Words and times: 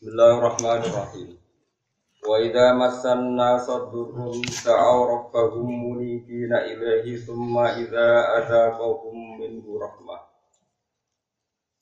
Bismillahirrahmanirrahim. 0.00 1.36
Wa 2.24 2.40
idza 2.40 2.72
massan 2.72 3.36
nasa 3.36 3.84
durrun 3.92 4.40
da'aw 4.48 5.04
rabbahum 5.04 5.68
munibina 5.68 6.64
ilaihi 6.64 7.20
thumma 7.20 7.76
idza 7.76 8.32
adzaqahum 8.40 9.36
minhu 9.36 9.76
rahmah. 9.76 10.24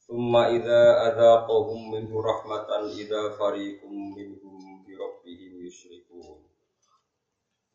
Thumma 0.02 0.50
idza 0.50 1.14
adzaqahum 1.14 1.94
minhu 1.94 2.18
rahmatan 2.18 2.90
idza 2.90 3.38
fariqum 3.38 4.10
minhum 4.10 4.82
bi 4.82 4.98
rabbihim 4.98 5.62
yusyrikun. 5.62 6.42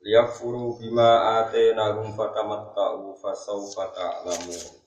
Liyakfuru 0.04 0.76
bima 0.76 1.40
atainahum 1.40 2.12
fatamatta'u 2.20 3.16
fasawfa 3.16 3.96
ta'lamun. 3.96 4.83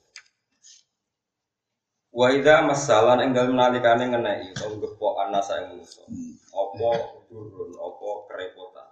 Wa 2.17 2.33
idza 2.33 2.65
masalan 2.65 3.21
ing 3.21 3.29
dalem 3.29 3.53
nalikane 3.53 4.09
ngeneki 4.09 4.57
utawa 4.57 4.73
gepok 4.81 5.13
ana 5.21 5.37
sae 5.37 5.69
manusa. 5.69 6.01
Apa 6.49 6.89
durun, 7.29 7.77
apa 7.77 8.07
kerepotan. 8.25 8.89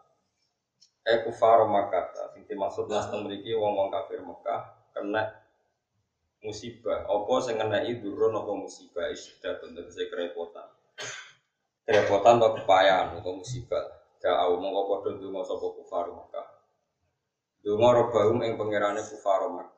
Eh 1.01 1.25
kufar 1.25 1.65
Makkah, 1.65 2.13
sing 2.37 2.45
dimaksud 2.45 2.85
nas 2.85 3.09
mriki 3.09 3.57
wong-wong 3.57 3.89
kafir 3.89 4.21
Mekah 4.21 4.61
kena 4.93 5.25
musibah. 6.45 7.01
Apa 7.09 7.33
sing 7.41 7.57
ngeneki 7.57 8.05
durun 8.05 8.37
apa 8.37 8.51
musibah 8.53 9.09
isyidah 9.09 9.57
tegese 9.57 10.05
kerepotan. 10.05 10.69
Kerepotan 11.81 12.37
atau 12.37 12.53
kepayahan 12.61 13.17
atau 13.17 13.41
musibah. 13.41 14.05
Da'au 14.21 14.61
mongko 14.61 14.81
padha 14.85 15.09
ndonga 15.17 15.41
sapa 15.41 15.65
kufar 15.73 16.13
Mekah. 16.13 16.47
Donga 17.65 17.89
robahum 17.89 18.45
ing 18.45 18.53
pangerane 18.53 19.01
kufar 19.01 19.49
Mekah. 19.49 19.74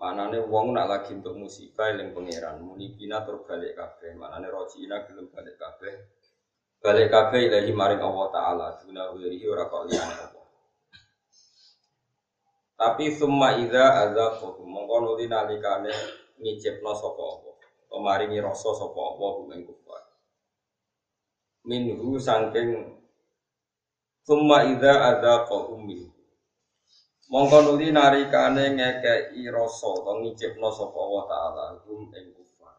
Manane 0.00 0.40
wong 0.48 0.72
nak 0.72 0.88
lagi 0.88 1.12
untuk 1.12 1.36
musibah 1.36 1.92
eling 1.92 2.16
pangeran, 2.16 2.64
munibina 2.64 3.20
tur 3.20 3.44
balik 3.44 3.76
kabeh. 3.76 4.16
Manane 4.16 4.48
rojina 4.48 5.04
gelem 5.04 5.28
balik 5.28 5.60
kabeh. 5.60 5.92
Balik 6.80 7.12
kabeh 7.12 7.52
ilahi 7.52 7.68
maring 7.76 8.00
Allah 8.00 8.26
taala, 8.32 8.66
duna 8.80 9.12
wirihi 9.12 9.44
ora 9.44 9.68
kok 9.68 9.84
liyane 9.92 10.14
Allah. 10.16 10.46
Tapi 12.80 13.12
summa 13.12 13.60
idza 13.60 14.08
azaqahu 14.08 14.64
mongko 14.64 14.96
nuli 15.04 15.28
nalikane 15.28 15.92
ngicipno 16.40 16.96
sapa 16.96 17.20
apa. 17.20 17.50
Pemaringi 17.92 18.40
rasa 18.40 18.72
sapa 18.72 18.96
apa 18.96 19.24
kumeng 19.36 19.68
kufar. 19.68 20.00
Minhu 21.68 22.16
saking 22.16 22.96
summa 24.24 24.64
idza 24.64 24.96
azaqahu 25.12 25.76
minhu 25.76 26.09
Mongko 27.30 27.62
nuli 27.62 27.94
narikane 27.94 28.74
ngekeki 28.74 29.54
rasa 29.54 29.86
utawa 29.86 30.18
ngicipno 30.18 30.66
sapa 30.74 30.98
Allah 30.98 31.24
taala 31.30 31.64
hum 31.86 32.10
ing 32.10 32.34
kufar. 32.34 32.74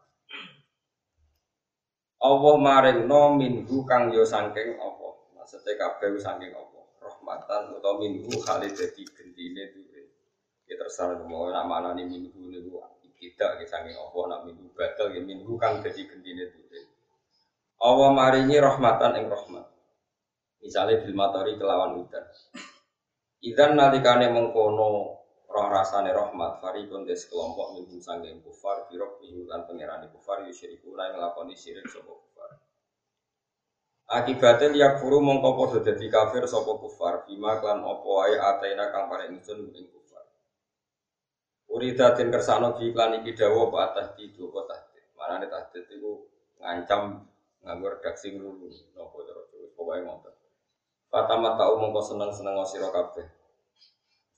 Allah 2.20 2.54
maringno 2.60 3.32
minhu 3.40 3.80
kang 3.88 4.12
yo 4.12 4.28
saking 4.28 4.76
apa? 4.76 5.08
Maksudnya 5.32 5.72
kabeh 5.80 6.20
saking 6.20 6.52
apa? 6.52 6.80
Rahmatan 7.00 7.80
utawa 7.80 8.04
minhu 8.04 8.28
kali 8.44 8.68
dadi 8.76 9.08
gendine 9.16 9.72
duwe. 9.72 10.12
Ya 10.68 10.76
terserah 10.76 11.24
mau 11.24 11.48
nak 11.48 11.64
manani 11.64 12.04
minhu 12.04 12.52
niku 12.52 12.76
tidak 13.16 13.56
ya 13.56 13.64
saking 13.64 13.96
apa 13.96 14.18
nak 14.28 14.44
minhu 14.44 14.68
batal 14.76 15.16
ya 15.16 15.24
minhu 15.24 15.56
kang 15.56 15.80
dadi 15.80 16.04
gendine 16.04 16.52
duwe. 16.52 16.92
Allah 17.80 18.12
maringi 18.12 18.60
rahmatan 18.60 19.16
ing 19.16 19.26
rahmat. 19.32 19.64
Misalnya 20.60 21.00
bil 21.00 21.16
kelawan 21.56 22.04
udan. 22.04 22.28
Idan 23.42 23.74
nalikane 23.74 24.30
mengkono 24.30 25.18
roh 25.50 25.66
rasane 25.66 26.14
rahmat 26.14 26.62
farikun 26.62 27.02
des 27.02 27.26
kelompok 27.26 27.74
minhum 27.74 27.98
sanggeng 27.98 28.38
kufar 28.38 28.86
birok 28.86 29.18
minhum 29.18 29.50
lan 29.50 29.66
kufar 30.14 30.46
yusyriku 30.46 30.94
lan 30.94 31.18
nglakoni 31.18 31.58
syirik 31.58 31.90
sapa 31.90 32.06
kufar. 32.08 32.50
Akibatnya 34.06 34.70
liak 34.70 34.92
furu 35.02 35.18
mongko 35.18 35.58
padha 35.58 35.82
kafir 35.90 36.46
sapa 36.46 36.72
kufar 36.78 37.26
bima 37.26 37.58
klan 37.58 37.82
apa 37.82 38.06
wae 38.06 38.38
ataina 38.38 38.94
kang 38.94 39.10
paring 39.10 39.34
ingsun 39.34 39.74
ing 39.74 39.90
kufar. 39.90 40.22
Uridatin 41.66 42.30
kersano 42.30 42.78
di 42.78 42.94
iklan 42.94 43.26
iki 43.26 43.34
dawa 43.34 43.68
apa 43.68 43.78
atas 43.90 44.06
di 44.14 44.30
dua 44.30 44.62
tahdid. 44.70 45.04
Manane 45.18 45.50
tahdid 45.50 45.90
iku 45.90 46.30
ngancam 46.62 47.26
nganggo 47.66 47.86
redaksi 47.90 48.38
ngrulu 48.38 48.70
napa 48.94 49.18
cara 49.26 49.42
pokoke. 49.50 50.31
Fatama 51.12 51.60
tau 51.60 51.76
mongko 51.76 52.00
seneng-seneng 52.00 52.56
sira 52.64 52.88
kabeh. 52.88 53.28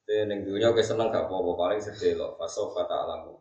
Te 0.03 0.27
ning 0.27 0.43
dunya 0.43 0.75
kowe 0.75 0.83
seneng 0.83 1.07
gak 1.15 1.31
apa-apa 1.31 1.55
paling 1.55 1.79
faso 2.35 2.75
fata 2.75 3.07
alamu. 3.07 3.39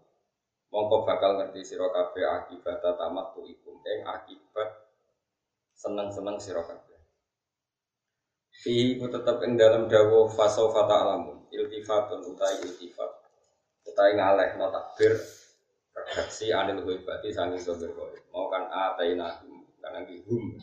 Mongko 0.69 1.01
bakal 1.01 1.41
ngerti 1.41 1.65
sira 1.65 1.89
kabeh 1.89 2.21
akibat 2.29 2.85
tamat 2.85 3.33
tu 3.33 3.41
ikum 3.41 3.81
ing 3.89 4.05
akibat 4.05 4.69
seneng-seneng 5.73 6.37
sira 6.37 6.61
kabeh. 6.61 7.01
Fi 8.53 9.01
ku 9.01 9.09
tetep 9.09 9.41
ing 9.49 9.57
dalam 9.57 9.89
dawa 9.89 10.29
fata 10.29 10.93
alamu. 10.93 11.49
Iltifatun 11.49 12.21
utai 12.29 12.61
iltifat. 12.61 13.11
Utai 13.89 14.13
ngaleh 14.13 14.61
no 14.61 14.69
takbir 14.69 15.17
redaksi 15.89 16.53
anil 16.53 16.85
sanging 17.33 17.57
sumber 17.57 17.89
kowe. 17.97 18.13
Mau 18.29 18.45
kan 18.53 18.69
atainahum 18.69 19.65
kan 19.81 20.05
hum. 20.05 20.53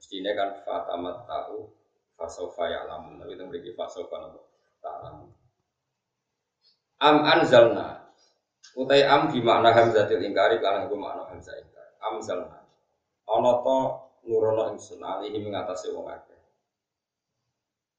Mestine 0.00 0.32
kan 0.32 0.64
fatamat 0.64 1.28
tahu 1.28 1.75
fasofa 2.16 2.64
ya 2.66 2.80
lamun 2.88 3.20
tapi 3.20 3.36
itu 3.36 3.44
beri 3.46 3.70
fasofa 3.76 4.16
nopo? 4.18 4.40
Ta'lamun. 4.80 5.28
Am 7.04 7.16
anzalna. 7.22 8.08
Utai 8.76 9.04
am 9.04 9.28
di 9.32 9.40
makna 9.40 9.72
hamzatil 9.72 10.20
ingkari 10.20 10.60
karena 10.60 10.88
gue 10.88 10.98
makna 10.98 11.28
hamzah 11.28 11.56
ingkari. 11.56 11.92
Am 12.00 12.20
zalna 12.20 12.66
ono 13.26 13.52
to 13.62 13.78
nurono 14.26 14.70
ingsun 14.74 15.02
alihi 15.02 15.38
mengatasi 15.42 15.90
wong 15.90 16.06
akeh. 16.10 16.40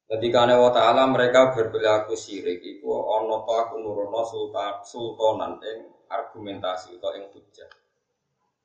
Ketika 0.07 0.47
wa 0.47 0.71
ta'ala 0.71 1.03
mereka 1.11 1.51
berperilaku 1.51 2.15
syirik 2.15 2.63
Iku 2.63 2.87
ono 2.87 3.43
to 3.43 3.51
aku 3.51 3.75
nurono 3.83 4.23
sultan, 4.23 4.79
sultanan 4.87 5.59
ing 5.59 5.91
argumentasi 6.07 6.95
atau 6.95 7.11
ing 7.11 7.27
hujah 7.35 7.67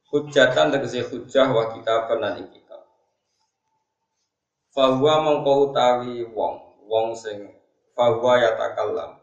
Hujatan 0.06 0.70
tegesi 0.70 1.02
hujah 1.02 1.50
wa 1.50 1.74
kita 1.74 2.06
benan 2.06 2.46
ing 2.46 2.46
Fahuwa 4.72 5.21
mongko 5.21 5.69
utawi 5.69 6.25
wong, 6.33 6.56
wong 6.88 7.12
sing 7.12 7.44
fahuwa 7.93 8.41
yatakallam. 8.41 9.21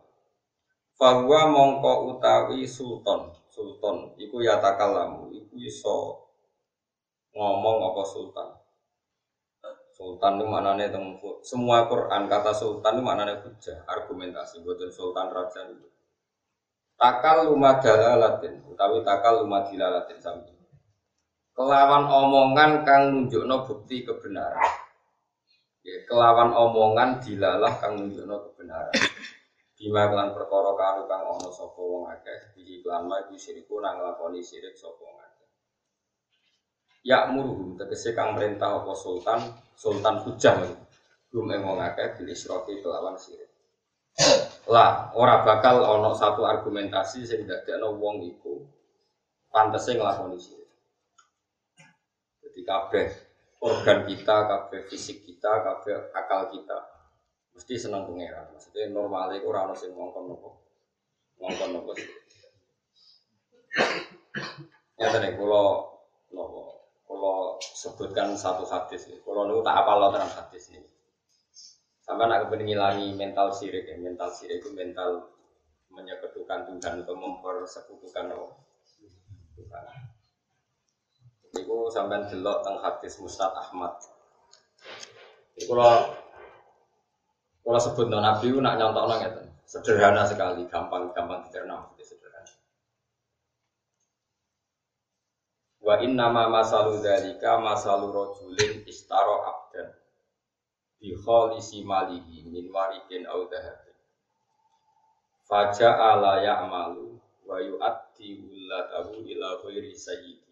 Fahuwa 0.94 1.42
mongko 1.50 2.14
utawi 2.14 2.70
sultan, 2.70 3.34
sultan 3.50 4.14
iku 4.22 4.46
yatakallamu, 4.46 5.34
iku 5.34 5.54
iso 5.58 6.22
ngomong 7.34 7.82
apa 7.82 8.04
sultan. 8.06 8.50
Sultan 9.90 10.38
itu 10.38 10.46
maknanya 10.46 10.94
tentang 10.94 11.18
semua 11.42 11.90
Quran 11.90 12.30
kata 12.30 12.54
sultan 12.54 13.02
itu 13.02 13.04
maknanya 13.04 13.42
hujah, 13.42 13.84
argumentasi, 13.90 14.62
buatan 14.62 14.94
sultan 14.94 15.34
raja 15.34 15.66
itu. 15.66 15.90
Takal 16.94 17.50
lumah 17.50 17.82
dalalatin, 17.82 18.62
utawi 18.70 19.02
takal 19.02 19.42
lumah 19.42 19.66
dilalatin 19.66 20.22
sami. 20.22 20.54
Kelawan 21.58 22.06
omongan 22.06 22.86
kang 22.86 23.12
nunjukno 23.12 23.66
bukti 23.66 24.06
kebenaran. 24.06 24.89
Ya, 25.79 25.95
kelawan 26.03 26.51
omongan 26.51 27.23
dilalah 27.23 27.79
kang 27.79 27.95
nunjukno 27.95 28.35
kebenaran. 28.51 28.91
Bima 29.79 30.12
kelan 30.12 30.35
perkara 30.35 30.75
kanu 30.75 31.07
kang 31.07 31.23
ana 31.23 31.50
sapa 31.56 31.79
wong 31.79 32.03
akeh 32.12 32.51
iki 32.59 32.84
lan 32.84 33.07
ma 33.07 33.23
iki 33.23 33.40
siriku 33.40 33.79
nang 33.79 34.03
lakoni 34.03 34.44
sirik 34.44 34.75
sapa 34.75 35.00
wong 35.00 35.17
akeh. 35.23 35.47
Ya 37.07 37.31
muruhum 37.31 37.79
tegese 37.79 38.12
kang 38.12 38.35
perintah 38.35 38.84
apa 38.84 38.91
sultan, 38.91 39.40
sultan 39.79 40.19
hujah 40.28 40.67
gum 41.31 41.47
ing 41.47 41.63
wong 41.63 41.79
akeh 41.79 42.19
bil 42.19 42.28
kelawan 42.84 43.16
sirik. 43.16 43.47
Lah, 44.67 45.16
ora 45.16 45.47
bakal 45.47 45.79
ana 45.79 46.11
satu 46.11 46.44
argumentasi 46.44 47.23
sing 47.23 47.47
dadekno 47.47 47.96
wong 47.96 48.28
iku 48.28 48.59
pantese 49.47 49.96
nglakoni 49.96 50.35
sirik. 50.35 50.67
Jadi 52.44 52.61
kabeh 52.67 53.28
organ 53.59 54.08
kita, 54.08 54.35
kabeh 54.47 54.88
fisik 54.88 55.28
kita, 55.28 55.52
kabeh 55.64 56.16
akal 56.16 56.47
kita 56.52 56.79
mesti 57.56 57.76
senang 57.76 58.08
pangeran. 58.08 58.56
Maksudnya 58.56 58.88
normalnya 58.91 59.44
itu 59.44 59.52
rano 59.52 59.76
sing 59.76 59.91
ngongkon 59.91 60.32
nopo, 60.32 60.50
ngongkon 61.44 61.70
nopo. 61.76 61.91
Ya 64.96 65.08
tadi 65.11 65.35
kalau 65.35 65.91
nopo, 66.32 66.88
kalau 67.03 67.59
sebutkan 67.59 68.35
satu 68.40 68.64
hadis, 68.64 69.11
kalau 69.23 69.44
nu 69.44 69.59
tak 69.59 69.76
apa 69.84 69.91
lo 70.00 70.08
terang 70.16 70.32
hadis 70.32 70.72
ini. 70.72 70.88
Sampai 72.00 72.26
nak 72.26 72.50
kepengen 72.50 73.14
mental 73.14 73.53
sirik 73.53 73.85
ya, 73.85 73.94
mental 74.00 74.34
sirik 74.34 74.66
itu 74.66 74.73
mental 74.73 75.29
menyekutukan 75.94 76.66
Tuhan 76.66 77.06
atau 77.06 77.14
mempersekutukan 77.14 78.34
Allah. 78.34 78.58
Iku 81.49 81.90
sampai 81.90 82.29
delok 82.29 82.61
teng 82.61 82.78
hadis 82.78 83.17
Mustad 83.17 83.49
Ahmad. 83.57 83.97
Iku 85.57 85.73
kalau 85.73 86.13
kalau 87.66 87.79
sebut 87.81 88.05
non 88.09 88.22
Nabi 88.22 88.53
nak 88.57 88.78
nyontok 88.78 89.05
nang 89.09 89.22
itu 89.25 89.41
sederhana 89.69 90.25
sekali, 90.25 90.66
gampang 90.66 91.13
gampang 91.13 91.46
dicerna 91.46 91.90
sederhana. 92.01 92.53
Wa 95.81 96.01
inna 96.01 96.29
ma 96.34 96.49
masalu 96.49 97.01
dzalika 97.01 97.61
masalu 97.61 98.09
rajulin 98.09 98.85
istara 98.90 99.46
abdan 99.46 99.90
bi 100.97 101.13
khalisi 101.13 101.85
malihi 101.85 102.46
min 102.49 102.73
warikin 102.73 103.25
aw 103.29 103.46
dhahabin. 103.46 103.97
Faja'a 105.49 106.22
la 106.22 106.34
ya'malu 106.46 107.17
wa 107.46 107.57
yu'addi 107.57 108.37
wulatahu 108.37 109.22
ila 109.25 109.61
ghairi 109.66 109.93
sayyidihi. 109.97 110.48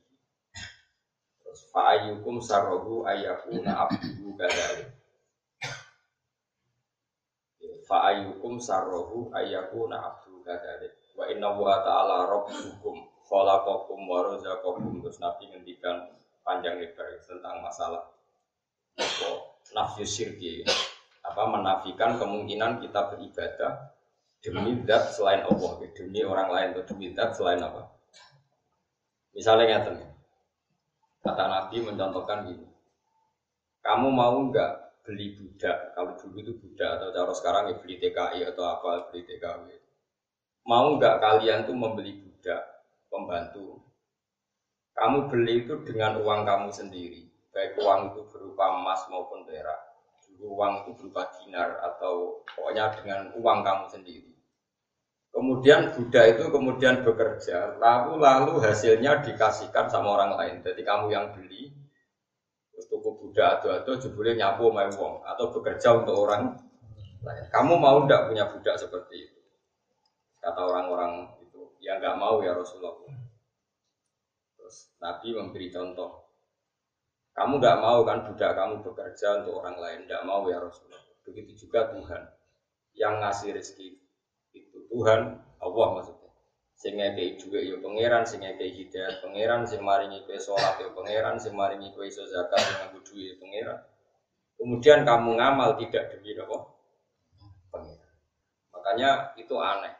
Terus 1.58 1.74
fa'ayyukum 1.74 2.38
sarrahu 2.38 3.02
ayyakuna 3.02 3.90
abduhu 3.90 4.38
kadhalik. 4.38 4.94
Fa'ayyukum 7.90 8.62
sarrahu 8.62 9.34
ayyakuna 9.34 9.98
abduhu 9.98 10.46
kadhalik. 10.46 10.94
Wa 11.18 11.26
inna 11.34 11.50
wa 11.58 11.82
ta'ala 11.82 12.30
rabbukum 12.30 13.10
khalaqakum 13.26 14.06
wa 14.06 14.30
razaqakum 14.30 15.02
terus 15.02 15.18
Nabi 15.18 15.50
ngendikan 15.50 16.14
panjang 16.46 16.78
lebar 16.78 17.26
tentang 17.26 17.58
masalah 17.66 18.06
nafsu 19.74 20.06
syirki. 20.06 20.62
Apa? 21.26 21.42
Menafikan 21.58 22.22
kemungkinan 22.22 22.86
kita 22.86 23.18
beribadah 23.18 23.98
demi 24.46 24.78
zat 24.86 25.10
selain 25.10 25.42
Allah. 25.42 25.74
Demi 25.90 26.22
orang 26.22 26.54
lain 26.54 26.68
atau 26.78 26.86
demi 26.86 27.18
zat 27.18 27.34
selain 27.34 27.66
apa? 27.66 27.90
Misalnya 29.34 29.82
ngeten 29.82 30.17
kata 31.24 31.44
Nabi 31.48 31.86
mencontohkan 31.86 32.50
gini 32.50 32.68
kamu 33.82 34.08
mau 34.12 34.38
nggak 34.52 35.02
beli 35.08 35.40
budak 35.40 35.96
kalau 35.96 36.14
dulu 36.20 36.38
itu 36.44 36.54
budak 36.60 37.00
atau 37.00 37.10
cara 37.16 37.32
sekarang 37.32 37.64
ya 37.72 37.76
beli 37.80 37.96
TKI 38.02 38.44
atau 38.52 38.64
apa 38.68 39.08
beli 39.10 39.24
TKW 39.24 39.88
mau 40.68 41.00
nggak 41.00 41.24
kalian 41.24 41.64
tuh 41.64 41.74
membeli 41.80 42.20
budak 42.20 42.78
pembantu. 43.08 43.80
Kamu 44.94 45.32
beli 45.32 45.64
itu 45.64 45.80
dengan 45.88 46.20
uang 46.20 46.44
kamu 46.44 46.70
sendiri, 46.74 47.24
baik 47.56 47.80
uang 47.80 48.14
itu 48.14 48.22
berupa 48.34 48.76
emas 48.76 49.08
maupun 49.08 49.48
perak. 49.48 49.80
Uang 50.38 50.86
itu 50.86 50.92
berupa 51.02 51.26
dinar 51.34 51.82
atau 51.82 52.46
pokoknya 52.54 52.94
dengan 52.94 53.34
uang 53.42 53.66
kamu 53.66 53.86
sendiri. 53.90 54.37
Kemudian 55.32 55.94
Buddha 55.94 56.22
itu 56.34 56.50
kemudian 56.50 57.06
bekerja, 57.06 57.78
lalu 57.78 58.18
lalu 58.18 58.58
hasilnya 58.58 59.22
dikasihkan 59.22 59.86
sama 59.86 60.18
orang 60.18 60.34
lain. 60.34 60.56
Jadi 60.66 60.82
kamu 60.82 61.14
yang 61.14 61.30
beli, 61.30 61.70
terus 62.74 62.90
Buddha 62.90 63.62
atau 63.62 63.70
atau 63.70 63.94
jebule 64.02 64.34
nyapu 64.34 64.74
main 64.74 64.90
uang 64.90 65.22
atau 65.22 65.54
bekerja 65.54 65.94
untuk 66.02 66.26
orang 66.26 66.58
lain. 67.22 67.44
Kamu 67.54 67.78
mau 67.78 68.02
tidak 68.06 68.34
punya 68.34 68.50
budak 68.50 68.76
seperti 68.82 69.30
itu? 69.30 69.40
Kata 70.42 70.62
orang-orang 70.64 71.38
Ya 71.88 72.04
nggak 72.04 72.20
mau 72.20 72.44
ya 72.44 72.52
Rasulullah. 72.52 73.00
Terus 74.60 74.92
Nabi 75.00 75.32
memberi 75.32 75.72
contoh. 75.72 76.36
Kamu 77.32 77.64
nggak 77.64 77.80
mau 77.80 78.04
kan 78.04 78.28
budak 78.28 78.58
kamu 78.58 78.84
bekerja 78.84 79.40
untuk 79.40 79.64
orang 79.64 79.80
lain, 79.80 80.00
nggak 80.10 80.26
mau 80.28 80.44
ya 80.52 80.60
Rasulullah. 80.60 81.00
Begitu 81.24 81.68
juga 81.68 81.88
Tuhan 81.96 82.28
yang 82.98 83.24
ngasih 83.24 83.56
rezeki 83.56 83.86
itu 83.94 84.07
Tuhan 84.88 85.22
Allah 85.62 85.88
maksudnya. 86.00 86.32
Sehingga 86.78 87.18
kayak 87.18 87.42
juga 87.42 87.58
ya 87.58 87.76
pangeran, 87.82 88.22
sehingga 88.22 88.54
kayak 88.54 88.74
hidayat 88.78 89.16
pangeran, 89.26 89.66
sing 89.66 89.82
maringi 89.82 90.22
kue 90.30 90.38
sholat 90.38 90.78
ya 90.78 90.94
pangeran, 90.94 91.36
sing 91.42 91.58
maringi 91.58 91.90
kue 91.98 92.06
iso 92.06 92.22
zakat 92.30 92.62
yang 92.62 92.94
kudu 92.94 93.18
ya 93.18 93.34
pangeran. 93.42 93.80
Kemudian 94.58 95.02
kamu 95.02 95.42
ngamal 95.42 95.78
tidak 95.82 96.14
demi 96.14 96.38
apa? 96.38 96.58
Pangeran. 97.74 98.14
Makanya 98.70 99.10
itu 99.42 99.56
aneh. 99.58 99.94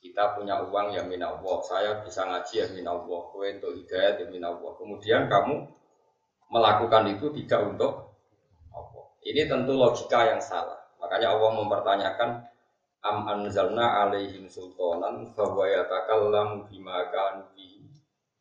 Kita 0.00 0.36
punya 0.36 0.64
uang 0.64 0.96
ya 0.96 1.04
min 1.04 1.20
Allah, 1.20 1.56
saya 1.64 2.00
bisa 2.00 2.24
ngaji 2.24 2.54
ya 2.56 2.66
min 2.72 2.88
Allah, 2.88 3.20
kowe 3.32 3.44
untuk 3.44 3.72
hidayat 3.76 4.20
ya 4.20 4.26
min 4.28 4.44
Allah. 4.44 4.72
Kemudian 4.76 5.28
kamu 5.28 5.64
melakukan 6.52 7.04
itu 7.08 7.32
tidak 7.40 7.60
untuk 7.72 8.20
Allah. 8.72 9.04
Ini 9.24 9.48
tentu 9.48 9.72
logika 9.76 10.28
yang 10.28 10.40
salah. 10.44 10.76
Makanya 11.00 11.36
Allah 11.36 11.50
mempertanyakan 11.56 12.30
am 13.00 13.28
anzalna 13.28 14.04
alaihim 14.04 14.48
sultanan 14.50 15.32
bahwa 15.32 15.64
yatakallamu 15.64 16.68
bima 16.68 17.08
kanu 17.08 17.50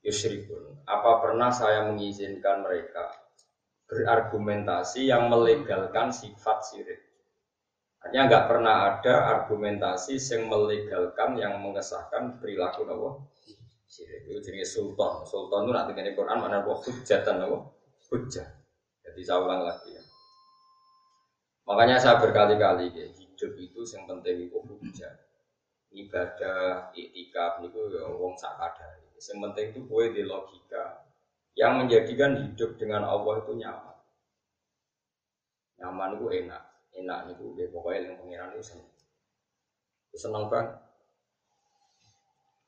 yusyrikun. 0.03 0.83
Apa 0.87 1.21
pernah 1.21 1.51
saya 1.51 1.85
mengizinkan 1.87 2.65
mereka 2.65 3.13
berargumentasi 3.85 5.09
yang 5.09 5.29
melegalkan 5.29 6.09
sifat 6.09 6.57
syirik? 6.65 7.01
Hanya 7.99 8.31
nggak 8.31 8.45
pernah 8.47 8.75
ada 8.95 9.15
argumentasi 9.37 10.15
yang 10.15 10.47
melegalkan 10.47 11.35
yang 11.35 11.59
mengesahkan 11.59 12.39
perilaku 12.39 12.87
nawa 12.87 13.19
Sirik 13.89 14.29
itu 14.29 14.37
jenis 14.45 14.69
sultan. 14.69 15.25
Sultan 15.25 15.65
itu 15.65 15.73
nanti 15.73 15.97
di 15.97 16.13
Quran 16.13 16.37
mana 16.37 16.61
buah 16.61 16.77
hujatan 16.77 17.41
nawa 17.41 17.57
hujah. 18.13 18.45
Jadi 19.01 19.21
saya 19.25 19.41
ulang 19.41 19.65
lagi 19.65 19.97
ya. 19.97 20.03
Makanya 21.65 21.97
saya 21.97 22.21
berkali-kali 22.21 22.93
ya, 22.93 23.09
hidup 23.39 23.55
itu 23.55 23.79
yang 23.95 24.03
penting 24.03 24.51
itu. 24.51 24.59
Ibadah, 25.89 26.91
iktikaf 26.91 27.63
itu 27.63 27.79
ya 27.95 28.03
wong 28.11 28.35
sakadari. 28.35 29.07
Yang 29.15 29.39
penting 29.47 29.65
itu 29.71 29.79
gue 29.87 30.03
di 30.11 30.21
logika. 30.27 31.07
Yang 31.55 31.71
menjadikan 31.79 32.31
hidup 32.35 32.75
dengan 32.75 33.07
Allah 33.07 33.39
itu 33.39 33.51
nyaman. 33.55 33.97
Nyaman 35.79 36.09
itu 36.19 36.25
enak. 36.43 36.63
Enak 36.99 37.19
nih 37.31 37.35
gue 37.39 37.65
pokoknya 37.71 38.11
yang 38.11 38.15
pengiran 38.19 38.51
itu 38.59 38.75
seneng. 38.75 38.91
Seneng 40.13 40.45
banget. 40.51 40.75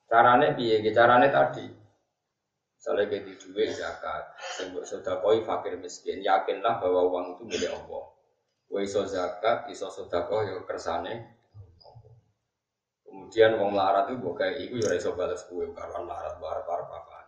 Caranya 0.07 0.56
piye 0.56 0.79
caranya 0.95 1.27
tadi. 1.29 1.67
Misalnya 2.79 3.06
kayak 3.12 3.24
di 3.27 3.33
duit 3.38 3.69
zakat. 3.75 4.24
Sebut 4.56 4.88
sudah 4.88 5.19
koi 5.19 5.44
fakir 5.44 5.77
miskin. 5.77 6.24
Yakinlah 6.24 6.79
bahwa 6.81 7.06
uang 7.12 7.25
itu 7.38 7.44
milik 7.45 7.75
Allah 7.75 8.11
Kue 8.71 8.88
iso 8.88 9.03
zakat 9.03 9.68
iso 9.68 9.91
sedekah 9.91 10.47
yo 10.47 10.56
ya 10.56 10.63
kersane. 10.63 11.35
Kemudian 13.03 13.59
uang 13.59 13.75
larat 13.75 14.07
itu 14.07 14.23
gue 14.23 14.33
kayak 14.39 14.56
iku 14.63 14.75
ya 14.79 14.95
iso 14.95 15.12
balas 15.12 15.44
kue 15.51 15.68
karuan 15.75 16.07
larat 16.07 16.39
bar 16.39 16.63
bar 16.63 16.88
apa 16.88 17.21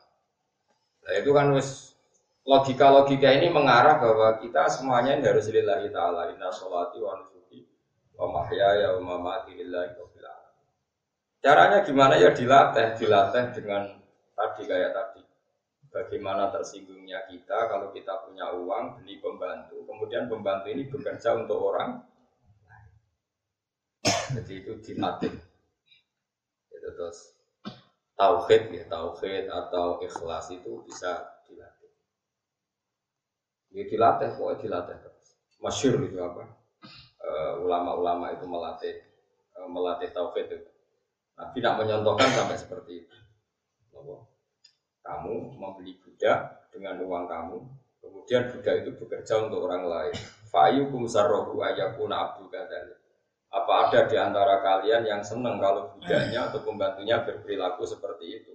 nah 1.04 1.13
itu 1.19 1.36
kan 1.36 1.51
wis 1.51 2.00
logika-logika 2.48 3.28
ini 3.36 3.51
mengarah 3.51 4.00
bahwa 4.00 4.40
kita 4.40 4.72
semuanya 4.72 5.19
ini 5.19 5.28
harus 5.28 5.51
lillahi 5.51 5.92
ta'ala 5.92 6.31
inna 6.31 6.48
sholati 6.48 7.00
wa 7.04 7.19
nusuki 7.19 7.68
wa 8.16 8.31
mahyaya 8.31 8.96
wa 9.00 9.01
mamati 9.04 9.51
lillahi 9.60 10.00
wa 10.00 10.07
Caranya 11.44 11.84
gimana 11.84 12.16
ya 12.16 12.31
dilatih, 12.31 12.96
dilatih 12.96 13.51
dengan 13.51 14.00
tadi 14.31 14.63
kayak 14.63 14.96
tadi. 14.96 15.19
Bagaimana 15.94 16.50
tersinggungnya 16.50 17.30
kita 17.30 17.69
kalau 17.69 17.94
kita 17.94 18.25
punya 18.25 18.50
uang 18.50 18.98
beli 18.98 19.22
pembantu, 19.22 19.86
kemudian 19.86 20.25
pembantu 20.25 20.74
ini 20.74 20.89
bekerja 20.89 21.38
untuk 21.38 21.62
orang 21.62 22.01
Jadi 24.34 24.65
itu 24.65 24.74
dilatih. 24.82 25.29
Itu 26.74 26.89
terus 26.98 27.38
tauhid 28.18 28.74
ya, 28.74 28.84
tauhid 28.89 29.46
atau 29.53 30.01
ikhlas 30.01 30.50
itu 30.50 30.82
bisa 30.82 31.34
Ya 33.74 33.89
dilatih, 33.89 34.38
pokoknya 34.38 34.62
dilatih 34.62 34.98
terus. 35.01 35.27
Masyur 35.58 35.98
itu 36.06 36.22
apa? 36.22 36.46
Eh, 37.25 37.53
ulama-ulama 37.65 38.29
uh, 38.29 38.34
itu 38.38 38.46
melatih 38.46 38.96
uh, 39.58 39.65
melatih 39.65 40.13
tauhid 40.13 40.46
itu. 40.46 40.70
Nabi 41.34 41.58
tidak 41.58 41.74
menyontohkan 41.82 42.29
sampai 42.29 42.58
seperti 42.62 42.91
itu. 43.01 43.18
Kamu 45.03 45.60
membeli 45.60 46.00
budak 46.00 46.67
dengan 46.72 47.03
uang 47.03 47.27
kamu, 47.27 47.57
kemudian 48.00 48.50
budak 48.55 48.75
itu 48.88 48.91
bekerja 48.95 49.33
untuk 49.43 49.67
orang 49.67 49.83
lain. 49.86 50.15
Fa'yukum 50.48 51.03
sarrohu 51.05 51.60
ayakuna 51.60 52.31
abdu 52.31 52.48
kadali. 52.48 52.95
Apa 53.53 53.89
ada 53.89 54.10
di 54.10 54.17
antara 54.17 54.63
kalian 54.63 55.05
yang 55.05 55.22
senang 55.22 55.62
kalau 55.62 55.93
budaknya 55.93 56.50
atau 56.50 56.63
pembantunya 56.67 57.22
berperilaku 57.22 57.86
seperti 57.86 58.41
itu? 58.41 58.53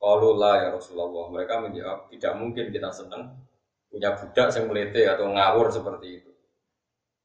Kalau 0.00 0.36
lah 0.36 0.64
ya 0.64 0.68
Rasulullah. 0.72 1.28
Mereka 1.32 1.54
menjawab, 1.60 2.08
tidak 2.12 2.32
mungkin 2.38 2.72
kita 2.72 2.88
senang 2.92 3.36
punya 3.90 4.14
budak 4.14 4.48
yang 4.54 4.64
melete 4.70 5.02
atau 5.08 5.26
ngawur 5.32 5.66
seperti 5.72 6.22
itu. 6.22 6.30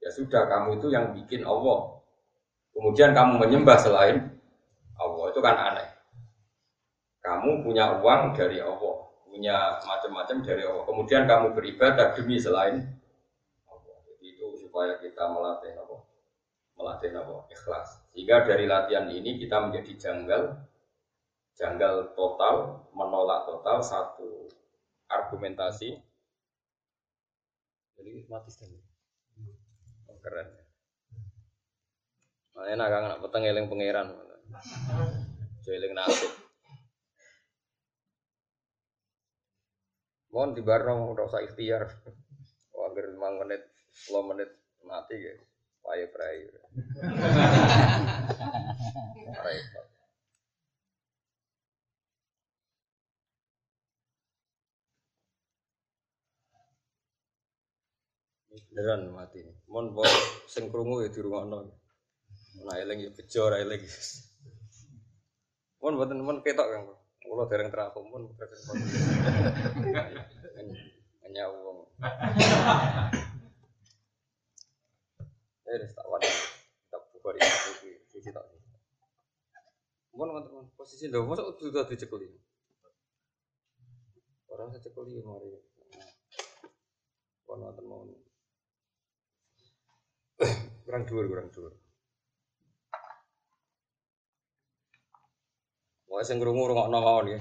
Ya 0.01 0.09
sudah, 0.09 0.47
kamu 0.49 0.81
itu 0.81 0.87
yang 0.89 1.13
bikin 1.13 1.43
Allah. 1.43 2.01
Kemudian 2.73 3.13
kamu 3.15 3.39
menyembah 3.39 3.77
selain 3.79 4.35
Allah 4.95 5.25
itu 5.31 5.39
kan 5.43 5.55
aneh. 5.55 5.74
Kamu 7.25 7.65
punya 7.65 7.97
uang 7.97 8.37
dari 8.37 8.61
Allah, 8.61 9.09
punya 9.25 9.81
macam-macam 9.81 10.45
dari 10.45 10.61
Allah. 10.61 10.85
Kemudian 10.85 11.25
kamu 11.25 11.57
beribadah 11.57 12.13
demi 12.13 12.37
selain 12.37 12.85
Allah. 13.65 13.97
Jadi 14.05 14.37
itu 14.37 14.45
supaya 14.61 15.01
kita 15.01 15.25
melatih 15.33 15.73
Allah, 15.81 16.05
melatih 16.77 17.09
Allah 17.17 17.41
ikhlas. 17.49 18.05
Sehingga 18.13 18.45
dari 18.45 18.69
latihan 18.69 19.09
ini 19.09 19.41
kita 19.41 19.57
menjadi 19.57 19.91
janggal, 19.97 20.53
janggal 21.57 22.13
total, 22.13 22.85
menolak 22.93 23.49
total 23.49 23.81
satu 23.81 24.45
argumentasi 25.09 25.97
jadi 27.95 28.27
mati. 28.29 28.51
Oh, 30.05 30.17
keren. 30.21 30.47
Makanya 32.55 32.75
nak 32.77 32.89
kangen 32.91 33.11
peteng 33.23 33.43
eling 33.49 33.65
pangeran. 33.71 34.07
Eling 35.65 35.93
nasib. 35.97 36.44
Mohon 40.35 40.51
di 40.51 40.67
barno 40.67 41.15
ora 41.15 41.31
usah 41.31 41.39
ikhtiar. 41.47 41.87
Agar 42.75 43.07
5 43.07 43.39
menit, 43.39 43.63
10 44.11 44.29
menit 44.35 44.51
mati 44.83 45.15
ya. 45.15 45.31
Prai. 45.79 46.03
Repot. 49.31 49.87
Beneran 58.75 59.15
mati. 59.15 59.39
Mon 59.71 59.95
bos 59.95 60.11
sing 60.51 60.67
krungu 60.67 61.07
ya 61.07 61.15
dirungokno. 61.15 61.63
Nah 62.67 62.75
eling 62.75 63.07
ya 63.07 63.11
bejo 63.15 63.55
eling. 63.55 63.87
Mon 65.79 65.95
mboten 65.95 66.19
mon 66.19 66.43
ketok 66.43 66.67
Kang. 66.75 67.04
Kula 67.25 67.49
dereng 67.49 67.73
terapung 67.73 68.05
mon 68.07 68.23
hanya 71.25 71.43
wong. 71.51 71.89
Eh 75.65 75.89
tak 75.91 76.05
wadah. 76.05 76.35
Tak 76.93 77.01
buka 77.11 77.29
di 77.35 77.41
sisi 78.07 78.29
tak. 78.29 78.45
Mon 80.15 80.31
mon 80.31 80.69
posisi 80.77 81.09
lho 81.11 81.25
mosok 81.25 81.59
sudah 81.59 81.83
dicekeli. 81.89 82.29
Orang 84.53 84.71
saya 84.71 84.85
cekeli 84.85 85.19
mari. 85.19 85.49
Kon 87.43 87.61
wonten 87.61 87.85
mau 87.85 88.07
kurang 90.85 91.03
dua 91.09 91.21
kurang 91.27 91.49
dua 91.49 91.69
Wah, 96.15 96.23
sing 96.23 96.39
krungu 96.39 96.71
rungokno 96.71 96.95
mawon 96.95 97.35
ya. 97.35 97.39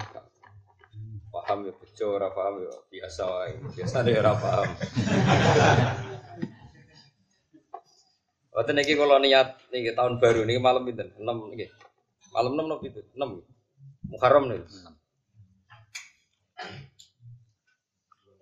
Paham 1.31 1.63
ya 1.63 1.71
bejo 1.71 2.19
ora 2.19 2.27
paham 2.35 2.59
ya 2.59 2.75
biasa 2.91 3.23
wae. 3.23 3.55
Biasa 3.71 4.03
deh 4.03 4.19
ora 4.19 4.35
paham. 4.35 4.67
Wonten 8.51 8.83
iki 8.83 8.99
kalau 8.99 9.15
niat 9.23 9.63
niki 9.71 9.95
tahun 9.95 10.19
baru 10.19 10.43
niki 10.43 10.59
malam 10.59 10.83
pinten? 10.83 11.07
6 11.15 11.23
niki. 11.55 11.71
Malam 12.35 12.59
6 12.59 12.67
napa 12.67 12.83
itu? 12.83 12.99
6. 13.15 14.11
Muharram 14.11 14.51
nih. 14.51 14.59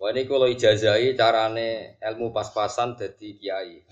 Wah 0.02 0.10
ini 0.10 0.26
kalau 0.26 0.50
ijazai 0.50 1.14
carane 1.14 1.94
ilmu 2.02 2.34
pas-pasan 2.34 2.98
jadi 2.98 3.28
kiai. 3.38 3.86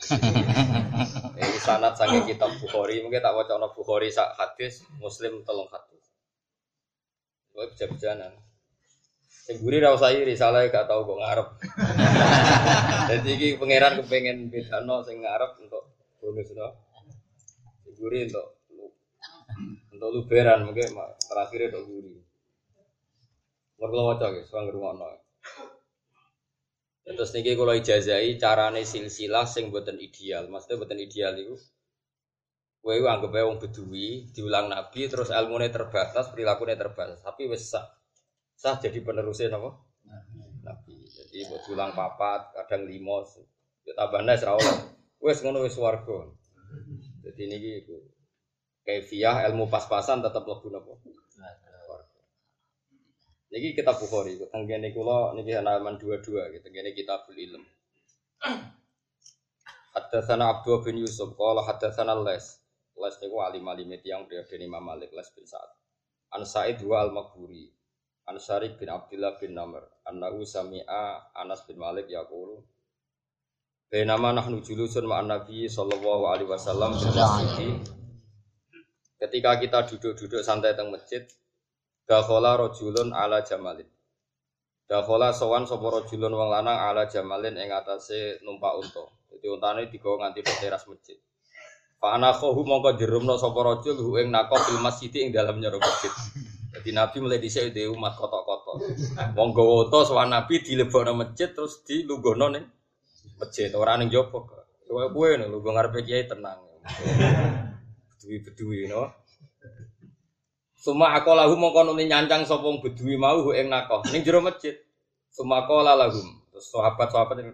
Ini 1.38 1.58
sanat 1.62 1.94
sange 1.94 2.26
kitab 2.26 2.50
Bukhari, 2.58 2.98
mungkin 3.02 3.22
tak 3.22 3.34
wacana 3.34 3.70
Bukhari 3.70 4.10
sak 4.10 4.34
hadis, 4.34 4.82
Muslim 4.98 5.46
telung 5.46 5.70
hadis. 5.70 5.91
Bisa 7.52 7.86
berjalan. 7.88 8.32
Sing 9.42 9.58
guri 9.58 9.82
ra 9.82 9.90
usah 9.90 10.14
iri, 10.14 10.38
salah 10.38 10.64
gak 10.70 10.86
tau 10.86 11.02
kok 11.02 11.18
ngarep. 11.18 11.48
Jadi 13.10 13.28
iki 13.34 13.48
pangeran 13.58 13.98
kepengen 13.98 14.48
bedano 14.48 15.02
sing 15.02 15.18
ngarep 15.18 15.58
untuk 15.58 15.90
bonus 16.22 16.48
no. 16.54 16.68
Sing 17.82 17.94
guri 17.98 18.30
untuk 18.30 18.46
untuk 19.90 20.10
luberan 20.14 20.62
mungkin 20.62 20.94
terakhir 21.26 21.74
untuk 21.74 21.84
guri. 21.90 22.14
Mergo 23.82 24.00
waca 24.14 24.30
guys, 24.30 24.46
wong 24.54 24.70
ngrungokno. 24.70 25.06
Terus 27.02 27.34
niki 27.34 27.58
kalau 27.58 27.74
ijazai 27.74 28.38
carane 28.38 28.86
silsilah 28.86 29.42
sing 29.42 29.74
buatan 29.74 29.98
ideal. 29.98 30.46
Maksudnya 30.46 30.78
buatan 30.78 31.02
ideal 31.02 31.34
itu 31.34 31.58
kowe 32.82 32.98
anggap 32.98 33.30
wong 33.30 33.62
bedui 33.62 34.26
diulang 34.34 34.66
nabi 34.66 35.06
terus 35.06 35.30
ilmune 35.30 35.70
terbatas, 35.70 36.34
perilakunya 36.34 36.74
terbatas, 36.74 37.22
tapi 37.22 37.46
wis 37.46 37.70
sah. 37.70 37.86
Sah 38.58 38.74
jadi 38.82 38.98
penerusnya 39.06 39.54
napa? 39.54 39.78
Nabi. 40.66 41.06
Jadi 41.06 41.46
buat 41.46 41.62
diulang 41.62 41.94
papat, 41.94 42.58
kadang 42.58 42.90
lima, 42.90 43.22
ya 43.86 43.94
tambahnya 43.94 44.34
ora 44.42 44.58
oleh. 44.58 44.76
Wis 45.22 45.38
ngono 45.46 45.62
wis 45.62 45.78
warga. 45.78 46.26
Jadi 47.22 47.42
niki 47.46 47.70
iku 47.86 47.96
kaifiah 48.82 49.46
ilmu 49.46 49.70
pas-pasan 49.70 50.18
tetap 50.18 50.42
lebih 50.42 50.74
napa? 50.74 50.98
Niki 53.52 53.76
kitab 53.76 54.00
Bukhari, 54.00 54.40
tenggene 54.48 54.90
kula 54.96 55.36
niki 55.38 55.52
halaman 55.54 56.00
22 56.00 56.56
gitu. 56.56 56.64
Tenggene 56.64 56.96
kitabul 56.96 57.36
ilm. 57.36 57.62
Hadatsana 59.94 60.56
Abdul 60.56 60.80
bin 60.80 61.04
Yusuf 61.04 61.36
qala 61.36 61.60
hadatsana 61.60 62.16
Les. 62.24 62.61
Les 63.02 63.18
niku 63.18 63.42
alim 63.42 63.66
alim 63.66 63.90
yang 64.06 64.30
periode 64.30 64.54
Imam 64.62 64.78
Malik 64.78 65.10
Les 65.10 65.26
bin 65.34 65.42
Sa'ad. 65.42 65.70
An 66.38 66.46
Sa'id 66.46 66.78
wa 66.86 67.02
al-Maghburi. 67.02 67.66
An 68.30 68.38
Syarif 68.38 68.78
bin 68.78 68.86
Abdullah 68.86 69.42
bin 69.42 69.58
Namr. 69.58 69.82
Annahu 70.06 70.46
sami'a 70.46 71.34
Anas 71.34 71.66
bin 71.66 71.82
Malik 71.82 72.06
yaqulu 72.06 72.62
Bainama 73.92 74.32
nahnu 74.32 74.64
julusun 74.64 75.04
ma'an 75.04 75.28
Nabi 75.28 75.68
sallallahu 75.68 76.24
alaihi 76.24 76.48
wasallam. 76.48 76.96
Ketika 79.20 79.60
kita 79.60 79.84
duduk-duduk 79.84 80.40
santai 80.40 80.72
teng 80.72 80.88
masjid, 80.88 81.20
Dakhola 82.08 82.56
rojulun 82.56 83.12
ala 83.12 83.44
jamalin. 83.44 83.84
Dakhola 84.88 85.36
sowan 85.36 85.68
sapa 85.68 85.92
rojulun 85.92 86.32
wong 86.32 86.48
lanang 86.50 86.74
ala 86.88 87.04
jamalin 87.04 87.52
ing 87.60 87.68
atase 87.68 88.40
numpak 88.40 88.80
unta. 88.80 89.04
Dadi 89.28 89.46
untane 89.52 89.86
digawa 89.92 90.24
nganti 90.24 90.40
teras 90.40 90.88
masjid. 90.88 91.20
Fa 92.02 92.18
ana 92.18 92.34
khahu 92.34 92.66
mongko 92.66 92.98
dirumno 92.98 93.38
sapa 93.38 93.62
rajul 93.62 93.94
hu 93.94 94.18
ing 94.18 94.34
nako 94.34 94.58
fil 94.58 94.82
masjid 94.82 95.14
ing 95.22 95.30
dalam 95.30 95.62
nyoro 95.62 95.78
masjid. 95.78 96.10
Jadi 96.74 96.90
Nabi 96.90 97.16
mulai 97.22 97.38
dhisik 97.38 97.70
dhe 97.70 97.86
umat 97.94 98.18
kotok-kotok. 98.18 98.82
Wong 99.38 99.54
gawa 99.54 99.86
unta 99.86 100.02
sowan 100.02 100.34
Nabi 100.34 100.66
dilebokno 100.66 101.14
masjid 101.14 101.54
terus 101.54 101.78
dilungguhno 101.86 102.58
ning 102.58 102.66
masjid. 103.38 103.70
Ora 103.78 103.94
ning 103.94 104.10
jopo. 104.10 104.50
Kowe 104.90 105.14
kowe 105.14 105.30
lho 105.30 105.62
ngarepe 105.62 106.02
kiai 106.02 106.26
tenang. 106.26 106.58
Bedui-bedui 108.18 108.90
no. 108.90 109.06
Suma 110.74 111.14
aku 111.14 111.38
lagu 111.38 111.54
mongko 111.54 111.86
nuli 111.86 112.10
nyancang 112.10 112.42
sopong 112.42 112.82
bedui 112.82 113.14
mau 113.14 113.54
ing 113.54 113.70
nakoh 113.70 114.02
ning 114.10 114.26
jero 114.26 114.42
masjid. 114.42 114.74
Suma 115.30 115.62
aku 115.62 115.86
lagu 115.86 116.18
terus 116.50 116.66
sahabat-sahabat 116.66 117.46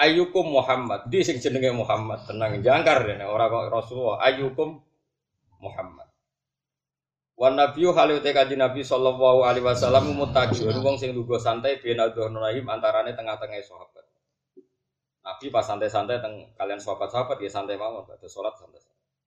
Ayukum 0.00 0.56
Muhammad, 0.56 1.12
di 1.12 1.20
sing 1.20 1.36
jenenge 1.36 1.76
Muhammad 1.76 2.24
tenang 2.24 2.64
jangkar 2.64 3.04
dene 3.04 3.28
ora 3.28 3.52
kok 3.52 3.68
Rasulullah. 3.68 4.24
Ayukum 4.24 4.80
Muhammad. 5.60 6.08
Wan 7.36 7.56
Nabiyu 7.56 7.92
halu 7.92 8.20
te 8.24 8.32
kanjeng 8.32 8.60
Nabi 8.60 8.80
sallallahu 8.80 9.44
alaihi 9.44 9.64
wasallam 9.64 10.12
mutaqiun 10.16 10.76
wong 10.80 10.96
sing 10.96 11.12
lugu 11.12 11.36
santai 11.36 11.80
ben 11.80 12.00
rahim 12.00 12.64
antarane 12.68 13.12
tengah-tengah 13.12 13.60
sahabat. 13.60 14.04
Nabi 15.20 15.46
pas 15.52 15.64
santai-santai 15.68 16.16
teng 16.24 16.48
kalian 16.56 16.80
sahabat-sahabat 16.80 17.36
ya 17.44 17.52
santai 17.52 17.76
mawon, 17.76 18.08
ada 18.08 18.24
salat 18.24 18.56
santai. 18.56 18.80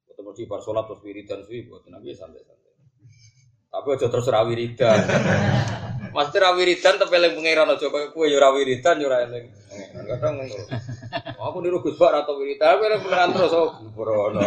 Ketemu 0.09 0.29
di 0.33 0.43
bar 0.49 0.61
salat 0.61 0.89
terus 0.89 1.01
wiridan 1.05 1.41
suwi 1.45 1.69
buat 1.69 1.85
Nabi 1.89 2.17
santai-santai. 2.17 2.73
Tapi 3.73 3.87
aja 3.93 4.07
terus 4.09 4.29
ra 4.29 4.41
wiridan. 4.45 4.99
Mesti 6.13 6.37
ra 6.37 6.53
wiridan 6.53 6.93
tapi 7.01 7.13
eling 7.17 7.33
pangeran 7.33 7.73
aja 7.73 7.87
kowe 7.89 8.25
ya 8.25 8.37
ra 8.37 8.53
wiridan 8.53 9.01
ya 9.01 9.05
ora 9.09 9.25
eling. 9.25 9.62
Kadang 9.93 10.33
ngono. 10.39 10.55
Aku 11.37 11.57
niru 11.61 11.81
Gus 11.81 11.97
Bak 11.97 12.25
atau 12.25 12.37
wiridan 12.37 12.77
tapi 12.77 12.83
eling 12.89 13.01
pangeran 13.01 13.29
terus 13.33 13.53
oh 13.53 13.73
burono. 13.93 14.41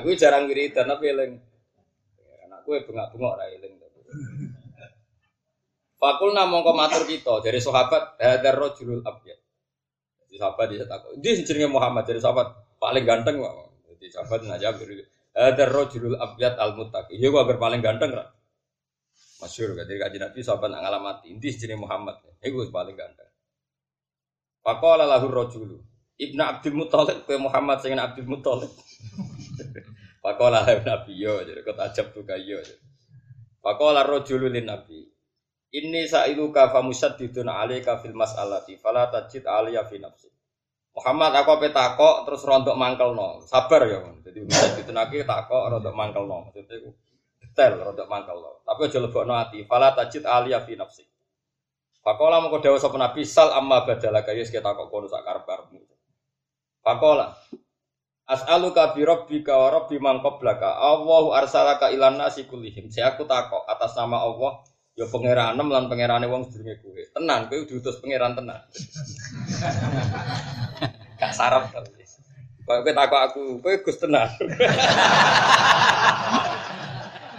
Aku 0.00 0.14
jarang 0.18 0.46
wiridan 0.46 0.86
tapi 0.90 1.10
eling. 1.10 1.32
Anakku 2.46 2.74
bengak-bengok 2.86 3.34
ra 3.38 3.46
eling. 3.50 3.74
Fakul 6.00 6.32
namung 6.32 6.64
matur 6.64 7.04
kita 7.04 7.44
dari 7.44 7.60
sahabat 7.60 8.16
hadar 8.16 8.56
rajulul 8.56 9.04
abyad. 9.04 9.36
Jadi 10.24 10.34
sahabat 10.40 10.66
dia 10.72 10.88
takut. 10.88 11.12
Dia 11.20 11.36
jenenge 11.44 11.68
Muhammad 11.68 12.08
dari 12.08 12.16
sahabat 12.16 12.80
paling 12.80 13.04
ganteng 13.04 13.44
kok. 13.44 13.54
Jadi 13.84 14.08
sahabat 14.08 14.40
ngajak 14.48 14.80
ada 15.30 15.64
rojulul 15.70 16.16
abyad 16.18 16.58
al 16.58 16.74
muttaqi. 16.74 17.20
Iya 17.20 17.30
gua 17.30 17.46
paling 17.46 17.84
ganteng 17.84 18.16
kan. 18.16 18.32
Masyur 19.40 19.72
kan 19.72 19.84
dari 19.88 20.00
kaji 20.00 20.18
Nabi 20.18 20.40
sahabat 20.40 20.68
ngalamati. 20.72 21.26
Inti 21.32 21.54
jenis 21.54 21.78
Muhammad. 21.78 22.18
Iku 22.40 22.66
paling 22.72 22.96
ganteng. 22.98 23.29
Pakola 24.60 25.08
lahu 25.08 25.28
rojulu. 25.32 25.76
Ibnu 26.20 26.42
Abdul 26.44 26.76
Muthalib 26.76 27.24
ke 27.24 27.40
Muhammad 27.40 27.80
sing 27.80 27.96
Abdul 27.96 28.28
Muthalib. 28.28 28.68
Pakola 30.20 30.60
lahu 30.64 30.84
Nabi 30.84 31.16
yo 31.16 31.40
jadi 31.40 31.64
kau 31.64 31.72
tajab 31.72 32.12
tuh 32.12 32.28
kayo. 32.28 32.60
Pakola 33.64 34.04
rojulu 34.04 34.52
lin 34.52 34.68
Nabi. 34.68 35.00
Ini 35.70 36.10
sa'iluka 36.10 36.74
famusaddidun 36.74 37.46
alaika 37.46 38.02
fil 38.02 38.12
mas'alati 38.12 38.74
fala 38.74 39.06
tajid 39.06 39.46
aliyah 39.46 39.86
fi 39.86 40.02
nafsi. 40.02 40.26
Muhammad 40.90 41.30
aku 41.30 41.62
apa 41.62 41.70
takok 41.70 42.16
terus 42.26 42.42
rontok 42.42 42.74
mangkel 42.74 43.14
no, 43.14 43.46
sabar 43.46 43.86
ya. 43.86 44.02
Jadi 44.26 44.50
bisa 44.50 44.74
ditenaki 44.74 45.22
takok 45.22 45.70
rontok 45.70 45.94
mangkel 45.94 46.26
no, 46.26 46.50
maksudnya 46.50 46.74
itu 46.74 46.90
detail 47.38 47.78
rontok 47.86 48.10
mangkel 48.10 48.34
no. 48.42 48.66
Tapi 48.66 48.90
aja 48.90 48.98
lebok 48.98 49.22
no 49.22 49.32
hati. 49.38 49.62
Fala 49.70 49.94
tajid 49.94 50.26
aliyah 50.26 50.66
fi 50.66 50.74
nafsi. 50.74 51.06
Fakola 52.00 52.40
mau 52.40 52.48
kau 52.48 52.80
sapa 52.80 52.96
nabi 52.96 53.28
sal 53.28 53.52
amma 53.52 53.84
badala 53.84 54.24
kaya 54.24 54.40
kita 54.40 54.64
takok 54.64 54.88
kono 54.88 55.06
sak 55.06 55.20
karep 55.20 55.44
karepmu. 55.44 55.78
Fakola 56.80 57.36
As'aluka 58.30 58.94
bi 58.94 59.02
rabbika 59.02 59.58
wa 59.58 59.68
rabbi 59.74 59.98
man 59.98 60.22
qablaka. 60.22 60.78
Allahu 60.78 61.34
arsalaka 61.34 61.90
ilan 61.90 62.14
nasi 62.14 62.46
kullihim. 62.46 62.86
Saya 62.86 63.12
aku 63.12 63.26
takok 63.26 63.66
atas 63.66 63.98
nama 63.98 64.22
Allah 64.22 64.62
Ya 64.98 65.06
pangeranem 65.06 65.70
lan 65.70 65.86
pangerane 65.86 66.26
wong 66.26 66.50
sedurunge 66.50 66.82
kowe. 66.82 66.98
Tenan 67.16 67.46
kowe 67.46 67.62
diutus 67.64 68.02
pangeran 68.04 68.34
tenan. 68.34 68.58
Gak 71.20 71.32
sarap 71.32 71.70
tapi. 71.70 72.02
Kok 72.68 72.84
kowe 72.84 72.92
takok 72.92 73.20
aku, 73.30 73.42
kowe 73.64 73.74
Gus 73.80 73.96
tenan. 73.96 74.28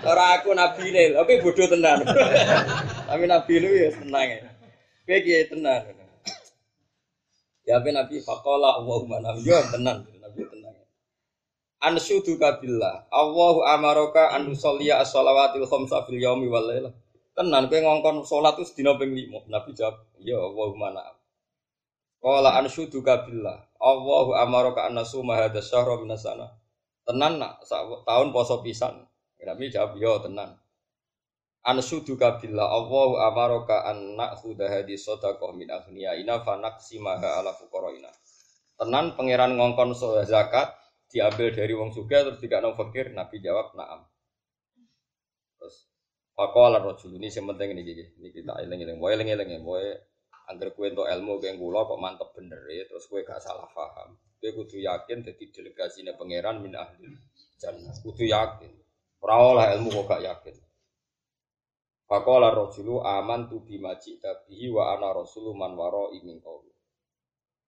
Ora 0.01 0.41
aku 0.41 0.57
nabi 0.57 0.89
ne, 0.89 1.13
oke 1.21 1.45
bodoh 1.45 1.69
tenan. 1.69 2.01
Tapi 3.11 3.29
nabi 3.29 3.53
lu 3.61 3.69
ya 3.69 3.93
tenang 3.93 4.27
ya. 4.33 4.49
Kowe 5.11 5.19
kiye 5.27 5.43
tenan. 5.43 5.91
Ya 7.67 7.83
ben 7.83 7.99
nabi 7.99 8.23
faqala 8.23 8.79
Allahumma 8.79 9.19
nabi 9.19 9.43
yo 9.43 9.59
tenan, 9.67 10.07
nabi 10.07 10.47
tenan. 10.47 10.71
Ansyudu 11.83 12.39
kabillah. 12.39 13.11
Allahu 13.11 13.59
amaraka 13.67 14.31
an 14.31 14.47
nusalliya 14.47 15.03
as-shalawatil 15.03 15.67
khamsa 15.67 16.07
fil 16.07 16.15
yaumi 16.15 16.47
wal 16.47 16.63
lailah. 16.63 16.95
Tenan 17.35 17.67
kowe 17.67 17.75
ngongkon 17.75 18.23
salat 18.23 18.55
itu 18.55 18.71
sedina 18.71 18.95
ping 18.95 19.11
5. 19.11 19.51
Nabi 19.51 19.75
jawab, 19.75 19.99
"Ya 20.23 20.39
Allahumma 20.39 20.95
na'am." 20.95 21.15
Qala 22.23 22.55
ansyudu 22.63 23.03
kabillah. 23.03 23.67
Allahu 23.83 24.31
amaraka 24.39 24.87
an 24.87 24.95
nasuma 24.95 25.35
hadza 25.35 25.59
syahra 25.59 25.99
minas 25.99 26.23
sana. 26.23 26.55
Tenan 27.03 27.35
nak 27.35 27.67
tahun 28.07 28.31
poso 28.31 28.63
pisan. 28.63 29.03
Nabi 29.43 29.67
jawab, 29.75 29.99
"Ya 29.99 30.23
tenan." 30.23 30.55
Ansyudu 31.61 32.17
kabillah. 32.17 32.65
Allahu 32.65 33.21
amaraka 33.21 33.85
an 33.85 34.17
na'khudha 34.17 34.65
hadhi 34.65 34.97
sadaqah 34.97 35.53
min 35.53 35.69
aghniyaina 35.69 36.41
fa 36.41 36.57
naqsimaha 36.57 37.41
ala 37.41 37.53
fuqaraina. 37.53 38.09
Tenan 38.81 39.13
pangeran 39.13 39.53
ngongkon 39.57 39.93
zakat 40.25 40.81
diambil 41.11 41.51
dari 41.51 41.75
wong 41.75 41.91
suga 41.91 42.23
terus 42.23 42.39
dikakno 42.39 42.73
fakir 42.73 43.11
Nabi 43.11 43.43
jawab 43.43 43.75
na'am 43.75 44.07
terus 45.59 45.91
Pakola 46.31 46.79
rojul 46.79 47.19
ini 47.19 47.27
yang 47.27 47.51
penting 47.53 47.75
ini 47.75 47.81
gini, 47.83 48.03
ini 48.17 48.29
kita 48.31 48.55
eling-eling, 48.63 48.97
boleh 48.97 49.13
eling-eling, 49.19 49.61
boleh 49.61 49.93
angker 50.47 50.73
kue 50.73 50.89
untuk 50.89 51.05
ilmu 51.05 51.37
kue 51.37 51.53
gula 51.59 51.85
kok 51.85 51.99
mantep 51.99 52.31
bener 52.33 52.63
ya, 52.71 52.87
terus 52.87 53.05
kue 53.11 53.21
gak 53.21 53.43
salah 53.43 53.67
paham, 53.69 54.15
kue 54.39 54.55
kudu 54.55 54.79
yakin 54.79 55.21
jadi 55.27 55.43
delegasi 55.51 56.07
pangeran 56.15 56.63
min 56.63 56.73
ahli 56.73 57.13
jannah, 57.59 57.93
kudu 57.99 58.25
yakin, 58.25 58.71
lah 59.21 59.75
ilmu 59.75 59.91
kok 59.91 60.07
gak 60.07 60.23
yakin. 60.23 60.55
Pakola 62.11 62.51
rojulu 62.51 62.99
aman 63.07 63.47
tu 63.47 63.63
bimaji 63.63 64.19
tabihi 64.19 64.67
wa 64.67 64.91
ana 64.99 65.15
rasulu 65.15 65.55
man 65.55 65.79
waro 65.79 66.11
imin. 66.11 66.43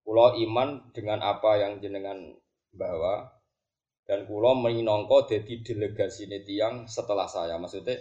Pulau 0.03 0.35
iman 0.35 0.91
dengan 0.91 1.23
apa 1.23 1.63
yang 1.63 1.79
jenengan 1.79 2.35
bawa 2.75 3.23
dan 4.03 4.27
kulo 4.27 4.51
minongko 4.59 5.31
jadi 5.31 5.63
delegasi 5.63 6.27
tiang 6.43 6.91
setelah 6.91 7.23
saya 7.23 7.55
maksudnya 7.55 7.95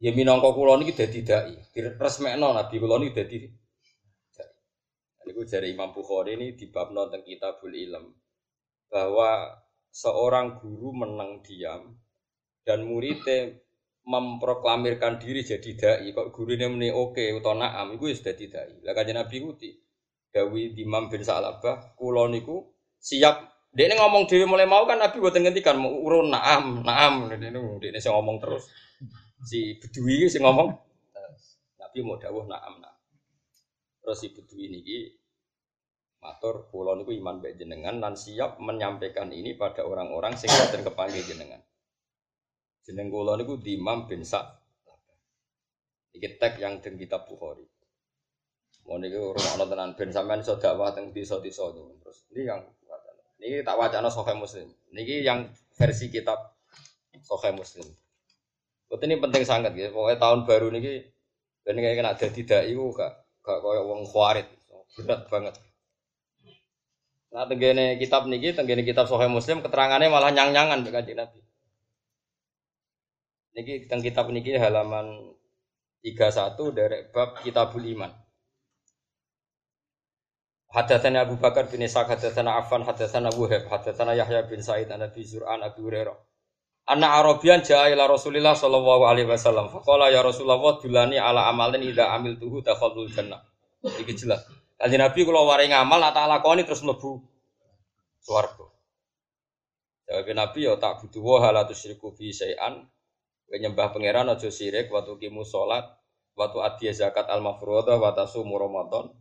ya 0.00 0.16
minongko 0.16 0.56
kulo 0.56 0.80
ini 0.80 0.96
jadi 0.96 1.20
dai 1.20 1.60
resmekno 2.00 2.56
nabi 2.56 2.80
kulo 2.80 2.96
jadi 3.12 3.36
ini 5.26 5.34
gue 5.34 5.44
dari 5.50 5.74
Imam 5.74 5.90
Bukhari 5.90 6.38
ini 6.38 6.54
di 6.54 6.70
bab 6.70 6.94
nonton 6.94 7.26
kitabul 7.26 7.74
ilm 7.74 8.14
bahwa 8.86 9.58
seorang 9.90 10.62
guru 10.62 10.94
menang 10.94 11.42
diam 11.42 11.98
dan 12.62 12.86
muridnya 12.86 13.58
memproklamirkan 14.06 15.18
diri 15.18 15.42
jadi 15.42 15.70
dai 15.74 16.08
kok 16.14 16.30
guru 16.30 16.54
ini 16.54 16.66
meni 16.70 16.88
oke 16.94 17.26
atau 17.42 17.58
naam 17.58 17.98
itu 17.98 18.14
sudah 18.14 18.34
tidak 18.38 18.64
lah 18.86 18.94
kan 18.94 19.10
nabi 19.10 19.42
kuti 19.42 19.70
Dawi 20.36 20.76
Imam 20.76 21.08
bin 21.08 21.24
Sa'labah 21.24 21.96
kulo 21.96 22.28
niku 22.28 22.60
siap. 23.00 23.56
Dia 23.72 23.88
ini 23.88 23.96
ngomong 23.96 24.28
dewi 24.28 24.44
mulai 24.44 24.68
mau 24.68 24.84
kan 24.84 25.00
Nabi 25.00 25.16
buat 25.20 25.32
ngendikan 25.36 25.80
mau 25.80 25.92
urun 25.96 26.28
naam 26.28 26.84
naam. 26.84 27.32
Dia 27.32 27.40
ini 27.40 27.60
dia 27.80 27.88
ini 27.88 28.00
ngomong 28.00 28.36
terus. 28.40 28.68
Si 29.44 29.80
bedui 29.80 30.28
si 30.28 30.36
ngomong 30.40 30.68
Nabi 31.80 31.98
mau 32.04 32.20
dawuh 32.20 32.44
naam 32.44 32.84
naam. 32.84 32.96
Terus 34.04 34.16
si 34.20 34.28
bedui 34.32 34.68
ini 34.68 34.80
matur 36.20 36.68
pulau 36.68 36.96
niku 37.00 37.16
iman 37.16 37.40
baik 37.40 37.56
jenengan 37.56 37.96
dan 37.96 38.12
siap 38.16 38.60
menyampaikan 38.60 39.32
ini 39.32 39.56
pada 39.56 39.88
orang-orang 39.88 40.36
sehingga 40.36 40.72
dan 40.72 40.82
kepanggil 40.84 41.22
jenengan 41.22 41.60
jeneng 42.86 43.10
pulau 43.10 43.34
niku 43.34 43.58
Imam 43.66 44.06
bin 44.06 44.22
Sa 44.22 44.62
ini 46.14 46.30
tag 46.38 46.56
yang 46.62 46.78
den 46.78 46.94
kitab 46.94 47.26
Bukhari 47.26 47.66
mau 48.86 49.02
niku 49.02 49.34
rumah 49.34 49.66
tenan 49.66 49.90
ben 49.98 50.14
sampean 50.14 50.40
iso 50.40 50.54
dakwah 50.62 50.94
teng 50.94 51.10
desa-desa 51.10 51.74
terus 51.74 52.22
ini 52.30 52.46
yang 52.46 52.62
ini 53.46 53.62
tak 53.62 53.76
wacana 53.76 54.08
Sahih 54.08 54.36
Muslim. 54.36 54.66
Ini 54.90 55.22
yang 55.22 55.46
versi 55.76 56.08
kitab 56.08 56.56
Sahih 57.20 57.54
Muslim. 57.54 57.86
Betul 58.90 59.06
ini 59.06 59.22
penting 59.22 59.42
sangat 59.44 59.72
ya. 59.78 59.92
Pokoknya 59.94 60.18
tahun 60.18 60.40
baru 60.46 60.66
ini 60.74 61.04
dan 61.66 61.78
kayak 61.78 61.96
kena 61.98 62.12
jadi 62.14 62.40
dai 62.46 62.70
itu 62.70 62.82
gak 62.94 63.12
gak 63.42 63.58
kayak 63.62 63.82
uang 63.86 64.02
khawarit. 64.10 64.46
Berat 64.98 65.30
banget. 65.30 65.54
Nah 67.34 67.44
tenggene 67.44 68.00
kitab 68.00 68.24
niki, 68.26 68.50
tenggene 68.56 68.82
kitab 68.82 69.06
Sahih 69.06 69.30
Muslim 69.30 69.60
keterangannya 69.62 70.10
malah 70.10 70.34
nyang-nyangan 70.34 70.82
kanjeng 70.82 71.18
Nabi. 71.18 71.45
Niki 73.56 73.88
teng 73.88 74.04
kitab 74.04 74.28
niki 74.28 74.52
halaman 74.60 75.32
31 76.04 76.76
dari 76.76 77.08
bab 77.08 77.40
Kitabul 77.40 77.88
Iman. 77.88 78.12
Hadatsana 80.76 81.24
Abu 81.24 81.40
Bakar 81.40 81.72
bin 81.72 81.80
Ishaq, 81.80 82.04
hadatsana 82.04 82.60
Affan, 82.60 82.84
hadatsana 82.84 83.32
Wuhaib, 83.32 83.64
hadatsana 83.64 84.12
Yahya 84.12 84.44
bin 84.44 84.60
Sa'id 84.60 84.92
an 84.92 85.08
Abi 85.08 85.24
Zur'an 85.24 85.64
Abi 85.64 85.80
Hurairah. 85.80 86.12
Anna 86.92 87.16
Arabian 87.16 87.64
jaa 87.64 87.88
ila 87.88 88.04
Rasulillah 88.06 88.52
sallallahu 88.52 89.08
alaihi 89.08 89.26
wasallam. 89.26 89.72
Faqala 89.72 90.12
ya 90.12 90.20
Rasulullah 90.20 90.76
dulani 90.76 91.16
ala 91.16 91.48
amalin 91.48 91.80
idza 91.80 92.12
amiltuhu 92.12 92.60
dakhalul 92.60 93.08
jannah. 93.08 93.40
Iki 93.82 94.12
jelas. 94.20 94.44
Kanjeng 94.76 95.00
Nabi 95.00 95.24
kula 95.24 95.40
waring 95.48 95.72
ngamal 95.72 96.04
tak 96.12 96.28
lakoni 96.28 96.62
terus 96.68 96.84
mlebu 96.84 97.24
swarga. 98.20 98.68
Jawab 100.06 100.28
Nabi 100.30 100.60
ya 100.68 100.76
tak 100.76 101.00
butuh 101.00 101.24
wa 101.24 101.40
hal 101.40 101.56
tusyriku 101.64 102.12
fi 102.12 102.30
syai'an. 102.30 102.84
Nyembah 103.46 103.94
pangeran 103.94 104.26
aja 104.26 104.50
sirik 104.50 104.90
waktu 104.90 105.14
kimu 105.22 105.46
salat, 105.46 105.86
waktu 106.34 106.58
adhiya 106.60 106.92
zakat 106.92 107.30
al-mafruḍah, 107.30 107.96
wa 107.96 108.10
tasumu 108.10 108.58
Ramadan. 108.58 109.14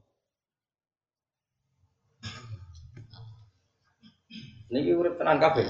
Niki 4.74 4.92
urip 4.98 5.22
tenan 5.22 5.38
kabeh. 5.38 5.62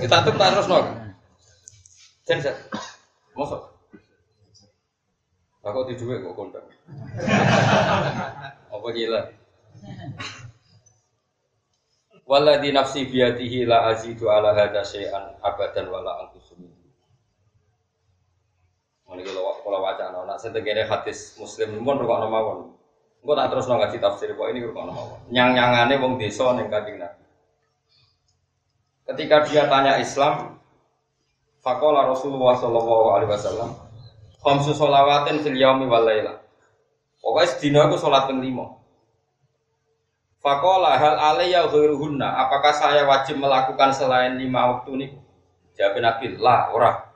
Kita 0.00 0.24
tuh 0.24 0.32
terus 0.32 0.66
no. 0.66 0.80
Jen. 2.24 2.40
Mosok. 3.36 3.62
Aku 5.60 5.84
di 5.84 5.94
duit 5.94 6.24
kok 6.24 6.32
kondang. 6.32 6.64
Apa 8.72 8.88
gila? 8.96 9.28
Walladhi 12.24 12.72
nafsi 12.72 13.04
biyadihi 13.04 13.68
la 13.68 13.92
azidu 13.92 14.32
ala 14.32 14.56
hadha 14.56 14.80
syai'an 14.80 15.36
abadan 15.44 15.92
wala 15.92 16.24
angkusu 16.24 16.56
Ini 19.10 19.26
kalau 19.26 19.58
kalau 19.66 19.82
wacana, 19.82 20.22
nah 20.22 20.38
setegene 20.38 20.86
hadis 20.86 21.34
muslim 21.34 21.82
pun 21.82 21.98
rukuk 21.98 22.30
mawon. 22.30 22.58
Engko 23.20 23.32
tak 23.34 23.48
terus 23.50 23.66
ngaji 23.66 23.98
tafsir 23.98 24.30
kok 24.38 24.46
ini 24.54 24.62
rukuk 24.62 24.86
mawon. 24.86 25.18
Nyang 25.34 25.58
nyangane 25.58 25.98
wong 25.98 26.14
desa 26.14 26.54
ning 26.54 26.70
kanjeng 26.70 27.02
Nabi. 27.02 27.24
Ketika 29.10 29.42
dia 29.50 29.66
tanya 29.66 29.98
Islam, 29.98 30.62
Fakola 31.58 32.06
Rasulullah 32.06 32.54
Shallallahu 32.54 33.06
Alaihi 33.18 33.30
Wasallam, 33.34 33.70
Khamsu 34.40 34.72
sholawatin 34.72 35.42
fil 35.42 35.58
yaumi 35.58 35.90
wal 35.90 36.06
laila. 36.06 36.38
Pokoknya 37.18 37.50
sedina 37.50 37.90
aku 37.90 37.98
sholat 37.98 38.30
ping 38.30 38.38
lima. 38.38 38.78
Fakola 40.40 40.96
hal 40.96 41.18
alaiya 41.18 41.68
ghairuhunna. 41.68 42.24
Apakah 42.46 42.72
saya 42.72 43.04
wajib 43.04 43.36
melakukan 43.42 43.92
selain 43.92 44.40
lima 44.40 44.78
waktu 44.78 44.90
ini? 44.96 45.06
Jawab 45.76 46.00
Nabi, 46.00 46.38
lah 46.40 46.72
ora. 46.72 47.09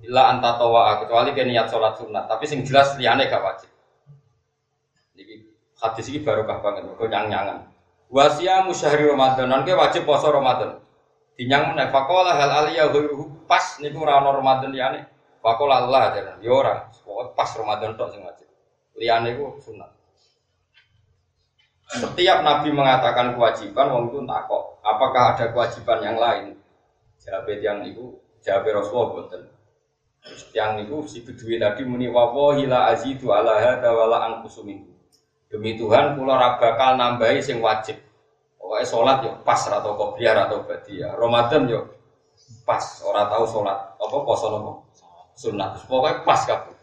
Illa 0.00 0.32
anta 0.32 0.56
tawa 0.56 1.04
kecuali 1.04 1.36
ke 1.36 1.44
niat 1.44 1.68
sholat 1.68 2.00
sunat. 2.00 2.24
Tapi 2.24 2.44
sing 2.48 2.64
jelas 2.64 2.96
liane 2.96 3.28
gak 3.28 3.42
wajib. 3.44 3.70
Ini 5.16 5.44
hadis 5.76 6.08
ini 6.08 6.24
barokah 6.24 6.64
banget. 6.64 6.88
Kau 6.96 7.04
nyang 7.04 7.28
nyangan. 7.28 7.68
Wasia 8.08 8.64
musyahri 8.64 9.04
Ramadan. 9.04 9.52
Nanti 9.52 9.70
wajib 9.76 10.08
poso 10.08 10.32
Ramadan. 10.32 10.80
Dinyang 11.36 11.72
meneh 11.72 11.88
fakola 11.88 12.36
hal 12.36 12.64
aliyah 12.64 12.92
ghairuhu 12.92 13.48
pas 13.48 13.80
niku 13.80 14.04
ora 14.04 14.20
ana 14.20 14.32
Ramadan 14.32 14.72
liyane. 14.72 15.04
Fakola 15.40 15.84
Allah 15.84 16.12
jaran. 16.12 16.36
Ya 16.44 16.52
ora, 16.52 16.88
pokoke 17.00 17.32
pas 17.32 17.48
Ramadan 17.56 17.96
tok 17.96 18.12
sing 18.12 18.20
wajib. 18.20 18.48
Liyane 18.96 19.36
iku 19.36 19.56
sunat. 19.56 20.00
Setiap 21.90 22.46
Nabi 22.46 22.70
mengatakan 22.70 23.34
kewajiban, 23.34 23.90
wong 23.90 24.14
itu 24.14 24.22
takok, 24.22 24.78
apakah 24.78 25.34
ada 25.34 25.50
kewajiban 25.50 25.98
yang 26.06 26.16
lain? 26.22 26.54
Jawab 27.18 27.50
yang 27.50 27.82
itu, 27.82 28.14
jawab 28.46 28.70
Rasulullah. 28.70 29.26
Yang 30.52 30.72
itu 30.84 30.96
si 31.08 31.18
bedui 31.24 31.56
tadi 31.56 31.82
muni 31.86 32.10
wawahi 32.10 32.68
la 32.68 32.92
azidu 32.92 33.32
ala 33.32 33.56
hada 33.56 33.88
wala 33.94 34.44
Demi 35.50 35.74
Tuhan, 35.74 36.14
kula 36.14 36.38
ra 36.38 36.48
bakal 36.62 36.94
nambahi 36.94 37.42
sing 37.42 37.58
wajib. 37.58 37.98
Pokoknya 38.54 38.86
sholat 38.86 39.18
yuk 39.26 39.34
pas 39.42 39.58
atau 39.66 39.98
kopiar 39.98 40.46
atau 40.46 40.62
badia. 40.62 41.10
Ramadan 41.18 41.66
yuk 41.66 41.90
pas. 42.62 43.02
Orang 43.02 43.26
tahu 43.26 43.44
sholat 43.50 43.98
apa 43.98 44.16
poso 44.22 44.46
nopo 44.46 44.72
sunat. 45.34 45.90
Pokoknya 45.90 46.22
pas 46.22 46.40
kabeh. 46.46 46.76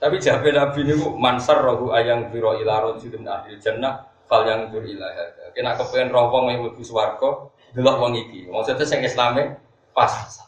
Tapi 0.00 0.16
jabe 0.16 0.48
Nabi 0.48 0.80
niku 0.88 1.12
mansar 1.20 1.60
rohu 1.60 1.92
ayang 1.92 2.32
biro 2.32 2.56
ila 2.56 2.88
rajulin 2.88 3.28
ahli 3.28 3.60
jannah 3.60 4.00
fal 4.24 4.48
yang 4.48 4.72
bir 4.72 4.80
ila 4.80 5.04
hada. 5.12 5.52
Kena 5.52 5.76
kepengen 5.76 6.08
roh 6.08 6.32
wong 6.32 6.56
mlebu 6.56 6.80
swarga 6.80 7.52
delok 7.76 7.96
wong 8.00 8.16
iki. 8.16 8.48
Maksudnya 8.48 8.88
sing 8.88 9.04
Islame 9.04 9.60
pas. 9.92 10.40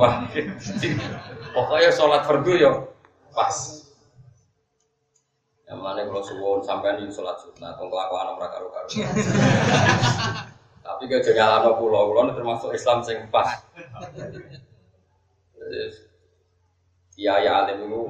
Wah. 0.00 0.24
Pokoknya 1.52 1.92
sholat 1.92 2.24
fardu 2.24 2.56
yo 2.56 2.72
pas. 3.36 3.52
Yang 5.68 5.80
mana 5.84 6.02
kalau 6.08 6.24
suwon 6.24 6.64
sampai 6.64 6.98
di 6.98 7.12
sholat 7.12 7.36
sunnah, 7.38 7.76
kalau 7.76 7.92
kelakuan 7.92 8.32
orang 8.32 8.50
karu 8.50 8.68
karu. 8.72 8.88
Tapi 10.80 11.02
gak 11.06 11.22
jadi 11.22 11.44
alam 11.44 11.76
pulau 11.76 12.10
pulau 12.10 12.32
termasuk 12.32 12.72
Islam 12.72 13.04
sing 13.04 13.28
pas. 13.28 13.60
Iya 17.20 17.34
ya 17.44 17.52
alim 17.62 17.84
itu 17.84 18.02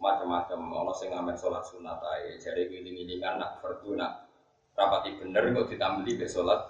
macam-macam. 0.00 0.58
Ono 0.72 0.92
sing 0.96 1.12
ngamen 1.12 1.36
sholat 1.36 1.62
sunat 1.68 2.00
ae, 2.16 2.40
jadi 2.40 2.64
giling-gilingan 2.72 3.36
nak 3.36 3.60
fardu 3.60 3.92
nak 3.92 4.24
rapati 4.72 5.20
bener 5.20 5.52
kok 5.52 5.68
ditambeli 5.68 6.16
be 6.16 6.24
sholat. 6.24 6.64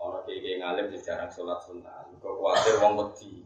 Ono 0.00 0.24
kiai 0.24 0.58
ngalim 0.64 0.90
jarang 1.04 1.28
sholat 1.28 1.60
sunat. 1.60 2.11
Kok 2.22 2.34
kuatir 2.38 2.74
wong 2.78 2.92
wedi. 3.02 3.42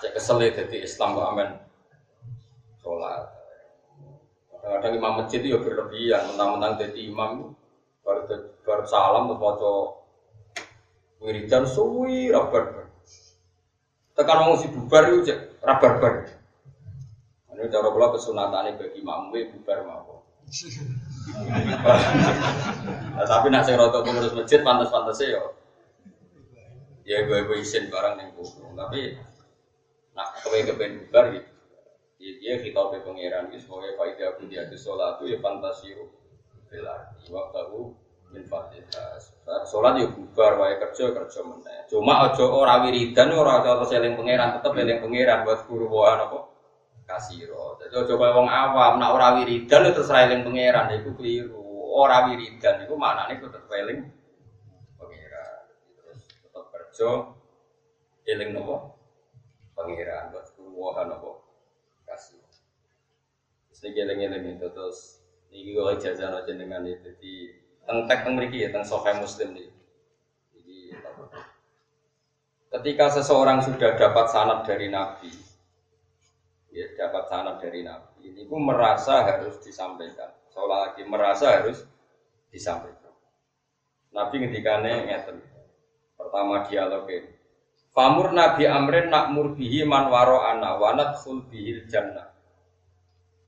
Cek 0.00 0.16
kesel 0.16 0.40
jadi 0.40 0.76
Islam 0.80 1.16
kok 1.16 1.28
amen 1.36 1.50
sholat. 2.80 3.22
Kadang-kadang 4.50 4.94
imam 4.98 5.14
masjid 5.22 5.40
itu 5.42 5.54
ya 5.54 5.58
berlebihan, 5.62 6.22
mentang-mentang 6.32 6.74
jadi 6.80 7.00
imam 7.06 7.54
baru 8.02 8.22
baru 8.62 8.84
salam 8.86 9.30
tuh 9.30 9.38
foto 9.38 9.72
wiridan 11.22 11.66
suwi 11.66 12.30
rabar 12.30 12.86
Tekan 14.16 14.48
mau 14.48 14.56
si 14.56 14.72
bubar 14.72 15.12
itu 15.12 15.28
cek 15.28 15.60
rabar 15.60 15.92
bar. 16.00 16.14
Ini 17.52 17.68
cara 17.68 17.88
pula 17.92 18.16
kesunatannya 18.16 18.80
bagi 18.80 19.04
imam 19.04 19.28
bubar 19.28 19.78
mau. 19.84 20.24
nah, 23.18 23.26
tapi 23.26 23.50
nak 23.50 23.66
saya 23.66 23.82
rotok 23.82 24.06
pengurus 24.06 24.32
masjid 24.32 24.62
pantas-pantasnya 24.62 25.36
ya. 25.36 25.42
Ya 27.06 27.22
gue 27.22 27.38
gue 27.46 27.58
isin 27.62 27.86
barang 27.86 28.18
yang 28.18 28.34
Tapi 28.74 29.00
Nah, 30.16 30.32
kewe 30.40 30.64
kepen 30.64 30.92
bubar 31.04 31.28
gitu. 31.28 31.50
Ya, 32.16 32.32
dia 32.40 32.54
kita 32.64 32.80
be 32.88 33.04
pangeran 33.04 33.52
gitu 33.52 33.68
sebagai 33.68 34.00
faedah 34.00 34.32
aku 34.32 34.48
dia 34.48 34.64
itu 34.64 34.80
sholat 34.80 35.20
itu 35.20 35.36
ya 35.36 35.38
fantasiu 35.44 36.08
belar. 36.72 37.12
Iwak 37.28 37.52
tahu 37.52 37.92
min 38.32 38.48
fatihah. 38.48 39.20
Sholat 39.68 40.00
ya 40.00 40.08
bubar, 40.08 40.56
wae 40.56 40.80
kerja 40.80 41.12
kerja 41.12 41.40
mana. 41.44 41.84
Cuma 41.92 42.32
ojo 42.32 42.48
ora 42.48 42.80
wiridan 42.88 43.36
ora 43.36 43.60
ojo 43.60 43.84
seling 43.84 44.16
pangeran 44.16 44.56
tetep 44.56 44.72
eling 44.72 45.04
pangeran 45.04 45.44
buat 45.44 45.68
guru 45.68 45.84
bahan 45.92 46.24
apa 46.24 46.38
kasiro. 47.04 47.76
Jadi 47.76 48.16
kaya 48.16 48.32
wong 48.32 48.48
awam 48.48 48.96
nak 48.96 49.12
ora 49.12 49.36
wiridan 49.36 49.84
itu 49.84 50.00
terus 50.00 50.08
eling 50.08 50.48
pangeran 50.48 50.96
itu 50.96 51.12
keliru. 51.12 51.60
Ora 51.92 52.32
wiridan 52.32 52.88
itu 52.88 52.96
maknane 52.96 53.36
tetep 53.36 53.68
eling 53.68 54.00
pangeran. 54.00 54.08
Terus 54.08 54.08
tetep 54.08 54.15
kerja 56.96 57.28
eling 58.24 58.56
nopo? 58.56 58.96
Pangeran 59.76 60.32
buat 60.32 60.48
kuwahan 60.56 61.12
apa 61.12 61.44
kasih. 62.08 62.40
Ini 63.76 63.92
geleng-geleng 63.92 64.56
itu 64.56 64.72
terus 64.72 65.20
ini 65.52 65.76
gue 65.76 66.00
jajan 66.00 66.32
aja 66.32 66.48
dengan 66.48 66.88
itu 66.88 67.12
di 67.20 67.52
tentang 67.84 68.08
teng 68.08 68.40
ya 68.48 68.72
tentang 68.72 68.88
sofa 68.88 69.14
muslim 69.20 69.52
nih 69.52 69.68
jadi 70.56 70.78
ketika 72.72 73.20
seseorang 73.20 73.62
sudah 73.62 73.94
dapat 73.94 74.26
sanad 74.32 74.64
dari 74.64 74.88
nabi 74.88 75.28
ya 76.72 76.88
dapat 76.98 77.28
sanad 77.28 77.60
dari 77.60 77.84
nabi 77.84 78.32
ini 78.32 78.42
pun 78.48 78.64
merasa 78.64 79.22
harus 79.22 79.60
disampaikan. 79.62 80.32
Seolah 80.50 80.90
lagi 80.90 81.04
merasa 81.06 81.60
harus 81.62 81.84
disampaikan. 82.50 83.12
Nabi 84.10 84.48
ketika 84.48 84.80
ngeten 84.80 85.55
pertama 86.26 86.66
dialog 86.66 87.06
ini 87.06 87.36
Famur 87.96 88.28
Nabi 88.36 88.68
Amrin 88.68 89.08
nak 89.08 89.32
bihi 89.32 89.80
man 89.88 90.12
waro 90.12 90.44
ana 90.44 90.76
wanat 90.76 91.16
sul 91.16 91.48
bihil 91.48 91.88
jannah. 91.88 92.28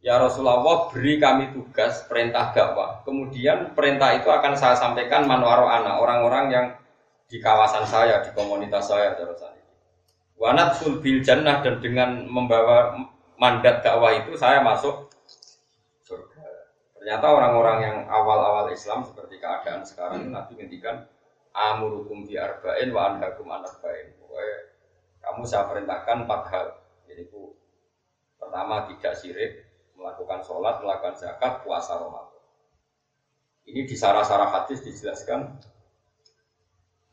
Ya 0.00 0.16
Rasulullah 0.16 0.88
beri 0.88 1.20
kami 1.20 1.52
tugas 1.52 2.08
perintah 2.08 2.56
dakwah. 2.56 3.04
Kemudian 3.04 3.76
perintah 3.76 4.16
itu 4.16 4.32
akan 4.32 4.56
saya 4.56 4.72
sampaikan 4.72 5.28
man 5.28 5.44
waro 5.44 5.68
ana 5.68 6.00
orang-orang 6.00 6.44
yang 6.48 6.66
di 7.28 7.44
kawasan 7.44 7.84
saya, 7.84 8.24
di 8.24 8.32
komunitas 8.32 8.88
saya 8.88 9.12
terusan 9.20 9.52
ini. 9.52 9.68
Wanat 10.40 10.80
sul 10.80 11.04
bihil 11.04 11.20
jannah 11.20 11.60
dan 11.60 11.84
dengan 11.84 12.24
membawa 12.24 12.96
mandat 13.36 13.84
dakwah 13.84 14.16
itu 14.16 14.32
saya 14.32 14.64
masuk. 14.64 15.12
Ternyata 16.96 17.26
orang-orang 17.28 17.78
yang 17.84 17.96
awal-awal 18.08 18.72
Islam 18.72 19.04
seperti 19.04 19.36
keadaan 19.36 19.84
sekarang 19.84 20.32
Nabi 20.32 20.56
ngendikan 20.56 21.04
amurukum 21.58 22.22
bi 22.22 22.38
arba'in 22.38 22.94
wa 22.94 23.10
anhakum 23.10 23.50
an 23.50 23.66
arba'in 23.66 24.18
kamu 25.28 25.44
saya 25.44 25.68
perintahkan 25.68 26.24
empat 26.24 26.42
hal. 26.48 26.66
Yaitu 27.04 27.52
pertama 28.40 28.88
tidak 28.88 29.12
sirik, 29.12 29.52
melakukan 29.92 30.40
sholat, 30.40 30.80
melakukan 30.80 31.20
zakat, 31.20 31.60
puasa 31.60 32.00
Ramadan. 32.00 32.40
Ini 33.68 33.84
di 33.84 33.92
sarah-sarah 33.92 34.48
hadis 34.48 34.80
dijelaskan 34.80 35.60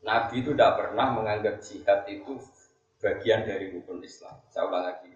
Nabi 0.00 0.40
itu 0.40 0.56
tidak 0.56 0.80
pernah 0.80 1.12
menganggap 1.12 1.60
jihad 1.60 2.08
itu 2.08 2.40
bagian 3.02 3.44
dari 3.44 3.74
rukun 3.74 4.00
Islam. 4.00 4.40
Saya 4.48 4.64
ulang 4.70 4.88
lagi. 4.88 5.12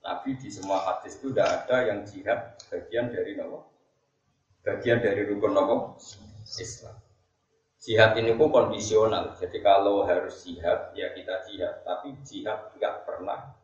Nabi 0.00 0.34
di 0.40 0.48
semua 0.50 0.80
hadis 0.80 1.20
itu 1.20 1.30
tidak 1.30 1.64
ada 1.64 1.76
yang 1.86 2.02
jihad 2.08 2.56
bagian 2.72 3.12
dari 3.12 3.36
nama 3.36 3.60
bagian 4.64 4.98
dari 5.04 5.28
rukun 5.28 5.52
nama 5.52 5.92
Islam. 6.56 6.96
Jihad 7.80 8.12
ini 8.20 8.36
pun 8.36 8.52
kondisional. 8.52 9.32
Jadi 9.40 9.64
kalau 9.64 10.04
harus 10.04 10.44
jihad, 10.44 10.92
ya 10.92 11.16
kita 11.16 11.40
jihad. 11.48 11.80
Tapi 11.80 12.12
jihad 12.28 12.68
tidak 12.76 13.08
pernah 13.08 13.56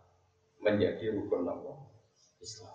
menjadi 0.65 1.13
rukun 1.13 1.45
nama 1.45 1.77
Islam. 2.41 2.73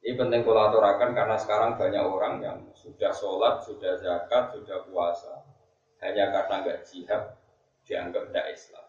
Ini 0.00 0.16
penting 0.16 0.40
kolaborasikan 0.40 1.12
karena 1.12 1.36
sekarang 1.36 1.76
banyak 1.76 2.04
orang 2.04 2.34
yang 2.40 2.58
sudah 2.76 3.12
sholat, 3.12 3.60
sudah 3.64 3.92
zakat, 4.00 4.56
sudah 4.56 4.88
puasa. 4.88 5.44
Hanya 6.00 6.32
karena 6.32 6.54
nggak 6.64 6.80
jihad, 6.88 7.36
dianggap 7.84 8.32
tidak 8.32 8.46
Islam. 8.56 8.84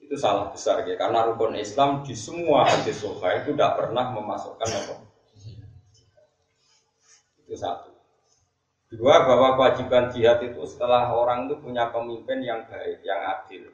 Itu 0.00 0.16
salah 0.16 0.48
besar 0.48 0.80
ya, 0.88 0.96
karena 0.96 1.28
rukun 1.28 1.60
Islam 1.60 2.00
di 2.00 2.16
semua 2.16 2.64
hadis 2.64 3.04
sofa 3.04 3.36
itu 3.36 3.52
tidak 3.52 3.84
pernah 3.84 4.16
memasukkan 4.16 4.68
apa. 4.68 4.94
Itu 7.44 7.52
satu. 7.52 7.89
Dua, 8.90 9.22
bahwa 9.22 9.54
kewajiban 9.54 10.10
jihad 10.10 10.42
itu 10.42 10.66
setelah 10.66 11.14
orang 11.14 11.46
itu 11.46 11.62
punya 11.62 11.94
pemimpin 11.94 12.42
yang 12.42 12.66
baik, 12.66 12.98
yang 13.06 13.22
adil. 13.22 13.70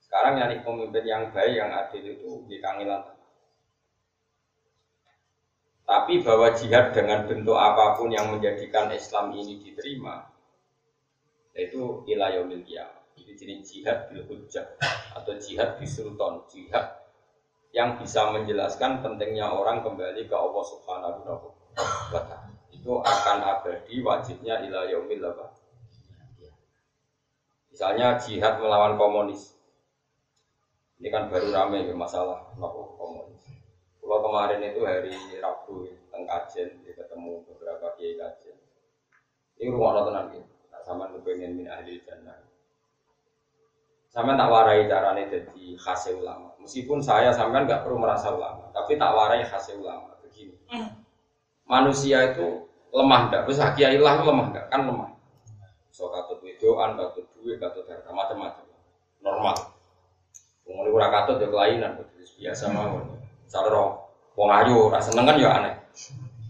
Sekarang 0.00 0.40
yang 0.40 0.56
pemimpin 0.64 1.04
yang 1.04 1.24
baik, 1.36 1.52
yang 1.52 1.68
adil 1.68 2.00
itu 2.00 2.40
di 2.48 2.56
kangilan. 2.56 3.12
Tapi 5.84 6.24
bahwa 6.24 6.48
jihad 6.56 6.96
dengan 6.96 7.28
bentuk 7.28 7.60
apa 7.60 8.00
pun 8.00 8.08
yang 8.08 8.32
menjadikan 8.32 8.88
Islam 8.96 9.36
ini 9.36 9.60
diterima, 9.60 10.24
yaitu 11.52 12.00
ilayomil 12.08 12.64
kiamat. 12.64 13.04
Jadi 13.12 13.32
jenis 13.36 13.68
jihad 13.68 14.08
bil 14.08 14.24
hujjah 14.24 14.64
atau 15.12 15.36
jihad 15.36 15.76
di 15.76 15.84
sultan, 15.84 16.40
jihad 16.48 17.04
yang 17.76 18.00
bisa 18.00 18.32
menjelaskan 18.32 19.04
pentingnya 19.04 19.52
orang 19.52 19.84
kembali 19.84 20.24
ke 20.24 20.36
Allah 20.36 20.64
Subhanahu 20.64 21.20
wa 21.20 21.36
taala 22.08 22.41
itu 22.82 22.98
akan 22.98 23.38
abadi 23.46 24.02
wajibnya 24.02 24.58
ila 24.66 24.90
yaumil 24.90 25.22
apa? 25.22 25.54
Misalnya 27.70 28.18
jihad 28.18 28.58
melawan 28.58 28.98
komunis. 28.98 29.54
Ini 30.98 31.06
kan 31.14 31.30
baru 31.30 31.54
rame 31.54 31.86
ya 31.86 31.94
masalah 31.94 32.42
nopo 32.58 32.98
komunis. 32.98 33.38
Kalau 34.02 34.18
kemarin 34.18 34.66
itu 34.66 34.82
hari 34.82 35.14
Rabu 35.38 35.86
teng 36.10 36.26
kajen 36.26 36.82
ketemu 36.82 37.46
beberapa 37.46 37.94
kiai 37.94 38.18
kajen. 38.18 38.58
Ini 39.62 39.70
rumah 39.70 40.02
nonton 40.02 40.34
gitu. 40.34 40.50
Nah, 40.74 40.82
sama 40.82 41.06
kepengen 41.14 41.54
min 41.54 41.70
ahli 41.70 42.02
jannah. 42.02 42.34
Sama 44.10 44.34
tak 44.34 44.50
warai 44.50 44.90
caranya 44.90 45.30
jadi 45.30 45.78
khas 45.78 46.10
ulama. 46.10 46.50
Meskipun 46.58 46.98
saya 46.98 47.30
sampean 47.30 47.70
nggak 47.70 47.86
perlu 47.86 48.02
merasa 48.02 48.34
ulama, 48.34 48.74
tapi 48.74 48.98
tak 48.98 49.14
warai 49.14 49.46
khas 49.46 49.70
ulama. 49.70 50.18
Begini, 50.20 50.58
hmm. 50.68 50.90
manusia 51.64 52.34
itu 52.34 52.71
lemah 52.92 53.20
ndak? 53.32 53.40
Terus 53.48 53.58
kiai 53.74 53.96
lah 53.96 54.20
lemah 54.20 54.46
ndak? 54.52 54.64
Kan 54.68 54.84
lemah. 54.84 55.10
So 55.92 56.08
katut 56.12 56.40
wedoan, 56.44 56.96
katut 56.96 57.24
duit, 57.36 57.60
katut 57.60 57.84
harta 57.88 58.12
macam-macam. 58.12 58.64
Normal. 59.24 59.56
Wong 60.68 60.88
ora 60.88 61.08
katut 61.10 61.42
ya 61.42 61.48
kelainan, 61.50 62.00
biasa 62.38 62.70
mawon. 62.70 63.18
Cara 63.50 63.68
wong 64.34 64.50
ayu 64.50 64.88
ora 64.88 64.98
seneng 65.02 65.24
kan 65.28 65.36
ya 65.36 65.50
aneh. 65.52 65.74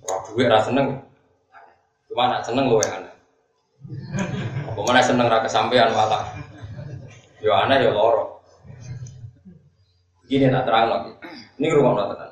Ora 0.05 0.17
duit 0.31 0.47
ora 0.47 0.61
seneng. 0.63 0.87
Cuma 2.07 2.29
nak 2.29 2.45
seneng 2.45 2.69
luwe 2.69 2.87
aneh. 2.87 3.15
Apa 4.69 4.81
mana 4.85 5.03
seneng 5.03 5.27
ra 5.27 5.43
kesampean 5.43 5.91
malah. 5.91 6.29
Ya 7.43 7.67
aneh 7.67 7.83
ya 7.83 7.91
loro. 7.91 8.41
Gini 10.31 10.49
nak 10.49 10.65
terang 10.65 10.89
lagi. 10.89 11.13
Ini 11.59 11.77
rumah 11.77 12.09
tenan. 12.09 12.31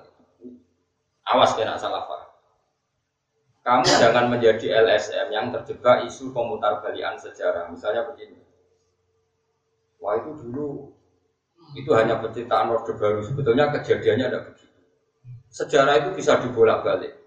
Awas 1.31 1.55
kena 1.55 1.77
salah 1.77 2.07
paham. 2.07 2.20
Kamu 3.61 3.85
jangan 4.01 4.33
menjadi 4.33 4.73
LSM 4.81 5.29
yang 5.37 5.53
terjebak 5.53 6.09
isu 6.09 6.33
pemutar 6.33 6.81
balian 6.81 7.21
sejarah. 7.21 7.69
Misalnya 7.69 8.09
begini. 8.09 8.41
Wah 10.01 10.17
itu 10.17 10.33
dulu 10.33 10.89
itu 11.77 11.91
hanya 11.93 12.19
penciptaan 12.25 12.73
Orde 12.73 12.97
Baru. 12.97 13.21
Sebetulnya 13.21 13.69
kejadiannya 13.69 14.27
ada 14.33 14.41
begitu. 14.49 14.81
Sejarah 15.53 16.01
itu 16.01 16.11
bisa 16.17 16.41
dibolak-balik. 16.41 17.21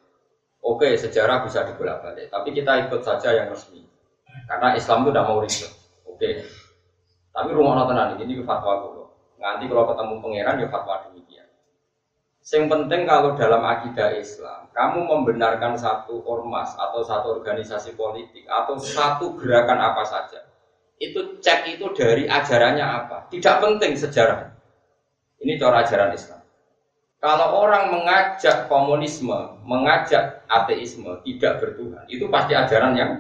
Oke, 0.64 0.96
sejarah 0.96 1.46
bisa 1.46 1.68
dibolak-balik. 1.70 2.32
Tapi 2.34 2.50
kita 2.56 2.88
ikut 2.88 3.04
saja 3.06 3.30
yang 3.36 3.52
resmi. 3.52 3.84
Karena 4.50 4.74
Islam 4.74 5.06
itu 5.06 5.10
tidak 5.14 5.26
mau 5.30 5.40
ribet. 5.44 5.72
Oke. 6.10 6.30
Tapi 7.34 7.50
rumah 7.54 7.86
tenan 7.86 8.18
ini 8.18 8.42
fatwa 8.42 8.74
dulu. 8.90 9.04
Nanti 9.38 9.68
kalau 9.68 9.86
ketemu 9.92 10.14
pangeran 10.24 10.56
ya 10.64 10.68
fatwa 10.72 10.96
demikian. 11.06 11.23
Yang 12.44 12.66
penting 12.68 13.08
kalau 13.08 13.40
dalam 13.40 13.64
akidah 13.64 14.20
Islam, 14.20 14.68
kamu 14.76 15.08
membenarkan 15.08 15.80
satu 15.80 16.28
ormas 16.28 16.76
atau 16.76 17.00
satu 17.00 17.40
organisasi 17.40 17.96
politik 17.96 18.44
atau 18.52 18.76
satu 18.76 19.40
gerakan 19.40 19.80
apa 19.80 20.04
saja, 20.04 20.44
itu 21.00 21.40
cek 21.40 21.80
itu 21.80 21.88
dari 21.96 22.28
ajarannya 22.28 22.84
apa. 22.84 23.32
Tidak 23.32 23.56
penting 23.64 23.96
sejarah. 23.96 24.52
Ini 25.40 25.56
cara 25.56 25.88
ajaran 25.88 26.12
Islam. 26.12 26.44
Kalau 27.24 27.64
orang 27.64 27.96
mengajak 27.96 28.68
komunisme, 28.68 29.64
mengajak 29.64 30.44
ateisme, 30.52 31.24
tidak 31.24 31.64
bertuhan, 31.64 32.04
itu 32.12 32.28
pasti 32.28 32.52
ajaran 32.52 32.92
yang 33.00 33.12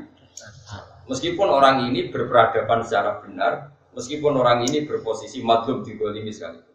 meskipun 1.08 1.48
orang 1.48 1.88
ini 1.88 2.12
berperadaban 2.12 2.84
secara 2.84 3.24
benar, 3.24 3.72
meskipun 3.96 4.36
orang 4.36 4.68
ini 4.68 4.84
berposisi 4.84 5.40
madlum 5.40 5.88
di 5.88 5.96
ini 5.96 6.32
sekali. 6.36 6.73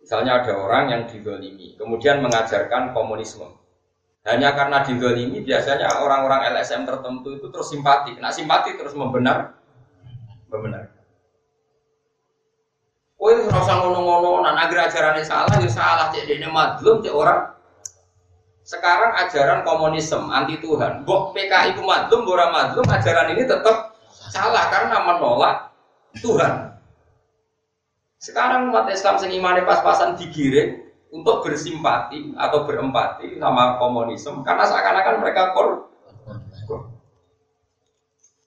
Misalnya 0.00 0.40
ada 0.40 0.52
orang 0.56 0.84
yang 0.88 1.02
didolimi, 1.04 1.76
kemudian 1.76 2.24
mengajarkan 2.24 2.96
komunisme. 2.96 3.46
Hanya 4.24 4.52
karena 4.52 4.80
didolimi, 4.84 5.44
biasanya 5.44 6.00
orang-orang 6.00 6.56
LSM 6.56 6.88
tertentu 6.88 7.36
itu 7.36 7.46
terus 7.52 7.68
simpati. 7.68 8.16
Nah 8.16 8.32
simpati 8.32 8.76
terus 8.76 8.96
membenar, 8.96 9.56
membenar. 10.48 10.92
Oh 13.20 13.28
itu 13.28 13.52
rasa 13.52 13.76
ngono-ngono, 13.76 14.40
nah 14.40 14.56
agar 14.64 14.88
ajarannya 14.88 15.24
salah, 15.24 15.56
ya 15.60 15.68
salah. 15.68 16.08
Cek 16.08 16.24
ini 16.24 16.48
madlum, 16.48 17.04
cek 17.04 17.12
orang. 17.12 17.52
Sekarang 18.64 19.12
ajaran 19.20 19.60
komunisme 19.60 20.32
anti 20.32 20.56
Tuhan. 20.60 21.04
Bok 21.04 21.36
PKI 21.36 21.76
itu 21.76 21.84
madlum, 21.84 22.24
bora 22.24 22.48
madlum, 22.48 22.88
ajaran 22.88 23.36
ini 23.36 23.44
tetap 23.44 23.92
salah 24.32 24.72
karena 24.72 24.96
menolak 25.04 25.68
Tuhan. 26.24 26.69
Sekarang 28.20 28.68
umat 28.68 28.84
Islam 28.92 29.16
sing 29.16 29.32
imane 29.32 29.64
pas-pasan 29.64 30.12
digiring 30.20 30.84
untuk 31.08 31.40
bersimpati 31.40 32.36
atau 32.36 32.68
berempati 32.68 33.40
sama 33.40 33.80
komunisme 33.80 34.44
karena 34.44 34.68
seakan-akan 34.68 35.24
mereka 35.24 35.56
kor. 35.56 35.88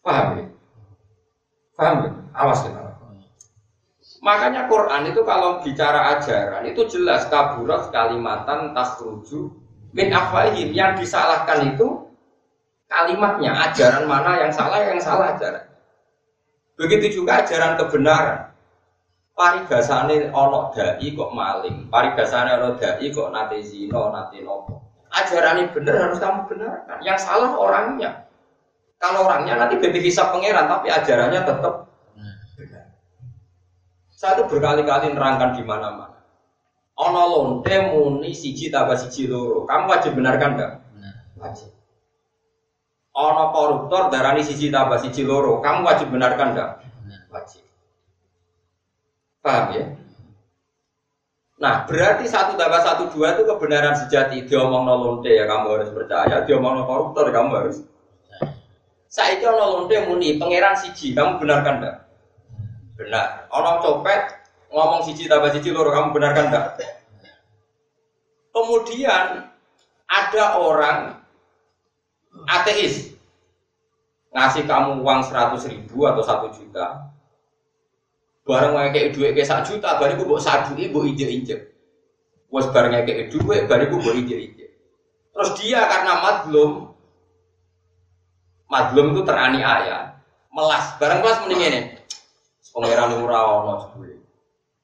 Paham 0.06 0.28
ya? 0.38 0.46
Paham 1.74 1.96
ya? 2.06 2.10
Awas 2.38 2.62
ya. 2.70 2.72
Makanya 4.22 4.70
Quran 4.70 5.10
itu 5.10 5.26
kalau 5.26 5.66
bicara 5.66 6.22
ajaran 6.22 6.64
itu 6.70 6.86
jelas 6.94 7.26
kaburat 7.34 7.90
kalimatan 7.90 8.78
tasruju 8.78 9.52
min 9.90 10.14
afwahim 10.14 10.70
yang 10.70 10.94
disalahkan 10.96 11.74
itu 11.74 12.14
kalimatnya 12.86 13.58
ajaran 13.68 14.06
mana 14.06 14.38
yang 14.38 14.54
salah 14.54 14.86
yang 14.86 15.02
salah 15.02 15.34
ajaran. 15.34 15.66
Begitu 16.78 17.20
juga 17.20 17.42
ajaran 17.42 17.74
kebenaran 17.82 18.53
paribasane 19.34 20.30
ana 20.30 20.60
dai 20.74 21.08
kok 21.14 21.32
maling, 21.34 21.90
paribasane 21.90 22.50
ana 22.54 22.78
dai 22.78 23.08
kok 23.10 23.30
nate 23.34 23.58
zina, 23.66 24.02
nate 24.14 24.42
nopo. 24.46 24.82
Ajaran 25.14 25.62
ini 25.62 25.70
benar 25.70 26.10
harus 26.10 26.18
kamu 26.18 26.50
benarkan. 26.50 26.98
Yang 27.06 27.30
salah 27.30 27.54
orangnya. 27.54 28.26
Kalau 28.98 29.30
orangnya 29.30 29.62
nanti 29.62 29.78
bebek 29.78 30.02
hisap 30.02 30.34
pangeran, 30.34 30.66
tapi 30.66 30.90
ajarannya 30.90 31.42
tetap 31.46 31.86
benar. 32.66 32.86
Saya 34.10 34.40
itu 34.40 34.44
berkali-kali 34.50 35.14
nerangkan 35.14 35.54
di 35.54 35.62
mana-mana. 35.62 36.18
Ono 36.98 37.24
lonte 37.30 37.76
muni 37.92 38.32
siji 38.34 38.70
tambah 38.70 38.96
siji 38.96 39.28
loro. 39.28 39.66
Kamu 39.66 39.90
wajib 39.90 40.14
benarkan 40.16 40.50
enggak? 40.56 40.72
Wajib. 41.38 41.70
Ono 43.14 43.44
koruptor 43.54 44.14
darani 44.14 44.42
siji 44.42 44.70
tambah 44.74 44.98
siji 44.98 45.26
loro. 45.28 45.62
Kamu 45.62 45.84
wajib 45.86 46.10
benarkan 46.14 46.54
enggak? 46.54 46.72
Wajib. 47.34 47.66
Paham 49.44 49.66
ya? 49.76 49.86
Nah, 51.60 51.84
berarti 51.84 52.26
satu 52.32 52.56
tambah 52.56 52.80
satu 52.80 53.12
dua 53.12 53.36
itu 53.36 53.44
kebenaran 53.44 53.96
sejati. 53.96 54.48
Dia 54.48 54.64
omong 54.64 54.88
lonte 54.88 55.32
ya 55.32 55.44
kamu 55.44 55.80
harus 55.80 55.92
percaya. 55.92 56.48
Dia 56.48 56.56
omong 56.56 56.88
koruptor 56.88 57.28
kamu 57.30 57.52
harus. 57.60 57.84
Saya 59.12 59.38
itu 59.38 59.46
lonte 59.46 59.96
muni 60.08 60.40
pangeran 60.40 60.80
siji. 60.80 61.12
Kamu 61.12 61.44
benarkan 61.44 61.84
enggak? 61.84 61.98
Benar. 62.96 63.52
Orang 63.52 63.84
copet 63.84 64.32
ngomong 64.72 65.04
siji 65.06 65.28
tambah 65.28 65.52
siji 65.52 65.76
loro 65.76 65.92
kamu 65.92 66.16
benarkan 66.16 66.48
enggak? 66.48 66.68
Kemudian 68.56 69.52
ada 70.08 70.44
orang 70.56 71.20
ateis 72.48 73.14
ngasih 74.34 74.66
kamu 74.66 75.04
uang 75.06 75.22
seratus 75.22 75.70
ribu 75.70 76.10
atau 76.10 76.26
satu 76.26 76.48
juta 76.50 77.13
Barang 78.44 78.76
kayak 78.76 79.16
duit 79.16 79.32
kayak 79.32 79.48
sak 79.48 79.64
juta, 79.64 79.96
bariku 79.96 80.28
buat 80.28 80.44
sadu 80.44 80.76
ibu 80.76 81.08
injek 81.08 81.32
injek. 81.32 81.60
Was 82.52 82.68
barangnya 82.76 83.08
kayak 83.08 83.32
duit, 83.32 83.72
bariku 83.72 84.04
buat 84.04 84.20
injek 84.20 84.40
injek. 84.52 84.70
Terus 85.32 85.50
dia 85.64 85.88
karena 85.88 86.20
madlum, 86.20 86.92
madlum 88.68 89.16
itu 89.16 89.22
teraniaya, 89.24 90.20
melas. 90.52 90.92
Barang 91.00 91.24
kelas 91.24 91.40
mending 91.48 91.62
ini, 91.64 91.82
pangeran 92.76 93.16
murah 93.24 93.44
ono 93.64 93.76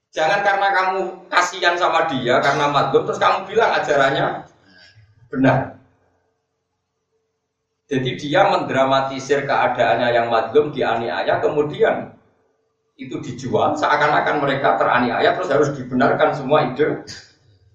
Jangan 0.10 0.42
karena 0.42 0.68
kamu 0.74 1.00
kasihan 1.30 1.76
sama 1.78 2.10
dia 2.10 2.42
karena 2.42 2.66
madlum, 2.72 3.06
terus 3.06 3.22
kamu 3.22 3.46
bilang 3.46 3.76
ajarannya 3.76 4.26
benar. 5.30 5.58
Jadi 7.90 8.10
dia 8.18 8.46
mendramatisir 8.50 9.44
keadaannya 9.44 10.08
yang 10.14 10.30
madlum 10.32 10.74
dianiaya, 10.74 11.42
kemudian 11.42 12.19
itu 13.00 13.16
dijual 13.24 13.80
seakan-akan 13.80 14.44
mereka 14.44 14.76
teraniaya 14.76 15.32
terus 15.40 15.48
harus 15.48 15.70
dibenarkan 15.72 16.36
semua 16.36 16.68
ide 16.68 17.08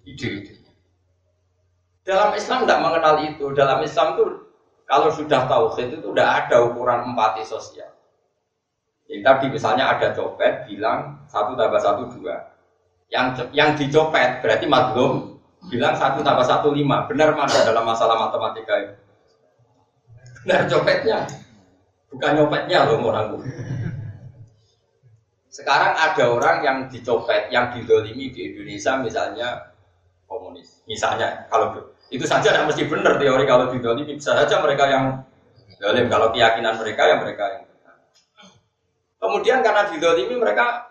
ide 0.05 0.61
Dalam 2.05 2.37
Islam 2.37 2.69
tidak 2.69 2.81
mengenal 2.85 3.15
itu. 3.25 3.47
Dalam 3.57 3.81
Islam 3.81 4.13
itu 4.13 4.25
kalau 4.85 5.09
sudah 5.09 5.49
tauhid 5.49 5.97
itu 5.97 6.09
tidak 6.13 6.29
ada 6.45 6.69
ukuran 6.69 7.01
empati 7.09 7.41
sosial. 7.49 7.89
Jadi 9.09 9.25
tadi 9.25 9.47
misalnya 9.49 9.89
ada 9.89 10.13
copet 10.13 10.69
bilang 10.69 11.25
satu 11.33 11.57
tambah 11.57 11.81
satu 11.81 12.13
dua. 12.13 12.37
Yang 13.09 13.49
yang 13.57 13.73
dicopet 13.73 14.45
berarti 14.45 14.69
madlum 14.69 15.41
bilang 15.73 15.97
satu 15.97 16.21
tambah 16.21 16.45
satu 16.45 16.77
lima. 16.77 17.09
Benar 17.09 17.33
mana 17.33 17.57
dalam 17.65 17.89
masalah 17.89 18.29
matematika 18.29 18.75
itu? 18.85 18.95
Benar 20.45 20.69
copetnya, 20.69 21.25
bukan 22.13 22.31
nyopetnya 22.37 22.79
loh 22.85 23.01
orang 23.01 23.41
sekarang 25.55 25.95
ada 25.95 26.25
orang 26.35 26.57
yang 26.67 26.77
dicopet, 26.91 27.47
yang 27.55 27.71
didolimi 27.71 28.35
di 28.35 28.51
Indonesia 28.51 28.99
misalnya 28.99 29.71
komunis. 30.27 30.83
Misalnya, 30.91 31.47
kalau 31.47 31.95
itu 32.11 32.27
saja 32.27 32.51
tidak 32.51 32.75
mesti 32.75 32.91
benar 32.91 33.23
teori 33.23 33.47
kalau 33.47 33.71
didolimi. 33.71 34.19
Bisa 34.19 34.35
saja 34.35 34.59
mereka 34.59 34.91
yang 34.91 35.23
dolim. 35.79 36.11
Kalau 36.11 36.35
keyakinan 36.35 36.75
mereka, 36.75 37.03
yang 37.07 37.23
mereka 37.23 37.45
yang 37.55 37.63
benar. 37.71 37.95
Kemudian 39.23 39.59
karena 39.63 39.83
didolimi 39.95 40.35
mereka 40.35 40.91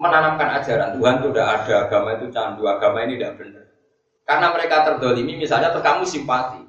menanamkan 0.00 0.64
ajaran 0.64 0.96
Tuhan 0.96 1.14
itu 1.20 1.26
udah 1.28 1.46
ada, 1.52 1.74
agama 1.84 2.16
itu 2.16 2.32
candu, 2.32 2.64
agama 2.64 3.04
ini 3.04 3.20
tidak 3.20 3.44
benar. 3.44 3.66
Karena 4.24 4.46
mereka 4.56 4.88
terdolimi, 4.88 5.36
misalnya 5.36 5.68
terus 5.68 5.84
kamu 5.84 6.04
simpati, 6.08 6.64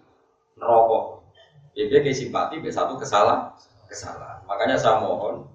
nerokok. 0.60 1.24
Jadi 1.72 2.04
dia 2.04 2.12
simpati, 2.12 2.60
satu 2.68 3.00
kesalahan, 3.00 3.56
kesalahan. 3.88 4.44
Makanya 4.44 4.76
saya 4.76 5.00
mohon, 5.00 5.48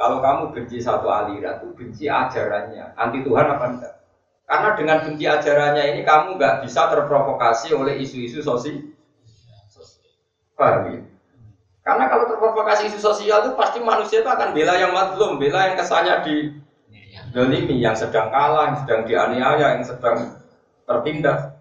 kalau 0.00 0.24
kamu 0.24 0.56
benci 0.56 0.80
satu 0.80 1.12
aliran 1.12 1.60
itu 1.60 1.76
benci 1.76 2.04
ajarannya, 2.08 2.96
anti 2.96 3.20
Tuhan 3.20 3.46
apa 3.52 3.64
enggak? 3.68 3.94
Karena 4.48 4.68
dengan 4.72 4.98
benci 5.04 5.24
ajarannya 5.28 5.84
ini 5.92 6.00
kamu 6.08 6.40
nggak 6.40 6.64
bisa 6.64 6.88
terprovokasi 6.88 7.76
oleh 7.76 8.00
isu-isu 8.00 8.40
sosial. 8.40 8.96
Paham 10.56 10.88
ya? 10.88 11.00
Karena 11.84 12.08
kalau 12.08 12.32
terprovokasi 12.32 12.88
isu 12.88 12.96
sosial 12.96 13.44
itu 13.44 13.52
pasti 13.60 13.84
manusia 13.84 14.24
itu 14.24 14.30
akan 14.32 14.56
bela 14.56 14.80
yang 14.80 14.96
madlum, 14.96 15.36
bela 15.36 15.68
yang 15.68 15.76
kesannya 15.76 16.14
di 16.24 16.34
dolimi, 17.36 17.76
yang 17.76 17.92
sedang 17.92 18.32
kalah, 18.32 18.72
yang 18.72 18.78
sedang 18.80 19.00
dianiaya, 19.04 19.66
yang 19.76 19.84
sedang 19.84 20.40
tertindas. 20.88 21.60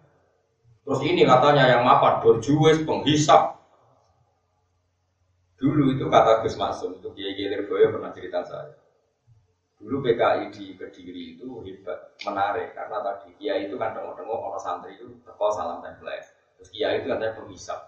Terus 0.87 1.01
ini 1.03 1.27
katanya 1.27 1.75
yang 1.75 1.83
mapan, 1.83 2.23
berjuis, 2.23 2.87
penghisap, 2.87 3.58
Dulu 5.59 5.91
itu 5.91 6.07
kata 6.07 6.39
Gus 6.41 6.55
Masum, 6.55 6.95
itu 6.95 7.11
Kiai 7.11 7.35
Kiai 7.35 7.51
Lirboyo 7.51 7.91
pernah 7.91 8.15
cerita 8.15 8.39
saya. 8.47 8.71
Dulu 9.79 10.03
PKI 10.03 10.51
di 10.51 10.75
Kediri 10.75 11.39
itu 11.39 11.63
hebat, 11.63 12.11
menarik 12.27 12.75
karena 12.75 12.99
tadi 12.99 13.31
kiai 13.39 13.71
itu 13.71 13.79
kan 13.79 13.95
tengok-tengok 13.95 14.35
orang 14.35 14.59
santri 14.59 14.99
itu 14.99 15.07
teko 15.23 15.55
salam 15.55 15.79
template. 15.79 16.35
Terus 16.59 16.69
kiai 16.75 16.99
itu 16.99 17.07
katanya 17.07 17.39
penghisap. 17.39 17.79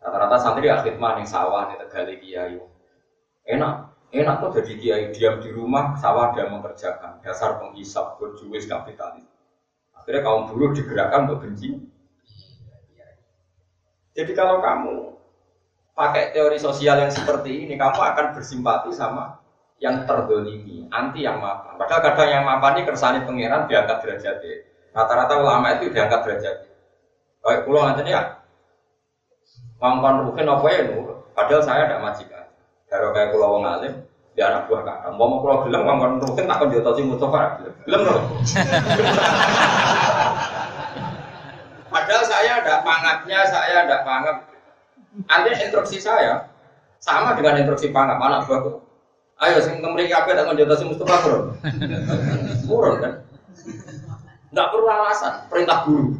Rata-rata 0.00 0.40
santri 0.40 0.72
akhir 0.72 0.96
mah 0.96 1.20
nih 1.20 1.28
sawah 1.28 1.68
nih 1.68 1.84
tegali 1.84 2.16
kiai. 2.24 2.56
Enak, 3.44 3.74
enak 4.08 4.34
tuh 4.40 4.50
jadi 4.56 4.72
kiai 4.80 5.04
diam 5.12 5.36
di 5.44 5.52
rumah 5.52 6.00
sawah 6.00 6.32
dia 6.32 6.48
mengerjakan 6.48 7.20
dasar 7.20 7.60
penghisap 7.60 8.16
berjuis 8.16 8.64
kapitalis. 8.64 9.28
Akhirnya 10.00 10.24
kaum 10.24 10.48
buruh 10.48 10.72
digerakkan 10.72 11.28
untuk 11.28 11.44
benci. 11.44 11.76
Jadi 14.16 14.32
kalau 14.32 14.64
kamu 14.64 15.17
pakai 15.98 16.30
teori 16.30 16.62
sosial 16.62 17.02
yang 17.02 17.10
seperti 17.10 17.66
ini, 17.66 17.74
kamu 17.74 17.98
akan 17.98 18.38
bersimpati 18.38 18.94
sama 18.94 19.42
yang 19.82 20.06
terdolimi, 20.06 20.86
anti 20.94 21.26
yang 21.26 21.42
mapan. 21.42 21.74
Padahal 21.74 22.02
kadang 22.06 22.30
yang 22.30 22.44
mapan 22.46 22.78
ini 22.78 22.86
kersani 22.86 23.26
pangeran 23.26 23.66
diangkat 23.66 23.98
derajat 24.06 24.36
Rata-rata 24.94 25.34
ulama 25.42 25.74
itu 25.74 25.90
diangkat 25.90 26.20
derajat. 26.22 26.56
Kayak 27.42 27.62
pulau 27.66 27.86
nanti 27.86 28.10
ya, 28.10 28.42
mangkon 29.78 30.30
rukin 30.30 30.46
apa 30.46 30.66
ya 30.70 30.80
nur. 30.90 31.26
Padahal 31.34 31.62
saya 31.62 31.86
ada 31.86 32.02
majikan. 32.02 32.46
Kalau 32.90 33.14
kayak 33.14 33.30
pulau 33.30 33.58
wong 33.58 33.64
alim, 33.66 33.94
di 34.34 34.40
anak 34.42 34.66
buah 34.66 34.82
kakak. 34.82 35.12
Mau 35.14 35.26
mau 35.26 35.38
pulau 35.42 35.66
bilang 35.66 35.82
mangkon 35.86 36.22
rukin 36.22 36.50
tak 36.50 36.62
kau 36.62 36.94
si 36.94 37.02
Mustafa. 37.06 37.62
Bilang 37.86 38.02
loh. 38.06 38.22
Padahal 41.88 42.24
saya 42.26 42.50
ada 42.62 42.74
pangapnya, 42.82 43.38
saya 43.46 43.74
ada 43.86 43.96
pangap. 44.02 44.47
Nanti 45.14 45.48
instruksi 45.56 45.98
saya 46.02 46.48
sama 47.00 47.32
dengan 47.38 47.62
instruksi 47.62 47.94
pangap 47.94 48.18
anak 48.20 48.44
buahku. 48.44 48.82
Ayo 49.38 49.62
sing 49.62 49.78
kemriki 49.78 50.10
kabeh 50.10 50.34
tak 50.34 50.50
si 50.78 50.84
Mustafa 50.84 51.16
turun. 51.22 51.44
Turun 52.66 52.94
kan? 52.98 53.12
Enggak 54.50 54.68
perlu 54.74 54.86
alasan, 54.90 55.34
perintah 55.46 55.86
guru. 55.86 56.16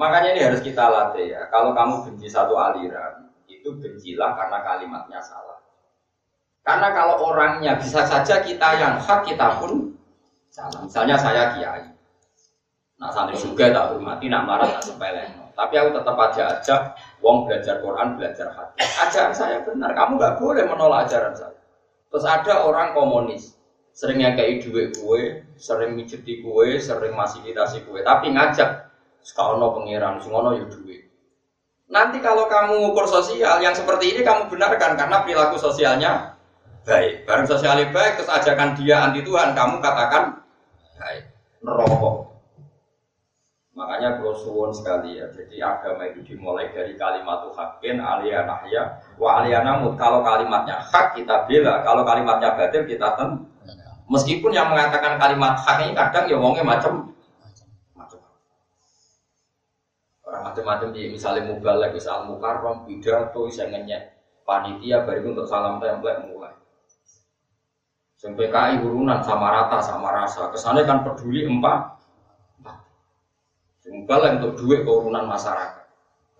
Makanya 0.00 0.28
ini 0.32 0.40
harus 0.48 0.64
kita 0.64 0.82
latih 0.88 1.36
ya. 1.36 1.46
Kalau 1.52 1.76
kamu 1.76 2.08
benci 2.08 2.26
satu 2.26 2.56
aliran, 2.56 3.28
itu 3.44 3.68
bencilah 3.76 4.32
karena 4.32 4.58
kalimatnya 4.64 5.20
salah. 5.20 5.60
Karena 6.62 6.94
kalau 6.94 7.18
orangnya 7.28 7.76
bisa 7.76 8.06
saja 8.06 8.40
kita 8.40 8.68
yang 8.78 8.96
hak, 8.96 9.26
kita 9.26 9.58
pun 9.60 9.92
salah. 10.48 10.86
Misalnya 10.86 11.18
saya 11.18 11.52
kiai. 11.58 11.92
Nah 12.96 13.10
santri 13.10 13.34
juga 13.36 13.74
tak 13.74 13.92
hormati, 13.92 14.30
nak 14.30 14.46
marah 14.46 14.70
tak 14.78 14.86
sepele. 14.86 15.41
Tapi 15.52 15.74
aku 15.76 15.90
tetap 15.94 16.16
aja 16.16 16.42
ajak 16.58 16.80
wong 17.20 17.46
belajar 17.46 17.78
Quran, 17.84 18.16
belajar 18.16 18.48
hadis. 18.52 18.88
Ajaran 18.98 19.34
saya 19.36 19.56
benar, 19.62 19.92
kamu 19.92 20.16
nggak 20.16 20.36
boleh 20.40 20.64
menolak 20.64 21.08
ajaran 21.08 21.34
saya. 21.36 21.58
Terus 22.12 22.24
ada 22.28 22.68
orang 22.68 22.92
komunis, 22.92 23.56
sering 23.92 24.20
kayak 24.20 24.64
duit 24.64 24.96
kue, 24.96 25.44
sering 25.56 25.96
mijeti 25.96 26.44
kue, 26.44 26.76
sering 26.80 27.12
fasilitasi 27.16 27.84
kue, 27.88 28.04
tapi 28.04 28.32
ngajak 28.32 28.92
sekolah 29.22 29.72
pengiran, 29.76 30.18
sekolah 30.20 30.52
yuk 30.58 30.68
duit. 30.72 31.08
Nanti 31.92 32.24
kalau 32.24 32.48
kamu 32.48 32.88
ngukur 32.88 33.04
sosial 33.04 33.60
yang 33.60 33.76
seperti 33.76 34.16
ini 34.16 34.20
kamu 34.24 34.48
benarkan 34.48 34.96
karena 34.96 35.20
perilaku 35.24 35.60
sosialnya 35.60 36.40
baik. 36.88 37.28
Barang 37.28 37.44
sosialnya 37.44 37.92
baik 37.92 38.16
terus 38.16 38.32
ajakan 38.32 38.72
dia 38.80 39.04
anti 39.04 39.20
Tuhan, 39.20 39.52
kamu 39.52 39.78
katakan 39.84 40.40
baik. 40.96 41.24
Nerokok. 41.62 42.11
Makanya 43.82 44.22
kalau 44.22 44.70
sekali 44.70 45.18
ya. 45.18 45.26
Jadi 45.34 45.58
agama 45.58 46.06
itu 46.06 46.22
dimulai 46.22 46.70
dari 46.70 46.94
kalimat 46.94 47.50
hakin 47.50 47.98
alia 47.98 48.46
nahya 48.46 49.02
wa 49.18 49.42
alia 49.42 49.66
namut. 49.66 49.98
Kalau 49.98 50.22
kalimatnya 50.22 50.78
hak 50.78 51.18
kita 51.18 51.50
bela, 51.50 51.82
kalau 51.82 52.06
kalimatnya 52.06 52.54
batil 52.54 52.86
kita 52.86 53.18
ten. 53.18 53.42
Meskipun 54.06 54.54
yang 54.54 54.70
mengatakan 54.70 55.18
kalimat 55.18 55.58
hak 55.58 55.82
ini 55.82 55.98
kadang 55.98 56.30
ya 56.30 56.38
wongnya 56.38 56.62
macam 56.62 57.10
macam. 57.98 58.22
Orang 60.22 60.42
macam-macam 60.46 60.88
di 60.94 61.10
misalnya 61.10 61.50
mubalek, 61.50 61.98
misal 61.98 62.30
mukarrom, 62.30 62.86
pidato, 62.86 63.50
ngenyek 63.50 64.14
panitia 64.46 65.02
baru 65.02 65.34
untuk 65.34 65.50
salam 65.50 65.82
template 65.82 66.22
mulai. 66.30 66.54
Sampai 68.14 68.46
PKI 68.46 68.86
urunan 68.86 69.18
sama 69.26 69.50
rata 69.50 69.82
sama 69.82 70.14
rasa. 70.14 70.54
Kesannya 70.54 70.86
kan 70.86 71.02
peduli 71.02 71.42
empat 71.42 71.91
yang 73.92 74.40
untuk 74.40 74.64
duit 74.64 74.88
keurunan 74.88 75.28
masyarakat. 75.28 75.84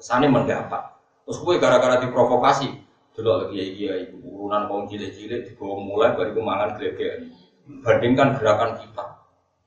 Kesannya 0.01 0.33
mendapat. 0.33 0.97
Terus 1.29 1.38
gue 1.45 1.55
gara-gara 1.61 2.01
diprovokasi. 2.01 2.81
Dulu 3.12 3.45
lagi 3.45 3.61
ya 3.61 3.67
iya 3.69 3.93
urunan 4.25 4.73
kaum 4.73 4.88
cilik-cilik 4.88 5.53
dibawa 5.53 5.77
mulai 5.85 6.17
dari 6.17 6.33
kemangan 6.33 6.81
gede 6.81 7.29
Bandingkan 7.62 8.41
gerakan 8.41 8.81
kita 8.81 9.05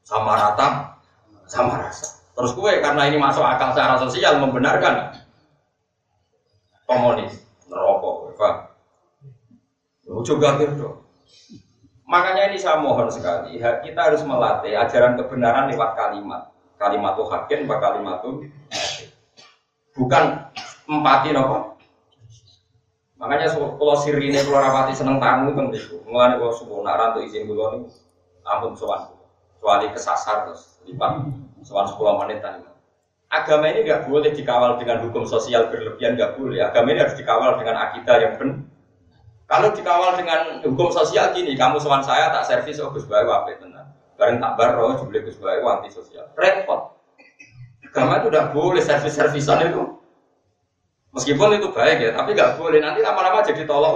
sama 0.02 0.34
rata, 0.34 0.98
sama 1.46 1.80
rasa. 1.80 2.26
Terus 2.36 2.52
gue 2.58 2.84
karena 2.84 3.08
ini 3.08 3.22
masuk 3.22 3.46
akal 3.46 3.72
secara 3.72 3.96
sosial 4.02 4.42
membenarkan 4.44 5.16
komunis, 6.84 7.40
merokok, 7.72 8.36
Pak. 8.36 8.56
Coba 10.06 10.60
dong. 10.60 11.06
Makanya 12.06 12.52
ini 12.52 12.58
saya 12.60 12.78
mohon 12.84 13.08
sekali, 13.08 13.58
kita 13.58 14.00
harus 14.12 14.22
melatih 14.28 14.76
ajaran 14.76 15.18
kebenaran 15.18 15.72
lewat 15.72 15.96
kalimat 15.98 16.55
kalimat 16.86 17.18
tuh 17.18 17.26
hakin 17.28 17.66
apa 17.66 17.76
kalimat 17.82 18.16
tuh 18.22 18.46
bukan 19.98 20.24
empati 20.86 21.34
nopo 21.34 21.82
makanya 23.18 23.50
kalau 23.58 23.96
sirine 23.98 24.38
kalau 24.46 24.62
rapati 24.62 24.94
seneng 24.94 25.18
tamu 25.18 25.58
kan 25.58 25.74
itu 25.74 25.98
mulai 26.06 26.38
kalau 26.38 26.54
subuh 26.54 26.86
naran 26.86 27.18
tuh 27.18 27.26
izin 27.26 27.50
dulu 27.50 27.64
nih 27.74 27.90
ampun 28.46 28.78
soal 28.78 29.10
kecuali 29.58 29.90
kesasar 29.90 30.46
terus 30.46 30.78
lipat 30.86 31.26
soal 31.66 31.90
sepuluh 31.90 32.22
menit 32.22 32.46
tadi. 32.46 32.62
Agama 33.34 33.66
ini 33.74 33.82
nggak 33.82 34.06
boleh 34.06 34.30
dikawal 34.30 34.78
dengan 34.78 35.02
hukum 35.02 35.26
sosial 35.26 35.74
berlebihan 35.74 36.14
nggak 36.14 36.38
boleh. 36.38 36.62
Agama 36.62 36.94
ini 36.94 37.02
harus 37.02 37.18
dikawal 37.18 37.58
dengan 37.58 37.90
akidah 37.90 38.22
yang 38.22 38.38
benar 38.38 38.62
kalau 39.46 39.70
dikawal 39.70 40.18
dengan 40.18 40.58
hukum 40.66 40.90
sosial 40.90 41.30
gini 41.30 41.54
kamu 41.54 41.78
soal 41.78 42.02
saya 42.02 42.34
tak 42.34 42.50
servis 42.50 42.82
oh 42.82 42.90
gus 42.90 43.06
bawa 43.06 43.46
apa 43.46 43.54
itu 43.54 43.66
Bareng 44.16 44.40
tak 44.40 44.54
baro 44.56 44.96
jumlah 44.96 45.22
Gus 45.28 45.38
Bayu 45.40 45.68
anti 45.68 45.92
sosial. 45.92 46.32
Repot. 46.40 46.96
Agama 47.84 48.20
itu 48.20 48.28
tidak 48.32 48.52
boleh 48.52 48.84
servis-servisan 48.84 49.72
itu. 49.72 49.84
Meskipun 51.16 51.56
itu 51.56 51.72
baik 51.72 52.04
ya, 52.04 52.12
tapi 52.12 52.36
nggak 52.36 52.60
boleh 52.60 52.84
nanti 52.84 53.00
lama-lama 53.00 53.40
jadi 53.40 53.64
tolak 53.64 53.96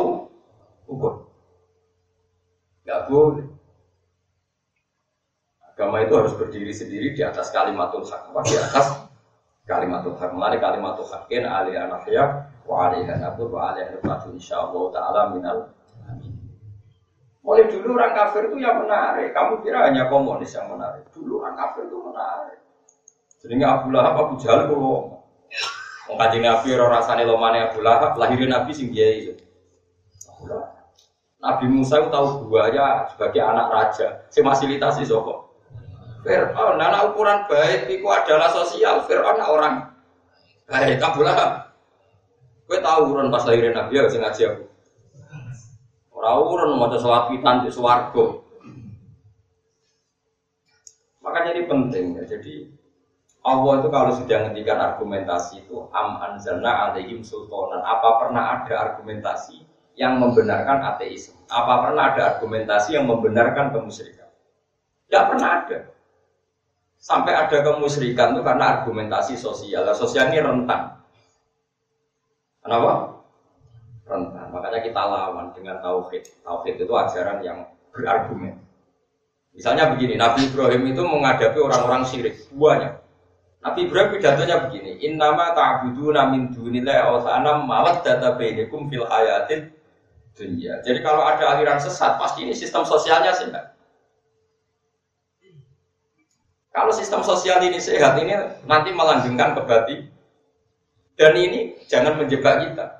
ukur. 0.87 1.27
Nggak 2.87 3.01
boleh. 3.11 3.47
Agama 5.67 6.03
itu 6.03 6.13
harus 6.15 6.35
berdiri 6.35 6.71
sendiri 6.71 7.11
di 7.11 7.23
atas 7.23 7.51
kalimatul 7.51 8.07
hak, 8.07 8.31
di 8.47 8.55
atas 8.55 9.03
kalimatul 9.67 10.15
hak. 10.15 10.31
Mari 10.31 10.63
kalimatul 10.63 11.07
hakin 11.07 11.43
alih 11.43 11.75
anafiyah 11.75 12.51
wa 12.67 12.87
alih 12.87 13.03
anabur 13.07 13.51
wa 13.51 13.71
alih 13.71 13.87
anabur 13.87 14.35
insyaallah 14.35 14.83
taala 14.95 15.21
minal 15.35 15.71
Mulai 17.39 17.71
dulu 17.71 17.95
orang 17.95 18.13
kafir 18.13 18.51
itu 18.51 18.57
yang 18.59 18.83
menarik. 18.83 19.31
Kamu 19.31 19.63
kira 19.63 19.87
hanya 19.87 20.11
komunis 20.11 20.51
yang 20.51 20.67
menarik. 20.67 21.07
Dulu 21.15 21.39
orang 21.39 21.55
kafir 21.55 21.87
itu 21.87 21.97
menarik. 21.97 22.59
Sehingga 23.39 23.79
Abu 23.79 23.95
Lahab, 23.95 24.15
Abu 24.19 24.35
Jahal 24.35 24.67
kalau 24.67 25.19
Mengkaji 26.09 26.41
Nabi 26.41 26.67
orang 26.73 26.91
rasanya 26.97 27.23
lomane 27.29 27.59
Abu 27.69 27.85
Lahab, 27.85 28.17
lahirin 28.17 28.49
Nabi 28.49 28.73
sing 28.73 28.89
dia 28.89 29.13
itu. 29.13 29.33
Nabi 31.39 31.65
Musa 31.69 32.01
itu 32.01 32.09
tahu 32.09 32.49
buaya 32.49 33.05
sebagai 33.13 33.39
anak 33.45 33.69
raja. 33.69 34.25
Si 34.33 34.41
fasilitasi 34.41 35.05
sopo. 35.05 35.53
Fir'aun, 36.25 36.75
nah 36.75 37.07
ukuran 37.07 37.47
baik 37.47 37.87
itu 37.87 38.03
adalah 38.09 38.51
sosial. 38.51 39.05
Fir'aun 39.07 39.39
orang 39.39 39.93
baik. 40.65 40.97
Abu 40.99 41.21
Lahab. 41.21 41.77
Gue 42.65 42.81
tahu 42.81 43.13
ukuran 43.13 43.29
pas 43.29 43.45
lahirin 43.45 43.77
Nabi 43.77 44.01
ya, 44.01 44.09
sing 44.09 44.25
ngaji 44.25 44.41
aku. 44.49 44.63
Ora 46.19 46.35
urun 46.35 46.75
maca 46.75 46.99
selawat 46.99 47.31
witan 47.31 47.63
di 47.63 47.71
swarga. 47.71 48.43
Makanya 51.23 51.55
ini 51.55 51.63
penting 51.63 52.05
ya. 52.19 52.23
Jadi 52.27 52.67
Allah 53.47 53.79
itu 53.79 53.87
kalau 53.87 54.11
sudah 54.11 54.37
ngendikan 54.43 54.83
argumentasi 54.83 55.63
itu 55.63 55.79
am 55.95 56.19
anzalna 56.19 56.91
alaihim 56.91 57.23
sultanan. 57.23 57.79
Apa 57.87 58.19
pernah 58.19 58.43
ada 58.59 58.73
argumentasi 58.91 59.63
yang 59.95 60.19
membenarkan 60.19 60.83
ateisme? 60.91 61.39
Apa 61.47 61.87
pernah 61.87 62.11
ada 62.11 62.35
argumentasi 62.35 62.99
yang 62.99 63.07
membenarkan 63.07 63.71
kemusyrikan? 63.71 64.27
Tidak 65.07 65.23
pernah 65.23 65.49
ada. 65.63 65.87
Sampai 66.99 67.31
ada 67.31 67.63
kemusyrikan 67.63 68.35
itu 68.35 68.43
karena 68.43 68.83
argumentasi 68.83 69.39
sosial. 69.39 69.87
Sosial 69.95 70.35
ini 70.35 70.43
rentan. 70.43 70.99
Kenapa? 72.59 73.18
Makanya 74.49 74.79
kita 74.81 75.01
lawan 75.01 75.53
dengan 75.53 75.79
tauhid. 75.79 76.43
Tauhid 76.43 76.75
itu 76.81 76.93
ajaran 76.93 77.39
yang 77.45 77.69
berargumen. 77.93 78.57
Misalnya 79.53 79.91
begini, 79.93 80.15
Nabi 80.15 80.49
Ibrahim 80.49 80.83
itu 80.93 81.01
menghadapi 81.01 81.57
orang-orang 81.57 82.05
syirik, 82.05 82.35
buahnya. 82.53 83.01
Nabi 83.59 83.89
Ibrahim 83.89 84.09
pidatonya 84.15 84.55
begini, 84.69 85.03
Innama 85.03 85.51
ta'buduna 85.51 86.31
min 86.31 86.53
dunillahi 86.55 87.01
awsana 87.03 87.59
mawad 87.59 88.05
data 88.05 88.39
bainakum 88.39 88.87
fil 88.87 89.03
hayatin 89.03 89.73
dunia. 90.39 90.79
Jadi 90.79 91.03
kalau 91.03 91.27
ada 91.27 91.57
aliran 91.57 91.75
sesat, 91.75 92.15
pasti 92.15 92.47
ini 92.47 92.55
sistem 92.55 92.87
sosialnya 92.87 93.35
sehat. 93.35 93.75
Kalau 96.71 96.95
sistem 96.95 97.19
sosial 97.25 97.59
ini 97.65 97.81
sehat, 97.81 98.15
ini 98.23 98.31
nanti 98.63 98.95
melanggengkan 98.95 99.57
kebati. 99.59 100.07
Dan 101.19 101.35
ini 101.35 101.75
jangan 101.91 102.15
menjebak 102.15 102.63
kita. 102.63 102.98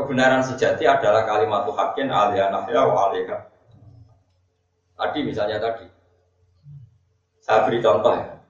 Kebenaran 0.00 0.40
sejati 0.40 0.88
adalah 0.88 1.28
kalimat 1.28 1.68
hakin 1.68 2.08
aliyah 2.08 2.48
nafya 2.48 2.88
wa 2.88 3.12
aliyah. 3.12 3.52
Tadi 4.96 5.20
misalnya 5.28 5.60
tadi. 5.60 5.84
Saya 7.44 7.68
beri 7.68 7.84
contoh 7.84 8.16
ya. 8.16 8.40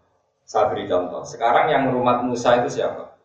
Saya 0.47 0.71
beri 0.71 0.87
contoh. 0.87 1.27
Sekarang 1.27 1.67
yang 1.67 1.91
rumah 1.91 2.23
Musa 2.23 2.63
itu 2.63 2.79
siapa? 2.79 3.19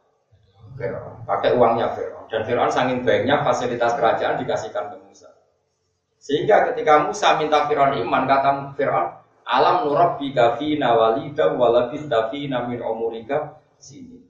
Fir'aun. 0.74 1.22
Pakai 1.26 1.54
uangnya 1.54 1.94
Fir'aun. 1.94 2.26
Dan 2.30 2.42
Fir'aun 2.46 2.70
saking 2.74 3.06
baiknya 3.06 3.46
fasilitas 3.46 3.94
kerajaan 3.94 4.42
dikasihkan 4.42 4.94
ke 4.94 4.98
Musa. 5.06 5.30
Sehingga 6.18 6.70
ketika 6.70 7.06
Musa 7.06 7.38
minta 7.38 7.66
Fir'aun 7.70 7.98
iman, 8.02 8.26
kata 8.26 8.74
Fir'aun, 8.74 9.10
alam 9.46 9.86
nurabbi 9.86 10.34
kafina 10.34 10.98
walida 10.98 11.54
walabis 11.54 12.10
tafina 12.10 12.66
min 12.66 12.82
umurika 12.82 13.62
sini. 13.78 14.26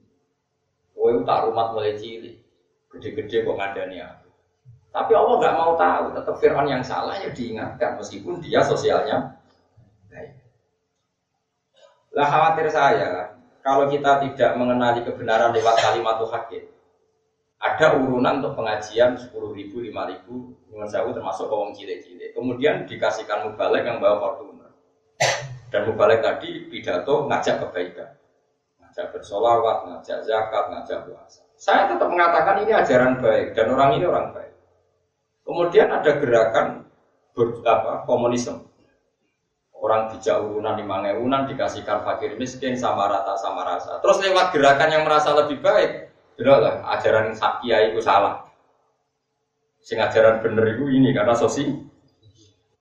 Kowe 0.96 1.12
tak 1.24 1.48
rumah 1.48 1.72
mulai 1.72 1.96
cilik. 1.96 2.45
Gede-gede 2.94 3.42
kok 3.42 3.56
ngadani 3.56 3.98
aku. 4.02 4.28
Tapi 4.94 5.12
Allah 5.12 5.34
nggak 5.36 5.56
mau 5.60 5.72
tahu, 5.76 6.04
tetap 6.16 6.34
Fir'aun 6.40 6.68
yang 6.72 6.80
salah 6.80 7.20
ya 7.20 7.28
diingatkan 7.28 8.00
meskipun 8.00 8.40
dia 8.40 8.64
sosialnya 8.64 9.36
baik. 10.08 10.32
Lah 12.16 12.26
khawatir 12.32 12.72
saya, 12.72 13.36
kalau 13.60 13.92
kita 13.92 14.24
tidak 14.24 14.56
mengenali 14.56 15.04
kebenaran 15.04 15.52
lewat 15.52 15.76
kalimat 15.84 16.16
hakim, 16.16 16.64
ada 17.56 17.96
urunan 17.96 18.44
untuk 18.44 18.56
pengajian 18.60 19.16
10 19.16 19.32
ribu, 19.56 19.80
5 19.80 20.12
ribu, 20.12 20.56
dengan 20.68 20.86
jauh 20.92 21.12
termasuk 21.12 21.48
kawang 21.48 21.72
cilik-cilik. 21.72 22.36
Kemudian 22.36 22.84
dikasihkan 22.84 23.48
mubalek 23.48 23.88
yang 23.88 23.96
bawa 23.96 24.20
Fortuner. 24.20 24.70
Dan 25.72 25.88
mubalek 25.88 26.20
tadi 26.20 26.68
pidato 26.68 27.24
ngajak 27.24 27.64
kebaikan. 27.64 28.12
Ngajak 28.80 29.06
bersolawat, 29.12 29.88
ngajak 29.88 30.20
zakat, 30.28 30.64
ngajak 30.68 31.08
puasa. 31.08 31.45
Saya 31.56 31.88
tetap 31.88 32.08
mengatakan 32.12 32.62
ini 32.68 32.72
ajaran 32.76 33.18
baik 33.18 33.56
dan 33.56 33.72
orang 33.72 33.96
ini 33.96 34.04
orang 34.04 34.32
baik. 34.36 34.54
Kemudian 35.42 35.88
ada 35.88 36.12
gerakan 36.20 36.66
ber, 37.32 37.64
apa, 37.64 38.04
komunisme 38.04 38.66
orang 39.76 40.10
bijak 40.10 40.40
urunan 40.40 40.74
lima 40.74 41.04
ngewunan 41.04 41.46
dikasihkan 41.52 42.00
fakir 42.02 42.34
miskin 42.40 42.74
sama 42.74 43.06
rata 43.06 43.36
sama 43.36 43.62
rasa. 43.62 44.00
Terus 44.00 44.18
lewat 44.24 44.50
gerakan 44.56 44.88
yang 44.90 45.02
merasa 45.04 45.36
lebih 45.36 45.60
baik, 45.60 46.10
benar 46.34 46.58
lah 46.58 46.74
ajaran 46.96 47.36
sakia 47.36 47.92
itu 47.92 48.00
salah. 48.00 48.48
Sing 49.84 50.00
ajaran 50.02 50.42
bener 50.42 50.74
itu 50.74 50.90
ini 50.90 51.14
karena 51.14 51.36
sosi. 51.36 51.70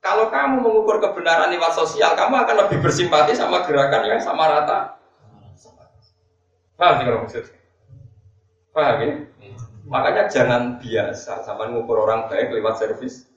Kalau 0.02 0.30
kamu 0.30 0.62
mengukur 0.62 1.02
kebenaran 1.02 1.50
lewat 1.50 1.74
sosial, 1.74 2.14
kamu 2.14 2.46
akan 2.46 2.56
lebih 2.66 2.78
bersimpati 2.82 3.34
sama 3.34 3.66
gerakan 3.66 4.06
yang 4.06 4.22
sama 4.22 4.46
rata. 4.46 5.02
Paham 6.78 6.94
sih 7.02 7.06
kalau 7.10 7.20
maksud? 7.26 7.46
Paham 8.76 8.96
ya? 9.00 9.14
Makanya 9.88 10.24
jangan 10.28 10.84
biasa 10.84 11.48
sama 11.48 11.72
mengukur 11.72 12.04
orang 12.04 12.28
baik 12.28 12.52
lewat 12.52 12.76
servis 12.84 13.32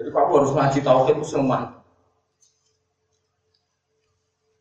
jadi 0.00 0.16
kamu 0.16 0.32
harus 0.32 0.56
ngaji 0.56 0.78
tauhid 0.80 1.16
itu 1.20 1.28
semua. 1.28 1.76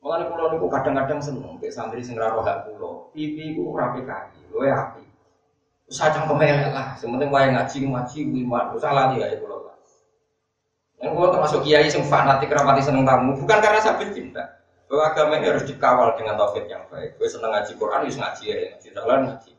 Mengenai 0.04 0.28
pulau 0.28 0.52
niku 0.52 0.68
kadang-kadang 0.68 1.24
seneng, 1.24 1.56
kayak 1.64 1.72
santri 1.72 2.04
sing 2.04 2.20
raro 2.20 2.44
hak 2.44 2.68
pulau. 2.68 3.08
Pipi 3.16 3.56
ku 3.56 3.72
rapi 3.72 4.04
kaki, 4.04 4.52
lo 4.52 4.68
ya 4.68 4.92
api. 4.92 5.08
Sajang 5.88 6.28
kemelek 6.28 6.76
lah, 6.76 6.92
sementing 7.00 7.32
wae 7.32 7.56
ngaji 7.56 7.88
ngaji 7.88 8.20
lima, 8.36 8.76
salah 8.84 9.16
dia 9.16 9.32
ya 9.32 9.40
pulau 9.40 9.64
lah. 9.64 9.80
Yang 11.00 11.12
pulau 11.16 11.32
termasuk 11.32 11.60
kiai 11.64 11.88
sing 11.88 12.04
fanatik 12.04 12.52
rapati 12.52 12.84
seneng 12.84 13.08
tamu, 13.08 13.40
bukan 13.40 13.64
karena 13.64 13.80
saya 13.80 14.12
cinta. 14.12 14.59
Bahwa 14.90 15.04
agama 15.14 15.38
ini 15.38 15.54
harus 15.54 15.70
dikawal 15.70 16.18
dengan 16.18 16.34
tauhid 16.34 16.66
yang 16.66 16.82
baik. 16.90 17.22
Gue 17.22 17.30
seneng 17.30 17.54
ngaji 17.54 17.78
Quran, 17.78 18.10
harus 18.10 18.18
ngaji 18.18 18.44
ya, 18.50 18.56
ngaji 18.74 18.88
dalan 18.98 19.20
ngaji. 19.30 19.52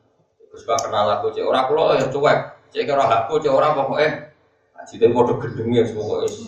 Terus 0.51 0.63
gak 0.67 0.83
kenal 0.83 1.07
aku 1.07 1.31
cek 1.31 1.47
orang 1.47 1.71
pulau 1.71 1.95
ya 1.95 2.11
cuek, 2.11 2.39
cek 2.75 2.83
kira 2.83 3.07
aku 3.07 3.39
cek 3.39 3.55
orang 3.55 3.79
pokoknya 3.79 4.31
Cita 4.89 5.13
bodoh 5.13 5.37
gendengnya 5.37 5.85
semua 5.85 6.25
es. 6.25 6.41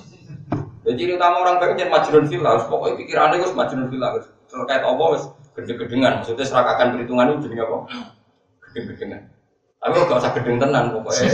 Jadi 0.82 0.98
ciri 0.98 1.12
utama 1.14 1.44
orang 1.44 1.60
baik 1.60 1.78
jangan 1.78 2.00
majnun 2.00 2.26
villa, 2.26 2.58
pokoknya 2.66 2.98
pikirannya 2.98 3.38
harus 3.38 3.54
majnun 3.54 3.86
villa, 3.86 4.18
terkait 4.50 4.82
apa 4.82 5.04
wes 5.14 5.22
gedeng-gedengan, 5.54 6.12
maksudnya 6.24 6.42
serakakan 6.48 6.96
perhitungan 6.96 7.38
itu 7.38 7.46
jadi 7.46 7.62
apa? 7.62 7.76
Gedeng-gedengan. 8.66 9.20
Tapi 9.78 9.94
gak 9.94 10.18
usah 10.18 10.32
gedeng 10.34 10.56
tenan 10.58 10.84
pokoknya. 10.90 11.28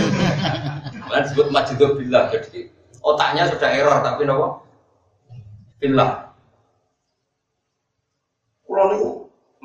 Malah 1.07 1.21
disebut 1.25 1.47
majnun 1.49 1.93
villa, 1.97 2.21
jadi 2.29 2.61
otaknya 3.01 3.43
sudah 3.49 3.71
error 3.73 3.97
tapi 4.05 4.23
nopo 4.27 4.47
villa. 5.81 6.35
Kulo 8.69 8.83
niku 8.93 9.09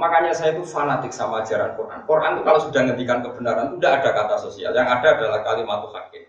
makanya 0.03 0.35
saya 0.35 0.59
itu 0.59 0.67
fanatik 0.67 1.15
sama 1.15 1.47
ajaran 1.47 1.79
Quran. 1.79 2.03
Quran 2.03 2.31
itu 2.35 2.43
kalau 2.43 2.59
sudah 2.59 2.81
ngendikan 2.83 3.23
kebenaran 3.23 3.71
itu 3.71 3.75
tidak 3.79 3.93
ada 4.03 4.09
kata 4.11 4.35
sosial, 4.43 4.75
yang 4.75 4.91
ada 4.91 5.07
adalah 5.15 5.39
kalimat 5.47 5.79
hakim. 5.95 6.27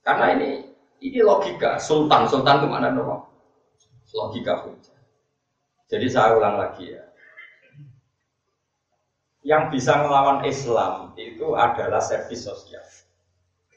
Karena 0.00 0.26
ini 0.32 0.50
ini 1.04 1.20
logika 1.20 1.76
sultan 1.76 2.24
sultan 2.24 2.64
ke 2.64 2.66
mana 2.68 2.88
dong? 2.96 3.28
Logika 4.16 4.64
hujah. 4.64 4.96
Jadi 5.84 6.06
saya 6.08 6.32
ulang 6.32 6.56
lagi 6.56 6.96
ya. 6.96 7.04
Yang 9.44 9.76
bisa 9.76 10.00
melawan 10.00 10.40
Islam 10.48 11.12
itu 11.20 11.52
adalah 11.52 12.00
servis 12.00 12.40
sosial. 12.40 12.80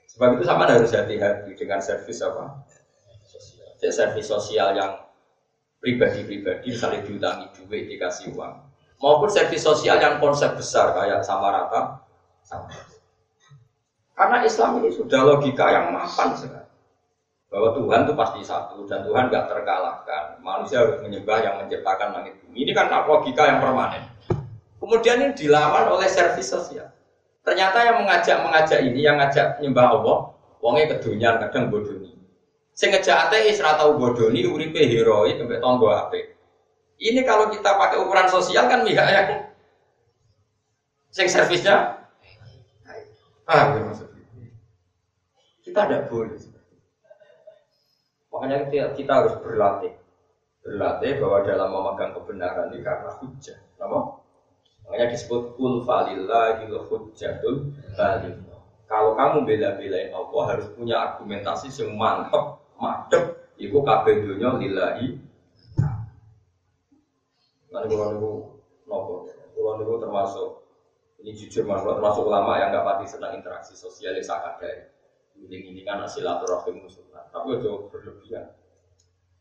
Sebab 0.07 0.39
itu 0.39 0.47
sama 0.47 0.63
harus 0.71 0.95
hati-hati 0.95 1.51
dengan 1.59 1.83
servis 1.83 2.23
apa? 2.23 2.63
Sosial. 3.27 3.75
Jadi 3.75 3.91
servis 3.91 4.31
sosial 4.31 4.71
yang 4.79 5.06
pribadi-pribadi 5.79 6.73
misalnya 6.73 7.01
diutangi 7.05 7.45
duit 7.57 7.89
dikasih 7.89 8.33
uang 8.33 8.53
maupun 8.97 9.29
servis 9.29 9.61
sosial 9.61 10.01
yang 10.01 10.17
konsep 10.17 10.57
besar 10.57 10.93
kayak 10.97 11.21
sama 11.21 11.53
rata 11.53 12.01
sama 12.41 12.71
karena 14.17 14.41
Islam 14.41 14.81
ini 14.81 14.89
sudah 14.89 15.21
logika 15.21 15.69
yang 15.69 15.93
mapan 15.93 16.33
sekali. 16.33 16.65
Bahwa 17.53 17.69
Tuhan 17.77 18.09
itu 18.09 18.13
pasti 18.17 18.41
satu 18.41 18.81
dan 18.89 19.05
Tuhan 19.05 19.29
gak 19.29 19.45
terkalahkan. 19.45 20.41
Manusia 20.41 20.81
harus 20.81 20.99
menyembah 21.05 21.37
yang 21.45 21.61
menciptakan 21.61 22.17
langit 22.17 22.33
bumi. 22.41 22.65
Ini 22.65 22.71
kan 22.73 22.89
logika 23.05 23.45
yang 23.45 23.61
permanen. 23.61 24.09
Kemudian 24.81 25.21
ini 25.21 25.33
dilawan 25.37 25.93
oleh 25.93 26.09
servis 26.09 26.49
sosial. 26.49 26.89
Ternyata 27.45 27.77
yang 27.85 28.03
mengajak-mengajak 28.03 28.79
ini, 28.83 29.05
yang 29.05 29.21
ngajak 29.21 29.61
menyembah 29.61 29.85
Allah, 29.95 30.17
wongnya 30.59 30.97
kedunian 30.97 31.37
kadang 31.37 31.69
bodoni. 31.69 32.16
Sing 32.77 32.93
ngejak 32.93 33.17
ateis 33.27 33.57
ra 33.57 33.73
tau 33.73 33.97
bodoni 33.97 34.45
uripe 34.45 34.77
heroik 34.85 35.41
sampai 35.41 35.57
tonggo 35.57 35.89
ape. 35.89 36.37
Ini 37.01 37.25
kalau 37.25 37.49
kita 37.49 37.73
pakai 37.73 37.97
ukuran 37.97 38.29
sosial 38.29 38.69
kan 38.69 38.85
mihak 38.85 39.07
ya. 39.09 39.21
Sing 41.09 41.25
servisnya 41.25 41.97
Paham 43.47 43.79
ya 43.79 43.81
maksudnya? 43.87 44.23
Kita 45.63 45.87
tidak 45.87 46.11
boleh. 46.11 46.35
Makanya 48.27 48.67
kita, 48.67 48.91
kita 48.91 49.11
harus 49.23 49.39
berlatih. 49.39 49.95
Berlatih 50.67 51.23
bahwa 51.23 51.39
dalam 51.47 51.69
memegang 51.71 52.11
kebenaran 52.11 52.75
ini 52.75 52.83
karena 52.83 53.15
hujah. 53.23 53.55
Apa? 53.79 54.19
Makanya 54.83 55.15
disebut 55.15 55.55
kul 55.55 55.87
falillahil 55.87 56.75
hujjatul 56.91 57.71
baligh. 57.95 58.35
Kalau 58.87 59.15
kamu 59.15 59.47
bela-belain 59.47 60.11
Allah 60.11 60.43
harus 60.51 60.67
punya 60.75 60.95
argumentasi 60.99 61.71
yang 61.71 61.95
madep, 62.77 63.23
iku 63.57 63.83
kabeh 63.83 64.23
dunya 64.23 64.49
lillahi. 64.57 65.07
Nanti 67.67 67.93
kalau 67.93 68.09
niku 68.15 68.31
nopo, 68.87 69.13
kalau 69.53 69.73
niku 69.81 69.93
termasuk 69.99 70.49
ini 71.21 71.33
jujur 71.33 71.65
mas, 71.65 71.83
termasuk 71.83 72.23
ulama 72.25 72.61
yang 72.61 72.69
nggak 72.71 72.85
pati 72.85 73.05
senang 73.09 73.35
interaksi 73.35 73.73
sosial 73.73 74.15
yang 74.15 74.25
sangat 74.25 74.61
dari 74.61 74.85
ini 75.37 75.73
ini 75.73 75.81
kan 75.85 76.01
silaturahim 76.07 76.85
musuh. 76.85 77.05
Tapi 77.11 77.59
itu 77.59 77.91
berlebihan. 77.91 78.49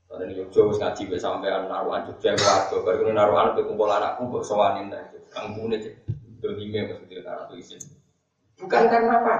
Tadi 0.06 0.22
ini 0.22 0.38
Jogja 0.38 0.60
wis 0.70 0.78
ngaji 0.78 1.02
be 1.10 1.16
sampean 1.18 1.66
naruhan 1.66 2.06
Jogja 2.06 2.38
warga 2.38 2.76
baru 2.78 3.00
ini 3.10 3.12
naruhan 3.14 3.58
be 3.58 3.66
kumpul 3.66 3.90
anakku 3.90 4.30
mbok 4.30 4.46
sowanin 4.46 4.86
ta 4.86 5.02
kampung 5.34 5.74
ini 5.74 5.98
dolime 6.38 6.94
maksudnya 6.94 7.26
narah 7.26 7.50
izin 7.58 7.82
bukan 8.60 8.84
karena 8.86 9.18
apa 9.18 9.34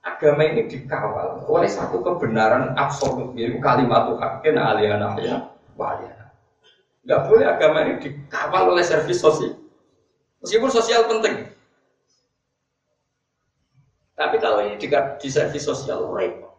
agama 0.00 0.42
ini 0.48 0.64
dikawal 0.68 1.44
oleh 1.44 1.68
satu 1.68 2.00
kebenaran 2.00 2.72
absolut 2.76 3.36
yaitu 3.36 3.60
kalimat 3.60 4.08
Tuhan 4.08 4.56
aliyana 4.56 5.12
ya 5.20 5.36
waliyana 5.76 6.32
nggak 7.04 7.20
boleh 7.28 7.44
agama 7.44 7.84
ini 7.84 8.00
dikawal 8.00 8.72
oleh 8.72 8.84
servis 8.84 9.20
sosial 9.20 9.60
Meskipun 10.40 10.70
sosial 10.72 11.04
penting. 11.04 11.52
Tapi 14.16 14.36
kalau 14.36 14.64
ini 14.64 14.76
di, 14.76 14.88
di 14.92 15.28
servis 15.28 15.64
sosial 15.64 16.08
repot. 16.12 16.52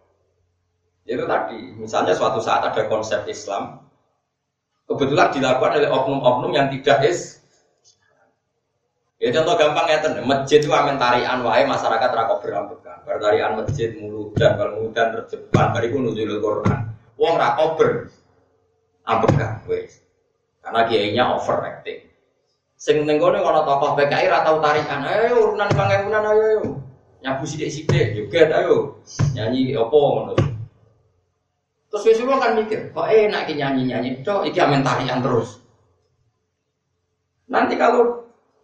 Itu 1.06 1.26
tadi, 1.26 1.74
misalnya 1.78 2.14
suatu 2.14 2.38
saat 2.42 2.62
ada 2.62 2.86
konsep 2.86 3.26
Islam, 3.26 3.82
kebetulan 4.86 5.34
dilakukan 5.34 5.82
oleh 5.82 5.90
oknum-oknum 5.90 6.52
yang 6.54 6.68
tidak 6.70 7.10
is. 7.10 7.41
Ya 9.22 9.30
contoh 9.30 9.54
gampang 9.54 9.86
ya 9.86 10.02
ten, 10.02 10.18
masjid 10.26 10.58
itu 10.58 10.74
amen 10.74 10.98
tarian 10.98 11.46
wae 11.46 11.62
masyarakat 11.70 12.10
rakok 12.10 12.42
berambekan. 12.42 13.06
Bertarian 13.06 13.54
masjid 13.54 13.94
mulu 13.94 14.34
dan 14.34 14.58
kalau 14.58 14.90
dan 14.90 15.14
terjepan 15.14 15.70
bariku 15.70 16.02
nuzulul 16.02 16.42
Quran. 16.42 16.90
Wong 17.22 17.38
rakok 17.38 17.70
ber 17.78 17.92
ambekan 19.06 19.62
wes. 19.70 20.02
Karena 20.66 20.90
kiainya 20.90 21.38
overacting. 21.38 22.10
Sing 22.82 23.06
ning 23.06 23.22
kono 23.22 23.46
tokoh 23.46 23.94
PKI 23.94 24.26
ra 24.26 24.42
tau 24.42 24.58
tarian. 24.58 25.06
Ayo 25.06 25.54
urunan 25.54 25.70
pangemunan 25.70 26.26
ayo 26.26 26.42
ayo. 26.42 26.62
Nyabu 27.22 27.46
sithik-sithik 27.46 28.18
juga 28.18 28.50
ayo. 28.58 29.06
Nyanyi 29.38 29.78
apa 29.78 29.98
ngono. 30.02 30.34
Terus 31.94 32.06
wis 32.10 32.24
kan 32.26 32.58
mikir, 32.58 32.90
kok 32.90 33.06
enak 33.06 33.54
nyanyi-nyanyi 33.54 34.26
tok 34.26 34.50
iki 34.50 34.58
amen 34.58 34.82
tarian 34.82 35.22
terus. 35.22 35.62
Nanti 37.52 37.78
kalau 37.78 38.21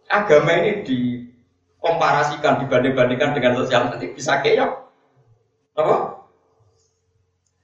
agama 0.08 0.50
ini 0.56 0.82
dikomparasikan, 0.82 2.64
dibanding-bandingkan 2.64 3.36
dengan 3.36 3.52
sosial 3.60 3.92
nanti 3.92 4.10
bisa 4.12 4.40
keok. 4.40 4.72
Apa? 5.78 5.96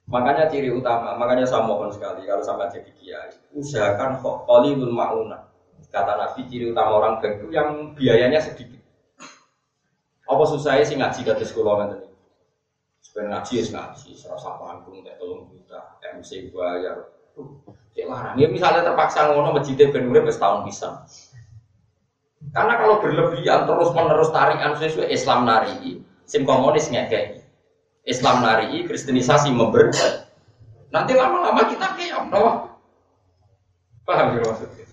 Makanya 0.05 0.53
ciri 0.53 0.68
utama, 0.68 1.16
makanya 1.16 1.49
saya 1.49 1.64
mohon 1.64 1.88
sekali 1.88 2.28
kalau 2.28 2.45
sama 2.45 2.68
jadi 2.68 2.92
kiai, 3.01 3.32
usahakan 3.57 4.20
qalilul 4.20 4.92
mauna. 4.92 5.49
Kata 5.88 6.20
Nabi 6.20 6.45
ciri 6.47 6.70
utama 6.70 7.01
orang 7.01 7.24
itu 7.24 7.49
yang 7.51 7.97
biayanya 7.97 8.38
sedikit. 8.38 8.78
Apa 10.28 10.42
susahnya 10.45 10.84
sih 10.84 10.97
ngaji 11.01 11.20
kata 11.24 11.45
sekolah 11.45 11.74
nanti? 11.84 12.09
Sebenarnya 13.01 13.40
ngaji 13.40 13.53
ya 13.61 13.62
ngaji, 13.72 14.11
serasa 14.16 14.49
panggung, 14.57 15.05
kayak 15.05 15.20
tolong 15.20 15.49
juta, 15.53 15.80
MC 16.03 16.51
bayar. 16.51 17.14
Cek 17.95 18.07
larang. 18.11 18.34
Ya 18.38 18.51
misalnya 18.51 18.82
terpaksa 18.82 19.30
ngono 19.30 19.55
masjidnya 19.55 19.95
ben 19.95 20.11
urip 20.11 20.26
setahun 20.26 20.66
bisa. 20.66 20.90
Karena 22.53 22.74
kalau 22.76 23.01
berlebihan 23.01 23.64
terus 23.64 23.90
menerus 23.97 24.30
tarikan 24.34 24.76
sesuai 24.76 25.09
Islam 25.09 25.49
nari, 25.49 26.03
sim 26.28 26.45
komunis 26.45 26.92
ngekei. 26.92 27.40
Islam 28.05 28.45
nari, 28.45 28.84
kristenisasi 28.84 29.49
memberi. 29.49 29.95
Nanti 30.92 31.16
lama-lama 31.16 31.64
kita 31.72 31.97
kayak 31.97 32.28
no. 32.28 32.68
Paham 34.05 34.36
ya 34.36 34.45
maksudnya? 34.45 34.84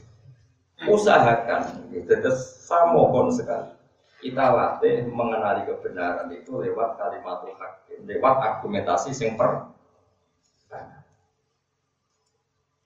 Usahakan. 0.87 1.91
Terus 1.91 2.39
saya 2.63 2.87
mohon 2.95 3.27
sekali. 3.35 3.75
Kita 4.21 4.53
latih 4.53 5.09
mengenali 5.09 5.65
kebenaran 5.65 6.29
itu 6.31 6.53
lewat 6.55 6.95
kalimat 6.95 7.41
hakim, 7.41 8.05
lewat 8.05 8.35
argumentasi 8.37 9.11
yang 9.17 9.33
per. 9.35 9.73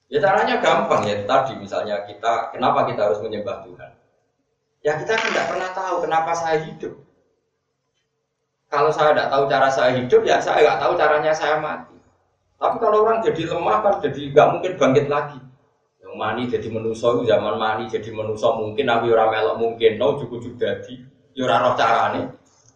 Ya 0.06 0.22
caranya 0.22 0.62
gampang 0.62 1.02
ya 1.10 1.26
tadi 1.26 1.58
misalnya 1.58 2.06
kita 2.08 2.54
kenapa 2.54 2.88
kita 2.88 3.10
harus 3.10 3.20
menyembah 3.26 3.66
Tuhan? 3.68 3.92
Ya 4.86 4.94
kita 5.02 5.18
kan 5.18 5.34
tidak 5.34 5.50
pernah 5.50 5.70
tahu 5.74 6.06
kenapa 6.06 6.32
saya 6.38 6.62
hidup. 6.62 6.94
Kalau 8.70 8.94
saya 8.94 9.18
tidak 9.18 9.34
tahu 9.34 9.44
cara 9.50 9.68
saya 9.74 9.92
hidup, 9.98 10.22
ya 10.22 10.38
saya 10.38 10.62
nggak 10.62 10.78
tahu 10.78 10.94
caranya 10.94 11.34
saya 11.34 11.58
mati. 11.58 11.98
Tapi 12.62 12.78
kalau 12.78 13.02
orang 13.02 13.26
jadi 13.26 13.50
lemah 13.50 13.82
kan 13.82 13.94
jadi 14.06 14.30
nggak 14.30 14.48
mungkin 14.54 14.72
bangkit 14.78 15.06
lagi. 15.10 15.42
Yang 16.06 16.14
mani 16.22 16.44
jadi 16.46 16.68
menuso 16.70 17.26
zaman 17.26 17.58
mani 17.58 17.90
jadi 17.90 18.14
menuso 18.14 18.62
mungkin, 18.62 18.86
tapi 18.86 19.10
orang 19.10 19.34
melok 19.34 19.58
mungkin, 19.58 19.92
no 19.98 20.22
cukup 20.22 20.38
cukup 20.46 20.62
jadi, 20.62 20.94
yura 21.34 21.58
ya 21.58 21.64
roh 21.66 21.74
carane. 21.74 22.22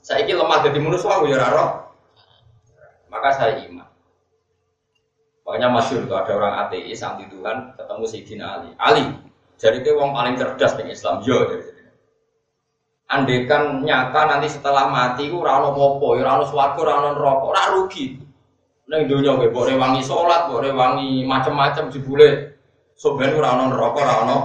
Saya 0.01 0.25
ini 0.25 0.33
lemah 0.33 0.65
jadi 0.65 0.79
menuso, 0.81 1.13
yura 1.29 1.45
ya 1.45 1.53
roh. 1.53 1.71
Maka 3.13 3.29
saya 3.37 3.53
iman. 3.69 3.85
Makanya 5.45 5.69
masyur 5.69 6.09
itu 6.09 6.13
ada 6.17 6.31
orang 6.33 6.53
ateis 6.65 7.05
anti 7.05 7.29
Tuhan 7.29 7.77
ketemu 7.77 8.03
Sayyidina 8.05 8.45
Ali. 8.49 8.69
Ali, 8.81 9.05
jadi 9.61 9.77
dia 9.85 9.93
orang 9.93 10.13
paling 10.13 10.35
cerdas 10.41 10.73
di 10.73 10.83
Islam. 10.89 11.21
Yo, 11.21 11.37
jadi 11.49 11.68
Andekan 13.09 13.81
nyata 13.81 14.29
nanti 14.29 14.45
setelah 14.53 14.85
mati 14.93 15.33
ku 15.33 15.41
ora 15.41 15.57
ono 15.57 15.73
apa 15.73 16.07
ya 16.13 16.21
ora 16.21 16.31
ono 16.37 16.45
swarga, 16.45 16.77
ora 16.77 16.93
ono 17.01 17.09
neraka, 17.17 17.45
ora 17.49 17.63
rugi. 17.73 18.05
Ning 18.85 19.01
donya 19.09 19.33
kowe 19.33 19.49
mbok 19.49 19.65
rewangi 19.65 20.01
salat, 20.05 20.45
mbok 20.45 20.61
rewangi 20.69 21.25
macam-macam 21.25 21.89
jebule 21.89 22.53
sok 22.93 23.17
ben 23.17 23.33
ora 23.33 23.57
ono 23.57 23.73
neraka, 23.73 23.97
ora 23.97 24.15
ono 24.25 24.37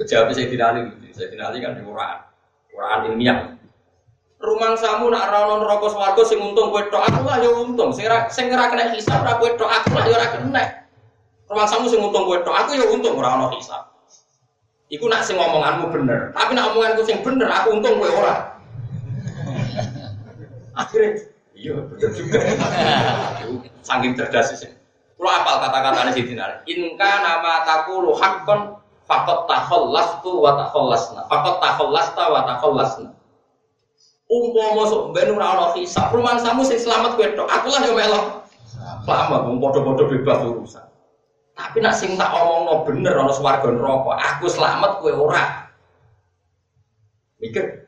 Jawab 0.00 0.32
saya 0.32 0.48
tidak 0.48 0.66
Ali, 0.72 0.80
saya 1.12 1.28
tidak 1.28 1.52
Ali 1.52 1.58
kan 1.60 1.76
di 1.76 1.82
Quran, 1.84 2.16
Quran 2.72 2.98
ilmiah. 3.12 3.38
Rumang 4.40 4.72
samu 4.80 5.12
nak 5.12 5.28
ora 5.28 5.38
ono 5.44 5.54
neraka 5.60 5.86
swarga 5.92 6.22
sing 6.24 6.40
untung 6.40 6.72
kowe 6.72 6.80
tok, 6.88 7.04
aku 7.04 7.20
lah 7.28 7.36
ya 7.42 7.50
untung. 7.52 7.92
Sing 7.92 8.08
ora 8.08 8.24
sing 8.32 8.48
ora 8.48 8.72
kena 8.72 8.94
hisab 8.96 9.20
ora 9.20 9.36
kowe 9.36 9.50
tok, 9.60 9.68
aku 9.68 9.92
lah 9.92 10.04
ya 10.08 10.14
ora 10.16 10.26
kena. 10.32 10.64
Rumang 11.50 11.68
samu 11.68 11.86
sing 11.92 12.00
untung 12.00 12.24
kowe 12.24 12.40
tok, 12.40 12.54
aku 12.56 12.80
ya 12.80 12.86
untung 12.88 13.18
ora 13.20 13.36
ono 13.36 13.52
hisab. 13.52 13.89
Iku 14.90 15.06
nak 15.06 15.22
sing 15.22 15.38
ngomonganmu 15.38 15.94
bener, 15.94 16.34
tapi 16.34 16.58
nak 16.58 16.74
omonganku 16.74 17.06
sing 17.06 17.22
bener, 17.22 17.46
aku 17.46 17.78
untung 17.78 18.02
kowe 18.02 18.10
ora. 18.10 18.58
Akhirnya, 20.74 21.30
iya 21.54 21.78
bener 21.78 22.10
juga. 22.10 22.42
Saking 23.86 24.18
cerdas 24.18 24.50
sih. 24.58 24.66
Kalau 25.14 25.30
apal 25.30 25.62
kata-katanya 25.62 26.10
si 26.10 26.26
Dinar, 26.26 26.66
inka 26.66 27.12
nama 27.22 27.62
takulu 27.62 28.18
hakon 28.18 28.82
fakot 29.06 29.46
tu 30.26 30.42
wa 30.42 30.58
takhollasna. 30.58 31.22
Fakot 31.30 31.62
takhallasta 31.62 32.24
wa 32.26 32.40
takhollasna. 32.50 33.14
Umpama 34.26 34.90
sok 34.90 35.14
ben 35.14 35.30
ora 35.30 35.54
ana 35.54 35.66
hisab, 35.78 36.10
rumah 36.10 36.34
samu 36.42 36.66
sing 36.66 36.82
selamat 36.82 37.14
kowe 37.14 37.30
tok. 37.38 37.46
Aku 37.46 37.70
lah 37.70 37.86
yo. 37.86 37.94
Selamat, 39.06 39.46
wong 39.46 39.62
padha-padha 39.62 40.02
bebas 40.10 40.38
urusan. 40.50 40.89
Tapi 41.60 41.84
nak 41.84 41.92
sing 41.92 42.16
tak 42.16 42.32
omongno 42.32 42.88
bener 42.88 43.20
ana 43.20 43.36
swarga 43.36 43.68
neraka, 43.68 44.16
aku 44.16 44.48
selamat 44.48 45.04
kowe 45.04 45.12
ora. 45.12 45.68
Mikir. 47.36 47.84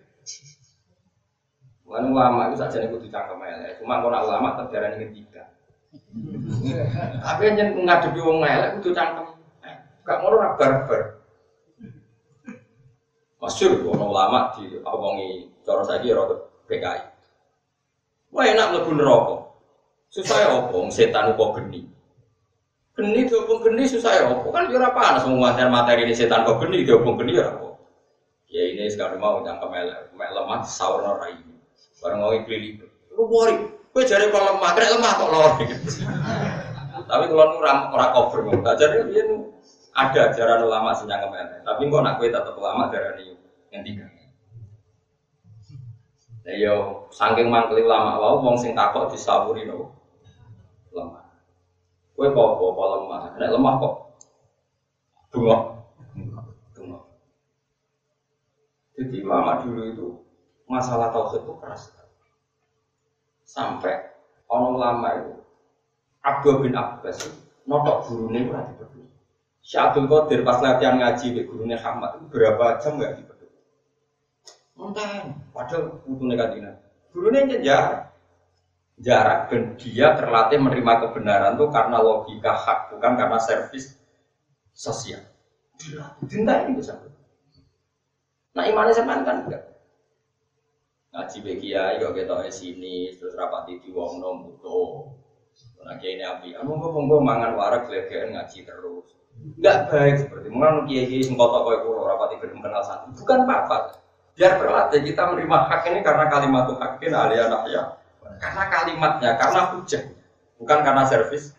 Wan 1.88 2.12
ulama 2.12 2.52
itu 2.52 2.60
saja 2.60 2.84
kudu 2.88 3.08
cangkem 3.08 3.40
elek. 3.40 3.80
Cuma 3.80 4.04
kalau 4.04 4.28
ulama 4.28 4.60
terdarani 4.60 5.08
ketiga. 5.08 5.48
Tapi 7.24 7.52
yang 7.52 7.80
ngadepi 7.84 8.20
wong 8.20 8.44
elek 8.44 8.80
kudu 8.80 8.92
cangkem. 8.92 9.28
Gak 10.04 10.18
ngono 10.20 10.36
ora 10.36 10.56
barbar. 10.60 11.02
Masyur 13.40 13.88
ono 13.88 14.04
ulama 14.08 14.52
di 14.56 14.68
omongi 14.84 15.48
cara 15.64 15.82
saiki 15.84 16.16
rada 16.16 16.36
PKI. 16.68 17.00
Wah 18.32 18.44
enak 18.48 18.68
mlebu 18.72 18.92
neraka. 18.96 19.36
Susah 20.08 20.38
ya 20.44 20.48
opong 20.60 20.88
setan 20.88 21.36
upo 21.36 21.56
geni. 21.56 21.91
Geni 22.93 23.24
diopong 23.24 23.64
geni 23.64 23.88
susah 23.88 24.12
ya 24.12 24.24
apa? 24.28 24.49
Kan 24.53 24.68
jurah 24.68 24.93
panas 24.93 25.24
semua 25.24 25.57
materi 25.57 26.05
ini 26.05 26.12
setan 26.12 26.45
kok 26.45 26.61
geni 26.61 26.84
diopong 26.84 27.16
geni 27.16 27.40
ya 27.40 27.49
apa? 27.49 27.72
Ya 28.53 28.68
ini 28.68 28.84
sekarang 28.93 29.16
mau 29.16 29.40
yang 29.40 29.57
kemel, 29.64 30.12
kemel 30.12 30.30
lemah 30.36 30.61
sahur 30.68 31.01
norai. 31.01 31.40
Barang 32.05 32.20
mau 32.20 32.36
ikli 32.36 32.76
lu 33.12 33.28
bori, 33.28 33.57
gue 33.64 34.05
cari 34.05 34.28
kalau 34.28 34.57
lemah, 34.57 34.70
kena 34.76 34.93
lemah 34.97 35.12
kok 35.16 35.28
lor. 35.32 35.53
Tapi 37.12 37.24
kalau 37.32 37.61
orang 37.61 37.78
orang 37.97 38.11
cover 38.12 38.40
mau, 38.45 38.61
jadi 38.76 39.05
dia 39.09 39.24
ada 39.97 40.20
ajaran 40.32 40.68
ulama 40.68 40.93
sih 40.93 41.09
yang 41.09 41.24
kemel. 41.24 41.64
Tapi 41.64 41.80
kok 41.88 42.03
nak 42.05 42.14
gue 42.20 42.28
tetap 42.28 42.55
ulama 42.57 42.93
darah 42.93 43.16
yang 43.72 43.82
tiga. 43.84 44.05
Ya 46.43 46.53
yo, 46.59 47.07
saking 47.14 47.49
mangkeli 47.49 47.86
ulama, 47.86 48.18
wow, 48.18 48.43
wong 48.43 48.59
sing 48.59 48.74
takut 48.74 49.09
disaburi 49.14 49.62
no, 49.64 49.80
lemah. 49.80 50.01
Kue 52.22 52.30
kok 52.30 52.54
kok 52.54 52.78
lemah, 52.78 53.34
nek 53.34 53.50
lemah 53.50 53.74
kok 53.82 53.94
bunga, 55.34 55.74
bunga. 56.70 56.98
Jadi 58.94 59.26
lama 59.26 59.58
dulu 59.58 59.82
itu 59.90 60.06
masalah 60.70 61.10
tauhid 61.10 61.42
itu 61.42 61.52
keras 61.58 61.90
sampai 63.42 64.14
orang 64.46 64.78
lama 64.78 65.08
itu 65.18 65.34
Abdul 66.22 66.62
bin 66.62 66.78
Abbas 66.78 67.26
notok 67.66 68.06
gurunya 68.06 68.46
itu 68.46 68.54
nanti. 68.54 69.02
Syekh 69.66 69.82
Abdul 69.82 70.06
Qadir 70.06 70.46
pas 70.46 70.62
latihan 70.62 71.02
ngaji 71.02 71.26
di 71.34 71.42
gurunya 71.42 71.74
Hamad 71.82 72.22
itu 72.22 72.30
berapa 72.30 72.78
jam 72.78 73.02
nggak 73.02 73.18
dipeduli. 73.18 73.58
Entah, 74.78 75.26
padahal 75.50 75.98
butuh 76.06 76.26
negatifnya. 76.30 76.78
Gurunya 77.10 77.50
ngejar, 77.50 78.11
jarak 79.01 79.49
dan 79.49 79.62
dia 79.80 80.12
terlatih 80.14 80.61
menerima 80.61 81.09
kebenaran 81.09 81.57
itu 81.57 81.66
karena 81.72 81.99
logika 82.03 82.53
hak 82.53 82.78
bukan 82.93 83.12
karena 83.16 83.38
servis 83.40 83.97
sosial. 84.76 85.24
Dinta 86.28 86.66
ini 86.66 86.78
bisa. 86.78 87.01
Nah 88.53 88.64
imannya 88.68 88.93
sama 88.93 89.24
kan 89.24 89.49
enggak. 89.49 89.62
Ngaji 91.12 91.38
bekia, 91.45 92.01
yo 92.01 92.16
kita 92.16 92.49
sini 92.49 93.12
terus 93.16 93.36
rapati 93.36 93.80
di 93.80 93.93
wong 93.93 94.20
nom 94.20 94.49
butuh. 94.49 95.12
Nah 95.82 95.99
ini 95.99 96.24
api, 96.24 96.57
anu 96.57 96.78
gue 96.78 96.88
monggo 96.88 97.20
mangan 97.20 97.59
warak 97.59 97.90
legean 97.90 98.32
ngaji 98.32 98.64
terus. 98.64 99.12
Enggak 99.32 99.88
baik 99.88 100.14
seperti 100.24 100.49
mana 100.53 100.84
kiai 100.88 101.09
kiai 101.09 101.24
sing 101.24 101.36
kota 101.36 101.64
kau 101.64 101.74
kulo 101.84 102.05
belum 102.40 102.61
kenal 102.61 102.84
satu. 102.84 103.12
Bukan 103.16 103.45
apa-apa. 103.45 103.99
Biar 104.32 104.57
berlatih 104.57 105.05
kita 105.05 105.28
menerima 105.28 105.59
hak 105.68 105.82
ini 105.93 106.01
karena 106.01 106.24
kalimat 106.32 106.64
hakin 106.72 107.12
anak 107.12 107.68
ya 107.68 107.84
karena 108.43 108.64
kalimatnya, 108.66 109.30
karena 109.38 109.62
hujan, 109.70 110.03
bukan 110.59 110.78
karena 110.82 111.07
servis. 111.07 111.55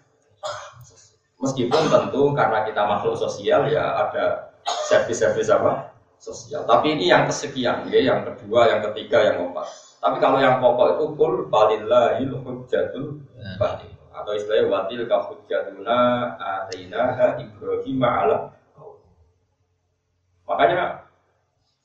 Meskipun 1.39 1.91
tentu 1.91 2.31
karena 2.35 2.63
kita 2.67 2.83
makhluk 2.87 3.19
sosial 3.19 3.67
ya 3.67 3.83
ada 4.07 4.55
servis-servis 4.63 5.51
apa 5.51 5.91
sosial. 6.15 6.63
Tapi 6.63 6.95
ini 6.95 7.11
yang 7.11 7.27
kesekian, 7.27 7.87
ya, 7.91 7.99
yang 7.99 8.23
kedua, 8.23 8.71
yang 8.71 8.79
ketiga, 8.91 9.23
yang 9.27 9.35
keempat. 9.39 9.67
Tapi 9.99 10.17
kalau 10.19 10.39
yang 10.39 10.59
pokok 10.59 10.99
itu 10.99 11.05
kul 11.15 11.33
balillahil 11.47 12.31
hujjatul 12.43 13.23
batil 13.59 13.91
atau 14.13 14.31
istilahnya 14.35 14.67
watil 14.71 15.03
hujjatuna 15.07 15.99
atainaha 16.39 17.39
Ibrahim 17.39 17.99
ala 18.03 18.51
Makanya 20.43 21.02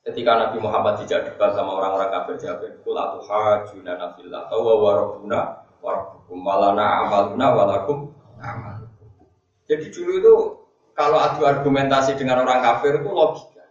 ketika 0.09 0.41
Nabi 0.41 0.57
Muhammad 0.65 1.05
tidak 1.05 1.29
debat 1.29 1.53
sama 1.53 1.77
orang-orang 1.77 2.09
kafir 2.09 2.35
jawab 2.41 2.65
kul 2.81 2.97
atuhajuna 2.97 3.93
nafillah 4.01 4.49
atau 4.49 4.65
wa 4.65 4.75
warabuna 4.81 5.41
warabukum 5.85 6.41
walana 6.41 7.05
amaluna 7.05 7.47
walakum 7.53 7.99
amal. 8.41 8.89
Jadi 9.69 9.93
dulu 9.93 10.13
itu 10.17 10.35
kalau 10.97 11.21
adu 11.21 11.45
argumentasi 11.45 12.17
dengan 12.17 12.41
orang 12.49 12.65
kafir 12.65 13.05
itu 13.05 13.11
logika. 13.13 13.69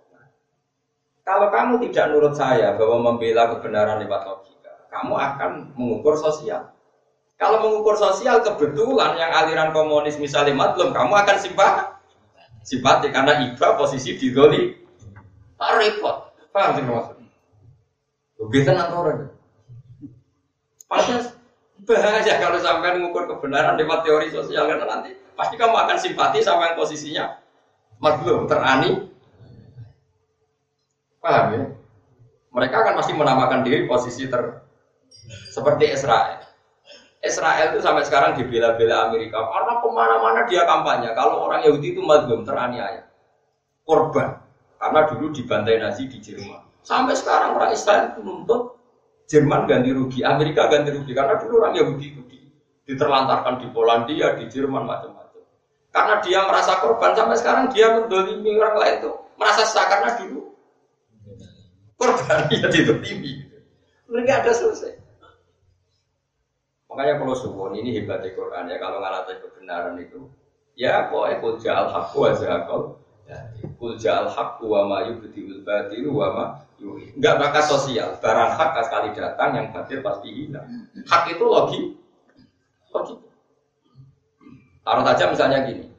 Kalau 1.25 1.49
kamu 1.49 1.81
tidak 1.89 2.05
nurut 2.13 2.37
saya 2.37 2.77
bahwa 2.77 3.11
membela 3.11 3.57
kebenaran 3.57 3.97
lewat 3.99 4.21
logika, 4.29 4.87
kamu 4.93 5.17
akan 5.17 5.51
mengukur 5.73 6.15
sosial. 6.21 6.69
Kalau 7.37 7.65
mengukur 7.65 7.97
sosial 7.97 8.45
kebetulan 8.45 9.17
yang 9.17 9.33
aliran 9.33 9.73
komunis 9.73 10.21
misalnya 10.21 10.53
matlum, 10.53 10.93
kamu 10.93 11.13
akan 11.17 11.37
simpati. 11.41 11.83
Simpati 12.61 13.09
karena 13.09 13.41
iba 13.41 13.67
posisi 13.73 14.15
di 14.19 14.29
doli. 14.29 14.75
Tak 15.57 15.71
repot. 15.81 16.26
Paham 16.51 16.71
sih 16.75 16.83
maksudnya? 16.83 17.29
Lebih 18.37 18.61
tenang 18.65 18.91
orang. 18.93 19.17
Pasti 20.87 21.13
bahaya 21.87 22.33
kalau 22.41 22.59
sampai 22.59 22.99
mengukur 22.99 23.27
kebenaran 23.27 23.79
lewat 23.79 24.03
teori 24.03 24.27
sosial 24.33 24.67
karena 24.67 24.85
nanti 24.87 25.15
pasti 25.37 25.55
kamu 25.55 25.75
akan 25.75 25.97
simpati 25.99 26.39
sama 26.41 26.73
yang 26.73 26.77
posisinya 26.79 27.25
maklum 28.01 28.49
terani 28.49 29.07
Paham 31.17 31.45
ya? 31.53 31.63
Mereka 32.55 32.75
akan 32.79 32.93
masih 33.03 33.13
menamakan 33.19 33.61
diri 33.67 33.83
posisi 33.83 34.31
ter 34.31 34.63
seperti 35.51 35.91
Israel. 35.91 36.39
Israel 37.19 37.75
itu 37.75 37.83
sampai 37.83 38.07
sekarang 38.07 38.39
dibela-bela 38.39 39.11
Amerika 39.11 39.43
karena 39.43 39.73
ke 39.83 39.87
mana-mana 39.91 40.39
dia 40.47 40.63
kampanye. 40.63 41.11
Kalau 41.11 41.43
orang 41.49 41.67
Yahudi 41.67 41.97
itu 41.97 42.01
madlum 42.05 42.47
teraniaya, 42.47 43.09
korban 43.83 44.46
karena 44.77 44.99
dulu 45.09 45.33
dibantai 45.33 45.81
Nazi 45.81 46.05
di 46.09 46.17
Jerman. 46.21 46.61
Sampai 46.85 47.17
sekarang 47.17 47.59
orang 47.59 47.75
Israel 47.75 48.13
itu 48.15 48.21
menuntut 48.23 48.61
Jerman 49.27 49.67
ganti 49.67 49.91
rugi, 49.91 50.23
Amerika 50.23 50.71
ganti 50.71 50.95
rugi 50.95 51.11
karena 51.11 51.35
dulu 51.35 51.59
orang 51.59 51.75
Yahudi 51.75 52.05
itu 52.15 52.21
diterlantarkan 52.87 53.59
di 53.59 53.67
Polandia, 53.75 54.39
di 54.39 54.47
Jerman 54.47 54.87
macam-macam. 54.87 55.43
Karena 55.91 56.15
dia 56.23 56.39
merasa 56.47 56.79
korban 56.79 57.11
sampai 57.11 57.35
sekarang 57.35 57.65
dia 57.75 57.91
mendolimi 57.91 58.55
orang 58.55 58.75
lain 58.79 58.95
itu 59.03 59.11
merasa 59.35 59.67
sah 59.67 59.85
karena 59.91 60.15
dulu 60.15 60.55
Korban 61.97 62.47
ya 62.53 62.69
ditutimi. 62.71 63.43
Mereka 64.07 64.45
ada 64.45 64.51
selesai. 64.53 64.93
Makanya 66.87 67.19
kalau 67.19 67.35
suwon 67.35 67.75
ini 67.75 67.99
hebatnya 67.99 68.31
Quran 68.31 68.71
ya 68.71 68.77
kalau 68.79 69.03
ngalatai 69.03 69.43
kebenaran 69.43 69.99
itu 69.99 70.29
ya 70.79 71.11
pokoknya 71.11 71.35
kul 71.43 71.53
ja'al 71.59 71.89
haqqu 71.91 72.17
wa 72.21 72.31
zahaqal 72.37 72.81
kul 73.77 73.93
ja'al 73.95 74.27
haqqu 74.27 74.65
wa 74.65 74.89
ma 74.89 74.97
yubdiul 75.05 75.61
batilu 75.61 76.11
wa 76.13 76.29
ma 76.33 76.45
Enggak 77.17 77.41
bakal 77.41 77.63
sosial, 77.65 78.21
barang 78.21 78.53
hak 78.53 78.77
sekali 78.85 79.09
datang 79.17 79.49
yang 79.57 79.67
batil 79.73 79.97
pasti 80.05 80.29
hilang. 80.29 80.85
Hak 81.09 81.25
itu 81.33 81.41
logi, 81.41 81.97
logi. 82.93 83.17
Taruh 84.85 85.01
saja 85.01 85.25
misalnya 85.25 85.65
gini, 85.65 85.89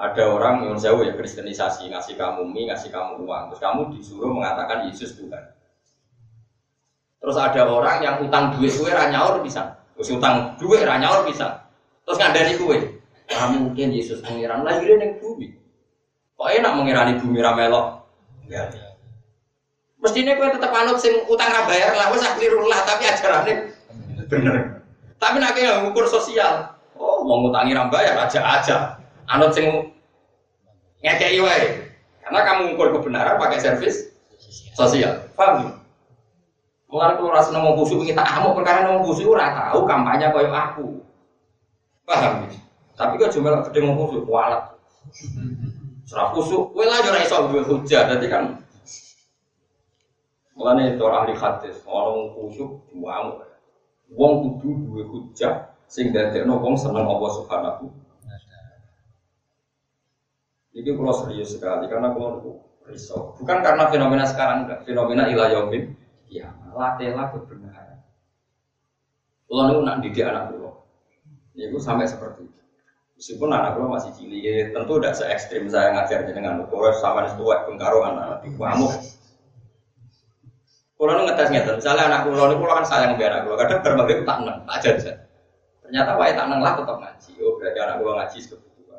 ada 0.00 0.24
orang 0.32 0.64
yang 0.64 0.76
jauh 0.80 1.04
ya 1.04 1.12
kristenisasi 1.12 1.92
ngasih 1.92 2.16
kamu 2.16 2.48
mie 2.48 2.72
ngasih 2.72 2.88
kamu 2.88 3.20
uang. 3.28 3.52
Terus 3.52 3.60
kamu 3.60 3.80
disuruh 3.92 4.32
mengatakan 4.32 4.88
Yesus 4.88 5.12
Tuhan. 5.12 5.44
Terus 7.20 7.36
ada 7.36 7.68
orang 7.68 8.00
yang 8.00 8.16
utang 8.24 8.56
duit 8.56 8.72
kue 8.72 8.88
ranyaur 8.88 9.44
bisa. 9.44 9.76
Terus 9.92 10.08
utang 10.08 10.56
duit 10.56 10.80
ranyaur 10.88 11.28
bisa. 11.28 11.68
Terus 12.08 12.16
ngandani 12.16 12.52
kue. 12.56 12.78
Kamu 13.28 13.68
mungkin 13.70 13.92
Yesus 13.92 14.24
pengiran 14.24 14.64
lahirin 14.64 15.04
yang 15.04 15.14
bumi 15.20 15.63
kok 16.34 16.50
enak 16.50 16.72
mengirani 16.76 17.12
bumi 17.18 17.38
ramelok 17.40 18.06
ya 18.50 18.68
mestinya 20.02 20.36
kue 20.36 20.48
tetap 20.52 20.72
anut 20.74 21.00
sing 21.00 21.24
utang 21.30 21.48
bayar 21.64 21.96
lah 21.96 22.12
wes 22.12 22.22
lah 22.22 22.80
tapi 22.84 23.02
ajarannya 23.08 23.56
bener 24.28 24.84
tapi 25.16 25.36
nak 25.40 25.56
yang 25.56 25.88
ngukur 25.88 26.04
sosial 26.04 26.76
oh 27.00 27.24
mau 27.24 27.40
ngutangi 27.40 27.72
bayar 27.88 28.28
aja 28.28 28.40
aja 28.42 28.76
anut 29.30 29.56
sing 29.56 29.94
ngekei 31.04 31.38
wae. 31.44 31.64
Karena 32.24 32.40
kamu 32.40 32.60
ngukur 32.72 32.88
kebenaran 32.98 33.36
pakai 33.36 33.60
servis 33.60 34.08
sosial. 34.72 35.28
Paham? 35.36 35.76
Mulai 36.88 37.20
kalau 37.20 37.34
rasa 37.36 37.52
nemu 37.52 37.76
busuk 37.76 38.00
kita 38.08 38.24
amuk 38.24 38.56
perkara 38.56 38.88
nemu 38.88 39.04
busuk 39.04 39.28
ora 39.28 39.52
tahu 39.52 39.84
kampanye 39.84 40.32
koyo 40.32 40.48
aku. 40.48 40.86
Paham? 42.08 42.48
Tapi 42.96 43.20
kok 43.20 43.32
cuma 43.36 43.60
gede 43.68 43.78
ngomong 43.84 44.08
busuk 44.08 44.24
kualat. 44.24 44.72
Serah 46.04 46.36
busuk, 46.36 46.72
kowe 46.76 46.84
lah 46.84 47.00
ora 47.00 47.24
iso 47.24 47.48
duwe 47.48 47.62
hujah. 47.64 48.08
Dadi 48.12 48.28
kan 48.28 48.60
Mulane 50.54 50.94
itu 50.94 51.02
ahli 51.02 51.34
hadis, 51.34 51.82
orang 51.82 52.30
kusuk 52.30 52.86
diwamu. 52.94 53.42
Wong 54.14 54.32
kudu 54.60 54.70
duwe 54.86 55.02
hujah 55.02 55.74
sing 55.90 56.14
dadekno 56.14 56.62
wong 56.62 56.78
seneng 56.78 57.08
Allah 57.08 57.30
Subhanahu 57.34 57.90
ini 60.74 60.90
kalau 60.90 61.14
serius 61.14 61.54
sekali 61.54 61.86
karena 61.86 62.10
kalau 62.10 62.58
risau. 62.90 63.38
Bukan 63.38 63.62
karena 63.62 63.86
fenomena 63.88 64.26
sekarang 64.26 64.66
enggak, 64.66 64.82
fenomena 64.82 65.30
ilayomin. 65.30 65.94
Ya, 66.26 66.50
latihlah 66.74 67.30
kebenaran. 67.30 68.02
Kalau 69.46 69.64
itu 69.70 69.80
nak 69.86 69.96
didik 70.02 70.26
anak 70.26 70.50
ya 71.54 71.70
itu 71.70 71.78
sampai 71.78 72.10
seperti 72.10 72.50
itu. 72.50 72.62
Meskipun 73.14 73.46
anak 73.46 73.78
pulau 73.78 73.94
masih 73.94 74.10
cilik, 74.18 74.42
ya, 74.42 74.74
tentu 74.74 74.98
tidak 74.98 75.14
se 75.14 75.24
ekstrim 75.30 75.70
saya 75.70 75.94
ngajar 75.94 76.26
dengan 76.26 76.66
pulau 76.66 76.90
sama 76.98 77.30
itu 77.30 77.38
tuwek 77.38 77.62
bengkaro 77.70 78.02
anak 78.02 78.42
di 78.42 78.50
kamu. 78.58 78.90
Kalau 80.94 81.22
ngetes 81.22 81.48
ngetes, 81.52 81.74
misalnya 81.78 82.04
anak 82.10 82.26
ini 82.26 82.54
pulau 82.58 82.74
kan 82.74 82.86
sayang 82.86 83.14
biar 83.14 83.44
anak 83.44 83.54
kadang 83.54 83.80
berbagai 83.86 84.26
tak 84.26 84.38
neng, 84.42 84.58
tak 84.66 84.74
aja 84.82 85.14
Ternyata 85.84 86.10
wae 86.16 86.32
tak 86.34 86.46
neng 86.50 86.60
lah 86.64 86.74
tetap 86.74 86.96
ngaji. 86.96 87.32
Oh 87.44 87.54
berarti 87.60 87.78
anak 87.78 87.96
pulau 88.02 88.14
ngaji 88.18 88.38
sebetulnya. 88.40 88.98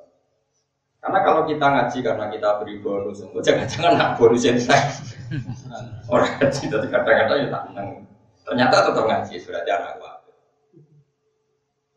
Karena 1.04 1.20
kalau 1.26 1.42
kita 1.44 1.66
ngaji 1.66 1.98
karena 2.00 2.26
kita 2.32 2.50
beri 2.62 2.76
bonus, 2.80 3.20
jangan-jangan 3.44 3.94
nak 4.00 4.10
bonus 4.16 4.44
yang 4.48 4.60
saya. 4.62 4.96
Orang 6.14 6.32
ngaji 6.40 6.64
tapi 6.72 6.88
kadang-kadang 6.88 7.38
ya 7.42 7.48
tak 7.52 7.64
menang. 7.74 7.88
Ternyata 8.46 8.76
tetap 8.86 9.06
ngaji 9.10 9.36
sudah 9.42 9.62
jarang 9.66 9.98
apa. 9.98 10.15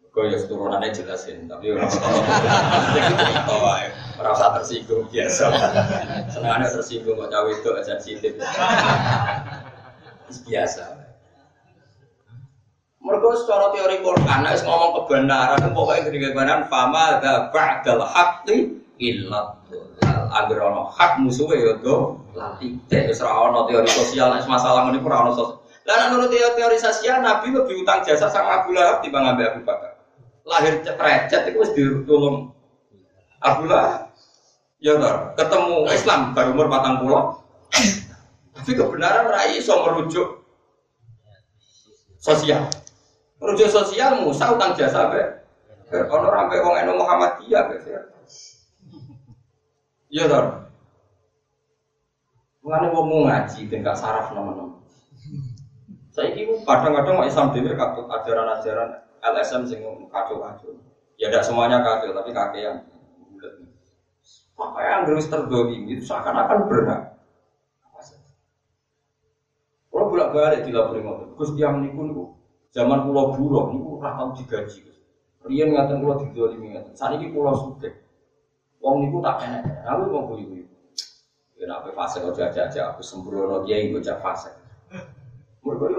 Kau 0.09 0.25
ya 0.25 0.41
turunannya 0.49 0.91
jelasin, 0.91 1.47
tapi 1.47 1.71
orang 1.71 1.87
tahu 1.93 2.19
merasa 4.19 4.45
tersinggung 4.59 5.07
biasa. 5.13 5.47
Senangnya 6.33 6.69
tersinggung 6.73 7.21
kok 7.21 7.31
cawe 7.31 7.51
itu 7.53 7.69
aja 7.77 7.85
sensitif. 7.95 8.33
Biasa. 10.49 10.85
Mereka 12.99 13.29
secara 13.41 13.73
teori 13.73 14.05
Quran, 14.05 14.41
ngomong 14.45 14.93
kebenaran, 15.01 15.61
pokoknya 15.73 16.13
kebenaran, 16.13 16.69
fama 16.69 17.23
da 17.23 17.49
ba'dal 17.49 18.05
haqqi 18.05 18.79
ilat 18.99 19.59
agar 20.29 20.59
ono 20.61 20.91
hak 20.93 21.23
musuh 21.23 21.49
ya 21.55 21.79
do 21.81 22.21
latih 22.35 22.77
teh 22.91 23.09
ora 23.23 23.49
ono 23.49 23.61
teori 23.71 23.89
sosial 23.89 24.35
masalah 24.45 24.91
ngene 24.91 25.01
ora 25.01 25.25
ono 25.25 25.33
lah 25.89 26.13
menurut 26.13 26.29
teori 26.29 26.77
sosial 26.77 27.25
nabi 27.25 27.55
lebih 27.55 27.81
utang 27.81 28.05
jasa 28.05 28.29
sama 28.29 28.61
Abu 28.63 28.77
Lahab 28.77 29.01
ambil 29.01 29.49
Abu 29.49 29.61
Bakar 29.65 29.88
lahir 30.49 30.81
ceprecet 30.81 31.53
itu 31.53 31.59
wis 31.61 31.71
ditulung. 31.77 32.57
Abu 33.39 33.71
Lahab 33.71 34.11
ya 34.83 34.99
toh 34.99 35.35
ketemu 35.39 35.77
Islam 35.91 36.21
baru 36.35 36.51
umur 36.55 36.67
patang 36.71 37.03
pulau 37.03 37.43
tapi 38.55 38.75
kebenaran 38.75 39.31
rai 39.31 39.59
iso 39.59 39.75
merujuk 39.87 40.43
sosial. 42.19 42.67
Merujuk 43.39 43.71
sosial 43.71 44.19
Musa 44.27 44.51
utang 44.51 44.75
jasa 44.75 45.15
be 45.15 45.23
ono 45.95 46.27
rampe 46.27 46.59
wong 46.59 46.75
eno 46.83 46.99
Muhammadiyah 46.99 47.63
be 47.71 47.77
Iya 50.09 50.25
toh. 50.27 50.45
Mengenai 52.65 52.93
mau 52.93 53.25
ngaji 53.29 53.61
gak 53.71 53.97
saraf 53.97 54.33
nama-nama. 54.33 54.77
Saya 56.13 56.35
ini 56.35 56.53
kadang-kadang 56.67 57.23
Islam 57.25 57.55
dhewe 57.55 57.73
katut 57.79 58.11
ajaran-ajaran 58.11 59.08
LSM 59.23 59.63
sing 59.67 59.81
kacau-kacau. 60.11 60.75
Ya 61.19 61.29
tidak 61.29 61.45
semuanya 61.47 61.83
kacau, 61.83 62.15
tapi 62.15 62.31
kakek. 62.31 62.87
Maka 64.59 64.81
yang 64.83 65.03
terus 65.07 65.31
terdolimi 65.31 65.95
itu 65.95 66.03
seakan-akan 66.03 66.67
berat. 66.67 67.03
Kalau 69.89 70.15
bolak 70.15 70.31
balik 70.31 70.61
di 70.63 70.71
lapor 70.71 70.95
ngotot, 71.03 71.35
Gus 71.35 71.59
tiang 71.59 71.83
niku 71.83 72.31
zaman 72.71 73.03
pulau 73.03 73.35
buruh 73.35 73.75
niku 73.75 73.99
ora 73.99 74.31
digaji. 74.31 74.87
Rian 75.43 75.75
ngatain 75.75 75.99
pulau 75.99 76.23
didolimi 76.23 76.71
ngatain. 76.71 76.95
Saat 76.95 77.19
ini 77.19 77.35
pulau 77.35 77.55
sudah. 77.55 77.91
Wong 78.79 79.07
niku 79.07 79.19
tak 79.19 79.43
enak, 79.43 79.83
aku 79.83 80.03
mau 80.07 80.31
kuyu. 80.31 80.71
Ya 81.59 81.67
apa 81.75 81.91
fase 81.91 82.23
kau 82.23 82.31
aja-aja 82.31 82.95
aku 82.95 83.03
sembrono 83.03 83.67
dia 83.67 83.83
yang 83.83 83.99
bocah 83.99 84.23
fase. 84.23 84.55
Mereka 85.67 85.91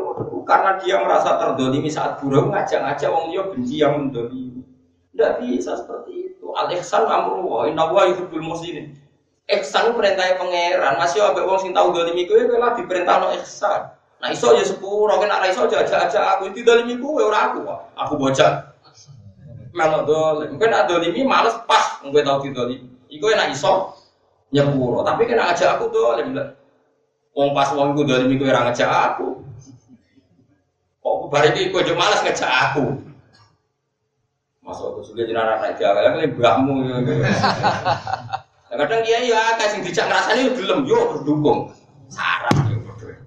karena 0.50 0.82
dia 0.82 0.97
merasa 0.97 1.38
terdolimi 1.38 1.93
saat 1.93 2.18
burung 2.18 2.50
ngajak-ngajak 2.50 3.10
wong 3.14 3.30
dia 3.30 3.45
benci 3.45 3.76
yang 3.78 4.02
mendolimi. 4.02 4.66
Tidak 5.14 5.45
bisa 5.45 5.78
seperti 5.78 6.34
itu. 6.34 6.50
Al 6.58 6.74
ihsan 6.74 7.06
amru 7.06 7.45
wa 7.45 7.70
inna 7.70 7.86
wa 7.86 8.10
yuhibbul 8.10 8.41
muslimin. 8.41 8.97
Ihsan 9.45 9.93
perintahnya 9.93 10.41
pangeran. 10.41 10.97
Masih 10.97 11.22
ada 11.22 11.45
wong 11.45 11.62
sing 11.62 11.70
tahu 11.70 11.93
dolimi 11.93 12.26
kowe 12.26 12.41
kowe 12.50 12.58
lagi 12.58 12.82
perintah 12.89 13.22
no 13.22 13.30
ihsan. 13.38 13.93
Nah 14.20 14.30
iso 14.34 14.52
ya 14.58 14.66
sepuro, 14.66 15.22
kena 15.22 15.45
iso 15.45 15.70
aja-aja 15.70 16.41
aku 16.41 16.50
itu 16.50 16.66
dolimi 16.66 16.97
kowe 16.97 17.22
ora 17.22 17.54
aku. 17.54 17.62
Aku 17.93 18.18
bocah 18.18 18.74
melok 19.70 20.02
dolim. 20.10 20.58
Mungkin 20.58 20.74
ada 20.74 20.89
dolimi 20.89 21.22
males 21.22 21.54
pas 21.70 22.02
mungkin 22.02 22.26
tahu 22.26 22.50
didolimi. 22.50 22.89
Iku 23.14 23.30
enak 23.30 23.54
iso 23.54 23.93
nyepuro. 24.50 25.06
Tapi 25.06 25.30
kena 25.30 25.54
aja 25.54 25.78
aku 25.78 25.93
dolim. 25.93 26.34
Wong 27.38 27.54
pas 27.54 27.70
wong 27.70 27.93
iku 27.93 28.02
dolimi 28.02 28.41
kowe 28.41 28.50
ora 28.50 28.66
ngajak 28.66 28.89
aku. 28.89 29.45
Kok 31.30 31.38
bareng 31.38 31.53
iki 31.61 31.69
kowe 31.69 31.86
malas 31.93 32.25
ngejak 32.25 32.49
aku. 32.49 32.89
Masuk 34.65 34.97
ke 34.97 35.13
sudah 35.13 35.23
jenara 35.30 35.61
naik 35.61 35.77
jaga, 35.77 36.09
kan 36.09 36.17
ini 36.17 36.34
mbahmu. 36.34 36.73
Kadang 38.73 39.05
dia 39.05 39.21
ya 39.21 39.53
kasih 39.61 39.86
dijak 39.86 40.09
ngerasani 40.09 40.57
gelem 40.57 40.89
yo 40.89 41.13
berdukung. 41.13 41.69
Sarap 42.09 42.49
yo 42.73 42.82
berdua. 42.82 43.21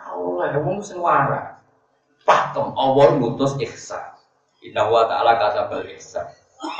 Allah, 0.00 0.56
wong 0.64 0.80
sing 0.80 1.04
waras. 1.04 1.60
Pakem 2.24 2.72
Allah 2.72 3.20
ngutus 3.20 3.60
ihsan. 3.60 4.00
Inna 4.64 4.88
wa 4.88 5.04
ta'ala 5.12 5.36
kasabal 5.36 5.84
ihsan. 5.92 6.24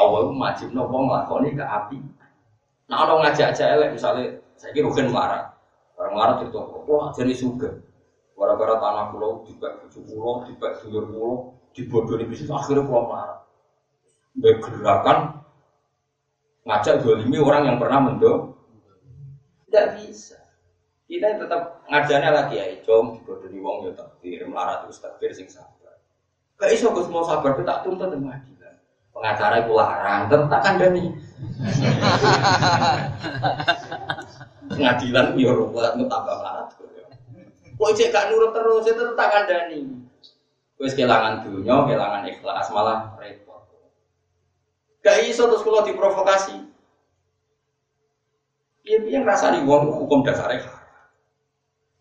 Allah 0.01 0.25
majibno 0.33 0.89
wong 0.89 1.13
nglakoni 1.13 1.53
ke 1.53 1.65
api. 1.69 2.01
Nah, 2.89 3.05
orang 3.05 3.29
ngajak-ajak 3.29 3.77
elek 3.77 3.93
misalnya 3.93 4.41
saya 4.57 4.73
kira 4.73 4.89
rugen 4.89 5.13
marah. 5.13 5.53
Orang 6.01 6.17
marah 6.17 6.35
cerita, 6.41 6.65
wah 6.65 7.13
jadi 7.13 7.37
suga. 7.37 7.90
Gara-gara 8.41 8.81
tanah 8.81 9.13
pulau, 9.13 9.45
dibek 9.45 9.85
bujuk 9.85 10.01
pulau, 10.09 10.49
dibek 10.49 10.81
dulur 10.81 11.05
pulau, 11.13 11.53
dibodohi 11.77 12.25
bisnis, 12.25 12.49
akhirnya 12.49 12.89
pulau 12.89 13.13
marah. 13.13 13.45
Bergerakan 14.33 15.45
ngajak 16.65 17.05
dolimi 17.05 17.37
orang 17.37 17.69
yang 17.69 17.77
pernah 17.77 18.01
mendo. 18.01 18.57
Tidak 19.69 19.87
bisa. 20.01 20.41
Kita 21.05 21.37
tetap 21.37 21.85
ngajarnya 21.93 22.31
lagi 22.33 22.57
ya, 22.57 22.81
com, 22.81 23.21
dibodohi 23.21 23.61
wong 23.61 23.85
ya 23.85 23.93
takdir, 23.93 24.41
melarat 24.49 24.89
terus 24.89 25.05
takdir 25.05 25.37
sing 25.37 25.53
sabar. 25.53 26.01
Gak 26.57 26.73
iso 26.73 26.97
Gus 26.97 27.13
mau 27.13 27.21
sabar, 27.29 27.61
kita 27.61 27.69
tak 27.69 27.85
tuntut 27.85 28.09
pengadilan. 28.09 28.75
Pengacara 29.13 29.61
itu 29.61 29.73
larang, 29.77 30.33
tetap 30.33 30.61
kan 30.65 30.81
dani. 30.81 31.13
Pengadilan 34.71 35.37
biar 35.37 35.53
ruwet, 35.53 35.93
tambah 36.09 36.37
melarat. 36.41 36.70
Kok 37.81 37.97
cek 37.97 38.13
gak 38.13 38.29
nurut 38.29 38.53
terus 38.53 38.85
itu 38.93 39.01
tetap 39.01 39.29
kandani. 39.33 39.81
Wis 40.77 40.93
kehilangan 40.93 41.49
dunia, 41.49 41.89
kehilangan 41.89 42.29
ikhlas 42.29 42.69
malah 42.77 43.17
repot. 43.17 43.65
Gak 45.01 45.25
iso 45.25 45.49
terus 45.49 45.65
kalau 45.65 45.81
diprovokasi. 45.81 46.61
Iya 48.85 48.97
piye 49.01 49.17
ngerasa 49.25 49.57
di 49.57 49.65
wong 49.65 49.97
hukum 49.97 50.21
dasarnya 50.21 50.61
haram. 50.61 51.09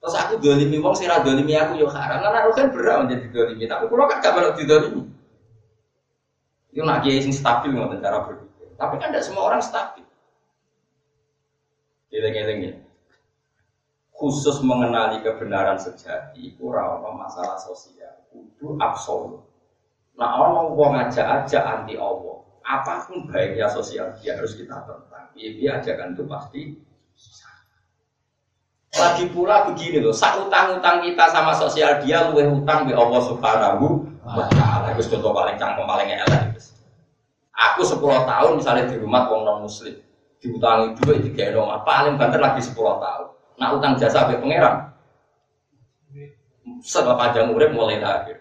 Terus 0.03 0.15
aku 0.19 0.33
dolimi 0.43 0.75
wong 0.83 0.99
sing 0.99 1.07
ra 1.07 1.23
dolimi 1.23 1.55
aku 1.55 1.79
yo 1.79 1.87
haram. 1.87 2.27
Karena 2.27 2.43
aku 2.43 2.51
kan 2.59 2.67
berat 2.75 2.97
menjadi 3.07 3.27
dolimi, 3.31 3.63
tapi 3.63 3.87
kalau 3.87 4.03
kan 4.03 4.19
gak 4.19 4.35
di 4.35 4.67
didolimi. 4.67 5.03
Itu 6.75 6.83
nak 6.83 7.07
kiai 7.07 7.23
sing 7.23 7.31
stabil 7.31 7.71
ngoten 7.71 8.03
cara 8.03 8.27
berpikir. 8.27 8.67
Tapi 8.75 8.99
kan 8.99 9.15
tidak 9.15 9.23
semua 9.23 9.47
orang 9.47 9.63
stabil. 9.63 10.03
Eleng-eleng 12.11 12.59
ya 12.67 12.73
khusus 14.19 14.59
mengenali 14.59 15.23
kebenaran 15.23 15.79
sejati 15.79 16.51
itu 16.51 16.67
rawan 16.67 17.15
masalah 17.15 17.55
sosial 17.55 18.19
itu 18.35 18.75
absolut. 18.83 19.39
Nah 20.19 20.35
orang 20.35 20.75
mau 20.75 20.91
ngajak-ajak 20.91 21.63
anti 21.63 21.95
Allah 21.95 22.43
apa 22.67 23.07
pun 23.07 23.25
baiknya 23.31 23.71
sosial 23.71 24.11
dia 24.19 24.35
harus 24.35 24.53
kita 24.59 24.75
tentang. 24.83 25.31
Iya 25.39 25.49
dia 25.55 25.69
ajakan 25.79 26.13
itu 26.13 26.23
pasti 26.27 26.61
lagi 28.99 29.25
pula 29.31 29.63
begini 29.71 30.03
loh 30.03 30.11
sak 30.11 30.35
utang-utang 30.43 30.99
kita 30.99 31.31
sama 31.31 31.55
sosial 31.55 32.03
dia 32.03 32.27
luwe 32.27 32.43
utang 32.51 32.83
di 32.83 32.91
Allah 32.91 33.21
subhanahu 33.23 34.03
wa 34.27 34.45
ta'ala. 34.51 34.91
Itu 34.99 35.15
contoh 35.15 35.31
paling 35.31 35.55
cangkem 35.55 35.87
paling 35.87 36.09
elek 36.11 36.59
aku 37.59 37.83
10 37.83 37.99
tahun 38.27 38.51
misalnya 38.55 38.85
di 38.87 38.95
rumah 38.99 39.27
orang 39.27 39.43
non 39.43 39.59
muslim 39.67 39.95
diutangi 40.39 40.95
itu 40.95 41.31
kayak 41.35 41.59
apa 41.59 41.83
paling 41.83 42.15
banter 42.15 42.39
lagi 42.39 42.63
10 42.63 42.75
tahun 42.75 43.28
Nak 43.59 43.75
utang 43.75 43.93
jasa 43.99 44.31
be 44.31 44.39
pangeran. 44.39 44.75
Sebab 46.79 47.19
panjang 47.19 47.51
urip 47.51 47.75
mulai 47.75 47.99
akhir. 47.99 48.39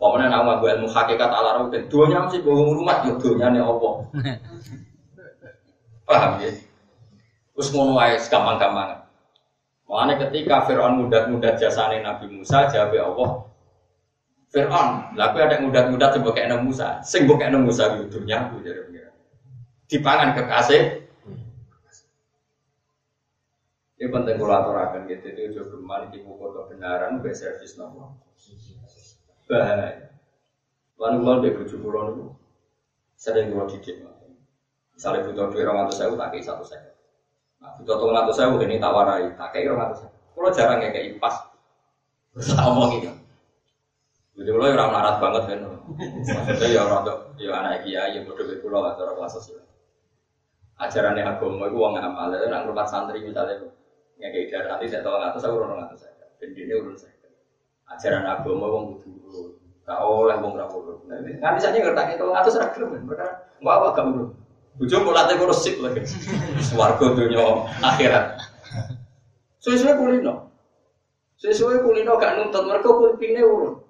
Pokoknya 0.00 0.32
nama 0.32 0.56
gue 0.62 0.70
ilmu 0.80 0.88
hakikat 0.88 1.28
ala 1.28 1.68
dan 1.68 1.84
duanya 1.92 2.24
mesti 2.24 2.40
bohong 2.40 2.72
rumah 2.72 3.04
ya 3.04 3.12
duanya 3.20 3.46
nih 3.52 3.60
opo. 3.70 4.08
Paham 6.08 6.40
ya? 6.40 6.48
Terus 7.52 7.68
ngono 7.76 8.00
wae 8.00 8.16
gampang-gampang. 8.16 9.04
Makanya 9.90 10.14
ketika 10.24 10.64
Fir'aun 10.64 11.02
mudat-mudat 11.04 11.58
jasane 11.58 12.00
Nabi 12.00 12.30
Musa, 12.30 12.70
jawab 12.70 12.94
Allah, 12.94 13.30
Fir'aun, 14.54 15.18
lalu 15.18 15.36
ada 15.42 15.56
mudat-mudat 15.60 16.10
coba 16.16 16.30
kayak 16.32 16.62
Musa, 16.62 17.02
sing 17.02 17.26
kayak 17.26 17.58
Musa 17.58 17.98
itu 17.98 18.06
dunia 18.06 18.46
aku 18.46 18.62
jadi 18.62 18.86
Dipangan 19.90 20.38
kekasih, 20.38 20.99
ini 24.00 24.08
penting 24.08 24.40
kalau 24.40 24.56
aturakan 24.56 25.04
gitu, 25.12 25.28
itu 25.28 25.60
juga 25.60 25.76
geman 25.76 26.08
di 26.08 26.24
buku 26.24 26.40
kebenaran, 26.40 27.20
be 27.20 27.36
servis 27.36 27.76
nopo. 27.76 28.16
Bahaya. 29.44 30.08
Lalu 30.96 31.16
kalau 31.20 31.38
dia 31.44 31.52
bujuk 31.52 31.78
pulau 31.84 32.08
itu, 32.08 32.24
sering 33.20 33.52
kalau 33.52 33.68
didik. 33.68 34.00
Misalnya 34.96 35.28
butuh 35.28 35.52
duit 35.52 35.68
orang 35.68 35.84
atau 35.84 35.96
saya, 35.96 36.16
kayak 36.16 36.44
satu 36.44 36.64
saya. 36.64 36.96
Nah, 37.60 37.76
butuh 37.76 37.96
tolong 38.00 38.16
atau 38.16 38.32
saya, 38.32 38.48
ini 38.56 38.80
tawarai, 38.80 39.36
kayak 39.36 39.68
orang 39.68 39.92
atau 39.92 40.08
saya. 40.08 40.12
Kalau 40.32 40.50
jarang 40.56 40.80
ya 40.80 40.88
kayak 40.96 41.20
pas, 41.20 41.36
sama 42.40 42.88
gitu. 42.96 43.12
Jadi 44.40 44.48
lo 44.48 44.64
orang 44.64 44.92
melarat 44.96 45.16
banget 45.20 45.42
kan, 45.44 45.60
maksudnya 46.24 46.72
ya 46.72 46.80
orang 46.88 47.04
tuh, 47.04 47.18
ya 47.36 47.52
anak 47.52 47.84
kiai, 47.84 48.16
ya 48.16 48.24
bodoh 48.24 48.48
pulau 48.64 48.80
atau 48.88 49.04
orang 49.04 49.16
kelas 49.20 49.32
sosial. 49.36 49.60
Ajarannya 50.80 51.28
agama 51.28 51.68
itu 51.68 51.76
uang 51.76 52.00
amal, 52.00 52.32
itu 52.32 52.48
nak 52.48 52.64
rumah 52.64 52.88
santri 52.88 53.20
misalnya, 53.20 53.60
Ya 54.20 54.28
kayak 54.28 54.68
nanti 54.68 54.84
saya 54.92 55.00
nggak 55.00 55.32
tahu 55.32 55.40
saya 55.40 55.52
urun 55.56 55.80
tahu 55.80 55.96
saya. 55.96 56.12
Dan 56.36 56.52
ini 56.52 56.72
urun 56.76 56.96
saya. 56.96 57.16
Ajaran 57.88 58.28
agama 58.28 58.66
wong 58.68 58.84
kudu 59.00 59.56
Gak 59.88 60.00
oleh 60.04 60.36
wong 60.38 60.54
ra 60.60 60.68
urun. 60.68 61.08
Nanti 61.08 61.58
saja 61.58 61.80
ngerti 61.80 62.20
itu 62.20 62.24
nggak 62.28 62.44
tahu 62.44 62.52
seragam 62.52 62.92
kan. 62.92 63.02
Mereka 63.08 63.26
nggak 63.64 63.76
apa 63.80 63.86
gak 63.96 64.06
urun. 64.12 64.28
Mau 64.80 65.12
latih 65.12 65.36
kurus 65.40 65.60
sip 65.64 65.76
lagi. 65.80 66.04
Swargo 66.68 67.16
dunia 67.16 67.64
akhirat. 67.80 68.38
Sesuai 69.60 69.96
kulino. 69.96 70.52
Sesuai 71.40 71.80
kulino 71.80 72.20
gak 72.20 72.36
nuntut 72.36 72.68
mereka 72.68 72.92
kulpine 72.92 73.40
urun. 73.40 73.80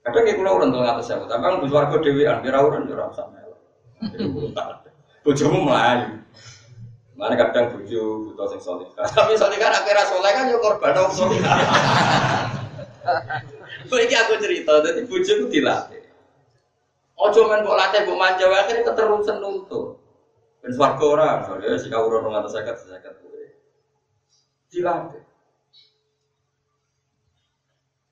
Kadang 0.00 0.24
ya 0.24 0.32
kulo 0.32 0.50
urun 0.56 0.72
tuh 0.72 0.80
ngatus 0.80 1.04
saya. 1.06 1.28
Tapi 1.28 1.44
kan 1.44 1.60
bus 1.60 1.72
warga 1.72 1.96
dewi 2.00 2.24
an 2.24 2.40
kira 2.40 2.64
urun 2.64 2.88
usah 2.88 3.28
melu. 3.28 3.56
Bojomu 5.20 5.68
melayu. 5.68 6.24
Mana 7.20 7.36
kadang 7.36 7.76
buju 7.76 8.32
butuh 8.32 8.48
sing 8.48 8.60
soleh. 8.64 8.88
Tapi 9.16 9.36
soleh 9.36 9.60
kan 9.60 9.76
akhirnya 9.76 10.08
soleh 10.08 10.32
kan 10.32 10.48
ya 10.48 10.56
korban 10.56 10.96
dong 10.96 11.12
soleh. 11.12 11.36
Ini 13.90 14.14
aku 14.24 14.40
cerita, 14.40 14.80
jadi 14.80 15.04
buju 15.04 15.30
itu 15.36 15.46
dilatih. 15.52 16.00
Ojo 17.20 17.40
main 17.44 17.60
kok 17.60 17.76
latih 17.76 18.00
kok 18.08 18.16
manja, 18.16 18.48
akhirnya 18.48 18.88
keterusan 18.88 19.44
nuntut. 19.44 20.00
Ben 20.64 20.72
swarga 20.72 21.04
ora, 21.04 21.30
soalnya 21.44 21.76
si 21.76 21.92
kau 21.92 22.08
urun 22.08 22.32
ngantos 22.32 22.56
sekat 22.56 22.80
sekat 22.80 23.20
gue. 23.20 23.52
Dilatih. 24.72 25.20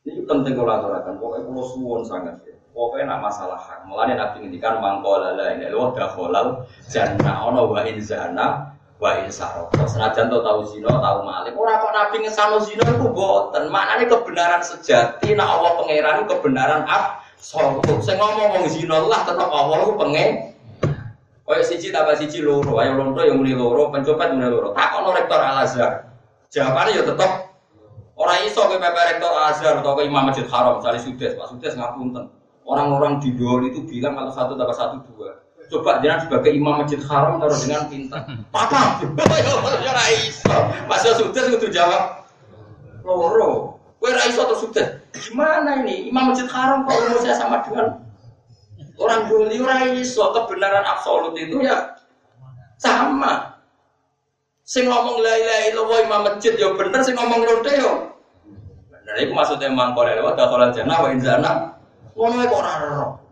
Ini 0.04 0.24
penting 0.28 0.52
kalau 0.52 0.72
aturakan, 0.76 1.16
pokoknya 1.16 1.48
kalau 1.48 1.64
suwon 1.64 2.02
sangat 2.04 2.36
ya. 2.44 2.56
Pokoknya 2.76 3.16
nak 3.16 3.32
masalah 3.32 3.56
hak. 3.56 3.88
Mulanya 3.88 4.14
nabi 4.20 4.44
ngendikan 4.44 4.80
mangkola 4.84 5.32
lah 5.34 5.56
ini 5.56 5.72
loh 5.72 5.96
dah 5.96 6.12
kolal 6.12 6.68
jannah 6.86 7.48
ono 7.48 7.72
wa 7.72 7.80
inzana 7.82 8.77
wa 8.98 9.10
insaro. 9.22 9.70
Senajan 9.86 10.26
to 10.26 10.42
tahu 10.42 10.60
zina, 10.66 10.90
tahu 10.90 11.18
malik. 11.22 11.54
Ora 11.54 11.78
kok 11.78 11.94
nabi 11.94 12.26
ngesano 12.26 12.58
zina 12.62 12.82
iku 12.82 13.14
boten. 13.14 13.70
Maknane 13.70 14.10
kebenaran 14.10 14.62
sejati 14.62 15.38
nek 15.38 15.46
Allah 15.46 15.70
pangeran 15.78 16.26
kebenaran 16.26 16.82
absolut. 16.84 18.02
Sing 18.02 18.18
ngomong 18.18 18.58
wong 18.58 18.64
zina 18.66 18.98
lah 18.98 19.22
tetep 19.22 19.48
Allah 19.48 19.76
ku 19.86 19.94
pengen. 19.96 20.58
Kaya 21.48 21.64
siji 21.64 21.88
tambah 21.88 22.12
siji 22.12 22.44
loro, 22.44 22.76
ayo 22.76 23.00
lonto 23.00 23.24
yang 23.24 23.40
muni 23.40 23.56
loro, 23.56 23.88
pencopet 23.88 24.36
muni 24.36 24.52
loro. 24.52 24.76
Takono 24.76 25.16
rektor 25.16 25.40
Al 25.40 25.64
Azhar. 25.64 26.04
Jawabannya 26.52 27.00
ya 27.00 27.02
tetep 27.08 27.30
orang 28.20 28.38
iso 28.44 28.68
ke 28.68 28.76
PP 28.76 28.96
rektor 29.16 29.32
Al 29.32 29.56
Azhar 29.56 29.80
atau 29.80 29.96
ke 29.96 30.04
Imam 30.04 30.28
Masjid 30.28 30.44
Haram, 30.44 30.76
misalnya 30.76 31.00
Sudes, 31.00 31.32
Pak 31.40 31.48
Sudes 31.48 31.72
ngapunten. 31.72 32.28
Orang-orang 32.68 33.16
di 33.24 33.32
Dol 33.32 33.64
itu 33.64 33.80
bilang 33.88 34.12
kalau 34.12 34.28
satu 34.28 34.60
tambah 34.60 34.76
satu 34.76 35.00
dua. 35.08 35.40
Coba 35.68 36.00
jangan 36.00 36.24
sebagai 36.24 36.50
imam 36.56 36.80
masjid 36.80 37.00
haram 37.04 37.36
atau 37.36 37.52
dengan 37.60 37.84
pintar. 37.92 38.24
Papa, 38.48 39.04
ya 39.84 39.92
iso. 40.24 40.56
Mas 40.88 41.04
sudah 41.04 41.44
sudah 41.44 41.70
jawab. 41.70 42.02
Loro. 43.04 43.76
Kue 44.00 44.14
raiso 44.14 44.46
atau 44.48 44.56
sudah? 44.56 45.04
Gimana 45.12 45.84
ini? 45.84 46.08
Imam 46.08 46.32
masjid 46.32 46.48
haram 46.48 46.88
kok 46.88 46.96
umur 46.96 47.18
saya 47.20 47.36
sama 47.36 47.60
dengan 47.66 48.00
orang 48.98 49.30
dulu 49.30 49.44
raiso 49.66 50.24
kebenaran 50.32 50.86
absolut 50.88 51.36
itu 51.36 51.60
ya 51.60 51.98
sama. 52.80 53.58
Sing 54.68 54.88
ngomong 54.88 55.20
la 55.24 55.34
ilaha 55.36 55.62
illallah 55.72 55.98
imam 56.04 56.20
masjid 56.28 56.52
ya 56.56 56.72
bener, 56.76 57.00
sing 57.00 57.16
ngomong 57.16 57.40
lonte 57.44 57.72
yo. 57.76 57.92
Nah, 59.08 59.16
itu 59.16 59.32
maksudnya 59.32 59.72
mangkol 59.72 60.04
lewat 60.04 60.36
datolan 60.36 60.70
jannah 60.76 61.00
wa 61.00 61.08
inzana. 61.08 61.52
Ngono 62.12 62.44
kok 62.44 62.60
ora 62.60 62.72
ora. 62.76 63.27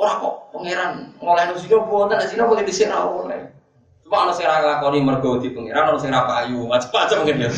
Ora 0.00 0.16
kok 0.16 0.34
pangeran 0.56 1.12
ngoleh 1.20 1.44
sing 1.60 1.68
boten 1.68 2.24
sing 2.24 2.40
boleh 2.40 2.64
disira 2.64 3.04
oleh. 3.04 3.52
Cuma 4.00 4.24
ana 4.24 4.32
sing 4.32 4.48
ora 4.48 4.64
nglakoni 4.64 5.04
mergo 5.04 5.36
di 5.36 5.52
pangeran, 5.52 5.92
ana 5.92 6.00
sing 6.00 6.08
payu, 6.08 6.64
macam-macam 6.64 7.16
mungkin 7.20 7.44
ya. 7.44 7.48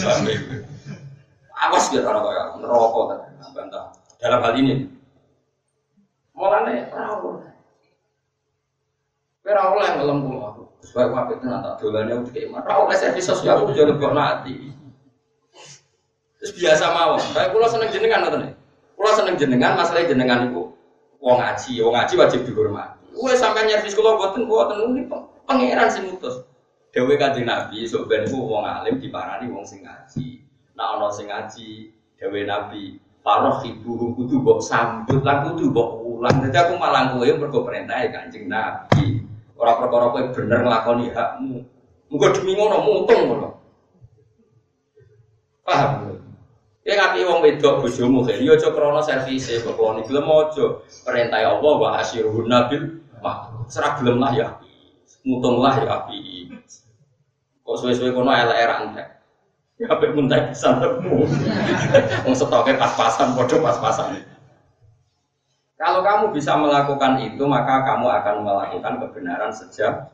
Awas 1.55 1.87
ya 1.95 2.03
ora 2.03 2.19
kaya 2.19 2.43
ta, 2.59 3.47
bantah. 3.55 3.85
Dalam 4.19 4.43
hal 4.43 4.59
ini. 4.59 4.91
Mulane 6.35 6.91
ora 6.91 7.07
oleh. 7.23 7.51
Ora 9.47 9.63
oleh 9.79 9.89
ngelem 10.03 10.19
kula. 10.27 10.49
Sebab 10.83 11.15
apa 11.15 11.31
itu 11.39 11.47
nanti 11.47 11.71
dolane 11.79 12.11
udah 12.11 12.33
kayak 12.35 12.51
mana? 12.51 12.67
Ora 12.67 12.75
oleh 12.91 12.97
servis 12.99 13.23
sosial 13.23 13.63
aku 13.63 13.71
jadi 13.71 13.95
kok 13.95 14.15
nanti. 14.19 14.75
Terus 16.43 16.53
biasa 16.59 16.91
mawon. 16.91 17.23
Kayak 17.39 17.55
kula 17.55 17.71
seneng 17.71 17.95
jenengan 17.95 18.27
ngoten 18.27 18.51
Kula 18.99 19.15
seneng 19.15 19.39
jenengan, 19.39 19.79
masalah 19.79 20.03
jenengan 20.11 20.51
iku 20.51 20.72
wong 21.23 21.39
ngaji, 21.39 21.73
wong 21.79 21.95
ngaji 21.95 22.15
wajib 22.19 22.41
dihormati. 22.43 23.15
Wes 23.15 23.39
sampai 23.39 23.71
nyervis 23.71 23.95
kula 23.95 24.19
boten 24.19 24.51
boten 24.51 24.83
ini 24.91 25.07
pangeran 25.47 25.89
sing 25.89 26.11
mutus. 26.11 26.43
Dewe 26.91 27.15
kanjeng 27.17 27.47
Nabi 27.47 27.87
sok 27.87 28.11
ben 28.11 28.27
wong 28.27 28.67
alim 28.67 28.99
diparani 28.99 29.47
wong 29.49 29.63
sing 29.63 29.87
ngaji. 29.87 30.43
Nah 30.75 30.99
ana 30.99 31.09
sing 31.15 31.31
ngaji, 31.31 31.95
dewe 32.19 32.43
Nabi 32.43 32.99
Paroh 33.23 33.63
ibu 33.63 34.19
kudu 34.19 34.43
mbok 34.43 34.59
sambut 34.59 35.23
lan 35.23 35.47
kudu 35.47 35.71
mbok 35.71 36.03
ulang. 36.03 36.43
Dadi 36.43 36.59
aku 36.59 36.75
malang 36.75 37.15
kowe 37.15 37.31
mergo 37.39 37.63
perintah 37.63 38.03
Kanjeng 38.11 38.51
Nabi. 38.51 39.23
Ora 39.55 39.79
perkara 39.79 40.11
kowe 40.11 40.23
bener 40.35 40.67
nglakoni 40.67 41.15
hakmu. 41.15 41.63
Muga 42.11 42.35
demi 42.35 42.59
ngono 42.59 42.83
mutung 42.83 43.23
ngono. 43.31 43.49
Paham? 45.63 46.12
Ya 46.83 46.99
ngapi 46.99 47.23
wong 47.23 47.39
wedok 47.47 47.87
bojomu 47.87 48.27
kene 48.27 48.43
ya 48.43 48.59
aja 48.59 48.75
krana 48.75 48.99
servise 48.99 49.63
kok 49.63 49.79
keloni 49.79 50.03
gelem 50.03 50.27
aja. 50.27 50.67
Perintah 51.07 51.41
Allah 51.47 51.75
wa 51.79 51.89
asyirun 52.03 52.51
nabil 52.51 53.03
mak. 53.23 53.71
Serah 53.71 54.03
gelem 54.03 54.19
lah 54.19 54.33
ya. 54.35 54.49
Mutung 55.23 55.63
lah 55.63 55.79
ya 55.79 56.03
api. 56.03 56.51
Kok 57.63 57.77
suwe-suwe 57.79 58.11
kono 58.11 58.35
elek 58.35 58.67
ra 58.67 58.77
entek. 58.83 59.09
Ya 59.79 59.87
apik 59.95 60.11
muntai 60.11 60.51
pisan 60.51 60.83
temu. 60.83 61.23
Wong 62.27 62.35
stoknya 62.35 62.75
pas-pasan 62.75 63.39
padha 63.39 63.57
pas-pasan. 63.63 64.27
Kalau 65.79 66.03
kamu 66.03 66.31
bisa 66.31 66.55
melakukan 66.55 67.19
itu, 67.27 67.43
maka 67.43 67.83
kamu 67.83 68.07
akan 68.07 68.35
melakukan 68.47 69.03
kebenaran 69.03 69.51
sejak 69.51 70.13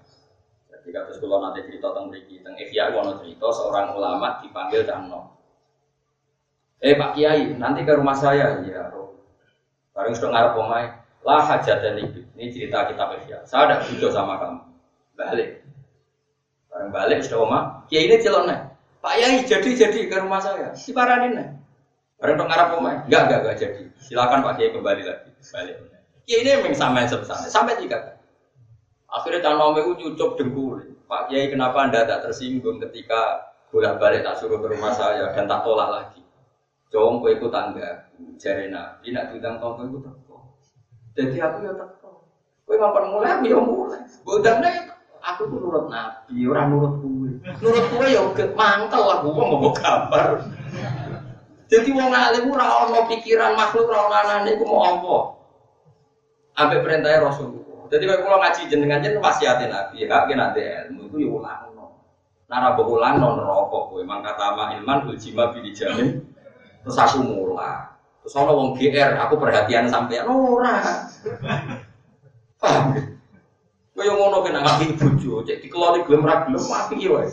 jadi 0.88 1.04
kata 1.04 1.20
sekolah 1.20 1.38
nanti 1.44 1.68
cerita 1.68 1.92
tentang 1.92 2.08
mriki 2.08 2.40
tentang 2.40 2.56
Ihya 2.56 2.96
ono 2.96 3.20
cerita 3.20 3.44
seorang 3.52 3.92
ulama 3.92 4.40
dipanggil 4.40 4.88
Dano. 4.88 5.36
Eh 6.78 6.94
Pak 6.94 7.18
Kiai, 7.18 7.58
nanti 7.58 7.82
ke 7.82 7.92
rumah 7.98 8.14
saya. 8.14 8.62
Ya, 8.62 8.86
Bareng 9.98 10.14
sudah 10.14 10.30
ngarep 10.30 10.54
omai. 10.62 10.84
Lah 11.26 11.42
hajat 11.42 11.82
dan 11.82 11.98
Ini 11.98 12.54
cerita 12.54 12.86
kita 12.86 13.02
ya. 13.26 13.42
Saya 13.42 13.66
ada 13.66 13.76
butuh 13.82 14.14
sama 14.14 14.38
kamu. 14.38 14.62
Balik. 15.18 15.66
Bareng 16.70 16.90
balik 16.94 17.18
sudah 17.26 17.38
oma. 17.42 17.60
Kiai 17.90 18.06
ini 18.06 18.22
celok 18.22 18.46
nih. 18.46 18.58
Pak 19.02 19.12
Kiai 19.18 19.42
jadi 19.42 19.70
jadi 19.74 20.00
ke 20.06 20.16
rumah 20.22 20.38
saya. 20.38 20.70
Si 20.78 20.94
paranin 20.94 21.34
nih. 21.34 21.48
Bareng 22.22 22.38
dong 22.38 22.46
ngarep 22.46 22.78
omai. 22.78 22.94
Enggak, 23.10 23.22
enggak, 23.26 23.40
enggak 23.42 23.56
jadi. 23.58 23.82
Silakan 23.98 24.46
Pak 24.46 24.54
Kiai 24.54 24.70
kembali 24.70 25.02
lagi. 25.02 25.30
Balik. 25.34 25.76
Kiai 26.30 26.40
ini 26.46 26.50
memang 26.62 26.78
sampai 26.78 27.10
sebesar. 27.10 27.42
Sampai 27.50 27.74
tiga 27.82 27.98
Akhirnya 29.08 29.40
tanah 29.40 29.74
itu 29.82 29.92
cucuk 29.98 30.38
dengkul. 30.38 30.94
Pak 31.10 31.26
Kiai 31.26 31.50
kenapa 31.50 31.90
anda 31.90 32.06
tak 32.06 32.22
tersinggung 32.28 32.78
ketika 32.78 33.50
bolak 33.74 33.98
balik 33.98 34.22
tak 34.22 34.38
suruh 34.38 34.62
ke 34.62 34.68
rumah 34.70 34.94
saya 34.94 35.32
dan 35.34 35.50
tak 35.50 35.64
tolak 35.66 35.88
lagi? 35.90 36.17
Jom 36.88 37.20
kowe 37.20 37.28
iku 37.28 37.52
tangga 37.52 38.08
jare 38.40 38.72
Nabi 38.72 39.12
nak 39.12 39.28
diundang 39.28 39.60
tonggo 39.60 39.84
iku 39.84 39.98
teko. 40.08 40.36
Jadi 41.12 41.36
aku 41.36 41.56
ya 41.68 41.72
teko. 41.76 42.24
Kowe 42.64 42.74
ngapain 42.80 43.04
mulai 43.12 43.30
aku 43.36 43.44
ya 43.44 43.58
mulai. 43.60 44.00
Bodane 44.24 44.70
aku 45.20 45.42
tuh 45.52 45.58
nurut 45.60 45.86
Nabi, 45.92 46.48
ora 46.48 46.64
nurut 46.64 46.94
kowe. 47.04 47.28
Nurut 47.60 47.84
kowe 47.92 48.06
ya 48.08 48.22
mantel 48.56 49.02
lah 49.04 49.18
wong 49.20 49.36
mau 49.36 49.68
gambar. 49.76 50.24
Jadi 51.68 51.88
wong 51.92 52.08
alim 52.08 52.48
ora 52.48 52.66
ono 52.88 53.04
pikiran 53.04 53.52
makhluk 53.52 53.92
ora 53.92 54.08
ono 54.08 54.16
anane 54.16 54.50
iku 54.56 54.64
mau 54.64 54.80
apa. 54.88 55.16
Ambek 56.64 56.80
perintahnya 56.88 57.28
Rasulullah. 57.28 57.84
Jadi 57.92 58.04
kalau 58.08 58.24
kalau 58.24 58.38
ngaji 58.40 58.60
jenengan 58.72 59.04
jen 59.04 59.20
wasiatin 59.20 59.68
Nabi, 59.68 60.08
hak 60.08 60.24
kena 60.24 60.56
ilmu 60.56 61.12
itu 61.12 61.16
ya 61.20 61.28
ulang 61.36 61.62
no. 61.76 62.00
Nara 62.48 62.72
ulang 62.80 63.20
non 63.20 63.36
rokok, 63.44 63.92
memang 64.00 64.24
kata 64.24 64.56
ma 64.56 64.72
ilman 64.72 65.04
uljima 65.04 65.52
bidi 65.52 65.76
jamin 65.76 66.37
Terus 66.88 67.04
aku 67.04 67.20
mulai. 67.20 67.84
Terus 68.24 68.34
ono 68.40 68.52
wong 68.56 68.68
GR, 68.80 69.12
aku 69.20 69.36
perhatian 69.36 69.92
sampai 69.92 70.24
ora. 70.24 71.04
Paham 72.56 72.96
ya? 72.96 73.04
Kaya 73.92 74.12
ngono 74.14 74.40
kena 74.40 74.64
ngapi 74.64 74.96
bojo, 74.96 75.42
cek 75.44 75.60
dikeloni 75.60 76.06
gelem 76.06 76.24
ra 76.24 76.48
gelem 76.48 76.64
api 76.64 76.96
ya 76.96 77.10
wae. 77.12 77.28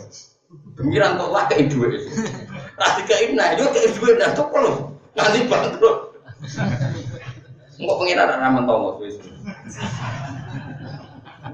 Pengiran 0.76 1.16
tok 1.16 1.30
lah 1.32 1.48
kei 1.48 1.70
dhuwit. 1.72 2.04
Ra 2.76 2.86
dikei 3.00 3.32
nah 3.32 3.56
yo 3.56 3.70
kei 3.72 3.88
dhuwit 3.96 4.20
nah 4.20 4.34
tok 4.36 4.52
lho. 4.52 4.92
Nanti 5.16 5.48
bangkrut. 5.48 6.20
Engko 7.80 7.92
pengiran 8.02 8.28
ra 8.28 8.50
mentomo 8.52 8.98
wis. 9.00 9.16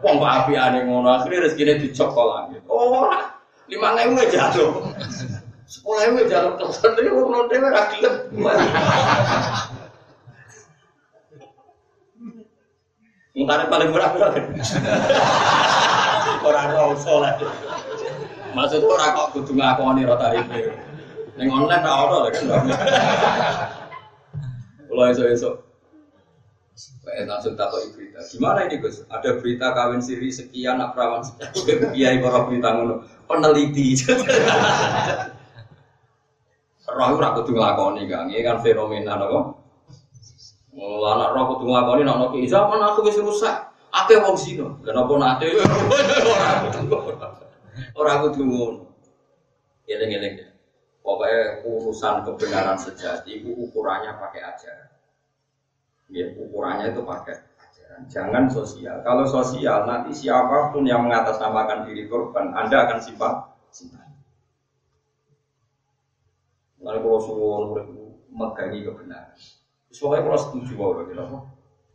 Wong 0.03 0.17
kok 0.19 0.33
apiane 0.33 0.89
ngono, 0.89 1.23
akhire 1.23 1.47
rezekine 1.47 1.79
dicokol 1.79 2.27
langit. 2.33 2.65
Ora. 2.67 3.37
5000 3.69 4.33
jatuh. 4.33 4.91
Sekolah 5.73 6.05
itu 6.05 6.29
jalur 6.29 6.61
kesan 6.61 6.93
itu 7.01 7.17
orang 7.17 7.49
dewa 7.49 7.69
rakyat. 7.73 8.15
Mungkin 13.33 13.69
paling 13.73 13.89
murah 13.89 14.13
berapa? 14.13 14.37
Orang 16.45 16.77
tahu 16.77 16.93
soleh. 17.01 17.33
Maksud 18.53 18.85
orang 18.85 19.17
kok 19.17 19.29
kudu 19.33 19.57
ngakoni 19.57 20.05
rota 20.05 20.37
itu. 20.37 20.77
Neng 21.41 21.49
online 21.49 21.81
tak 21.81 21.97
ada 21.97 22.19
kan. 22.29 22.45
Kalau 24.93 25.05
esok-esok 25.09 25.73
Kayak 27.03 27.35
langsung 27.35 27.59
takut 27.59 27.83
berita. 27.99 28.23
Gimana 28.31 28.63
ini 28.71 28.79
Gus? 28.79 29.03
Ada 29.11 29.43
berita 29.43 29.75
kawin 29.75 29.99
siri 29.99 30.31
sekian, 30.31 30.79
nak 30.79 30.95
perawan 30.95 31.27
sekian, 31.27 31.91
kiai 31.91 32.23
para 32.23 32.47
berita 32.47 32.69
ngono. 32.79 33.03
Peneliti. 33.27 33.99
Roh 36.93 37.09
ora 37.17 37.33
kudu 37.33 37.57
nglakoni 37.57 38.05
Kang. 38.05 38.29
Iki 38.29 38.45
kan 38.45 38.61
fenomena 38.61 39.17
napa? 39.17 39.41
Lah 40.77 41.13
nek 41.17 41.31
roh 41.33 41.45
kudu 41.57 41.65
nglakoni 41.69 42.03
nek 42.05 42.17
ono 42.21 42.27
zaman 42.45 42.81
aku 42.85 43.09
wis 43.09 43.17
rusak. 43.17 43.73
Akeh 43.93 44.21
wong 44.21 44.37
zina. 44.37 44.69
Kenapa 44.85 45.13
nate 45.17 45.47
ora 47.97 48.13
kudu 48.29 48.43
ngono. 48.45 48.85
Eling-eling 49.89 50.35
ya. 50.39 50.49
Pokoknya 51.03 51.67
urusan 51.67 52.23
kebenaran 52.23 52.79
sejati 52.79 53.43
itu 53.43 53.51
ukurannya 53.51 54.15
pakai 54.23 54.41
ajaran. 54.47 54.91
Ya, 56.15 56.31
ukurannya 56.39 56.95
itu 56.95 57.03
pakai 57.03 57.43
ajaran. 57.59 58.01
Jangan 58.07 58.45
sosial. 58.47 59.03
Kalau 59.03 59.27
sosial 59.27 59.83
nanti 59.83 60.15
siapa 60.15 60.71
pun 60.71 60.87
yang 60.87 61.03
mengatasnamakan 61.03 61.91
diri 61.91 62.07
korban, 62.07 62.55
Anda 62.55 62.87
akan 62.87 63.03
simpan. 63.03 63.35
Lalu 66.83 66.99
kalau 66.99 67.21
suwon 67.23 67.63
megangi 68.33 68.83
kebenaran. 68.83 69.39
Soalnya 69.93 70.27
kalau 70.27 70.39
setuju 70.41 70.73
bahwa 70.75 71.05
gitu 71.07 71.25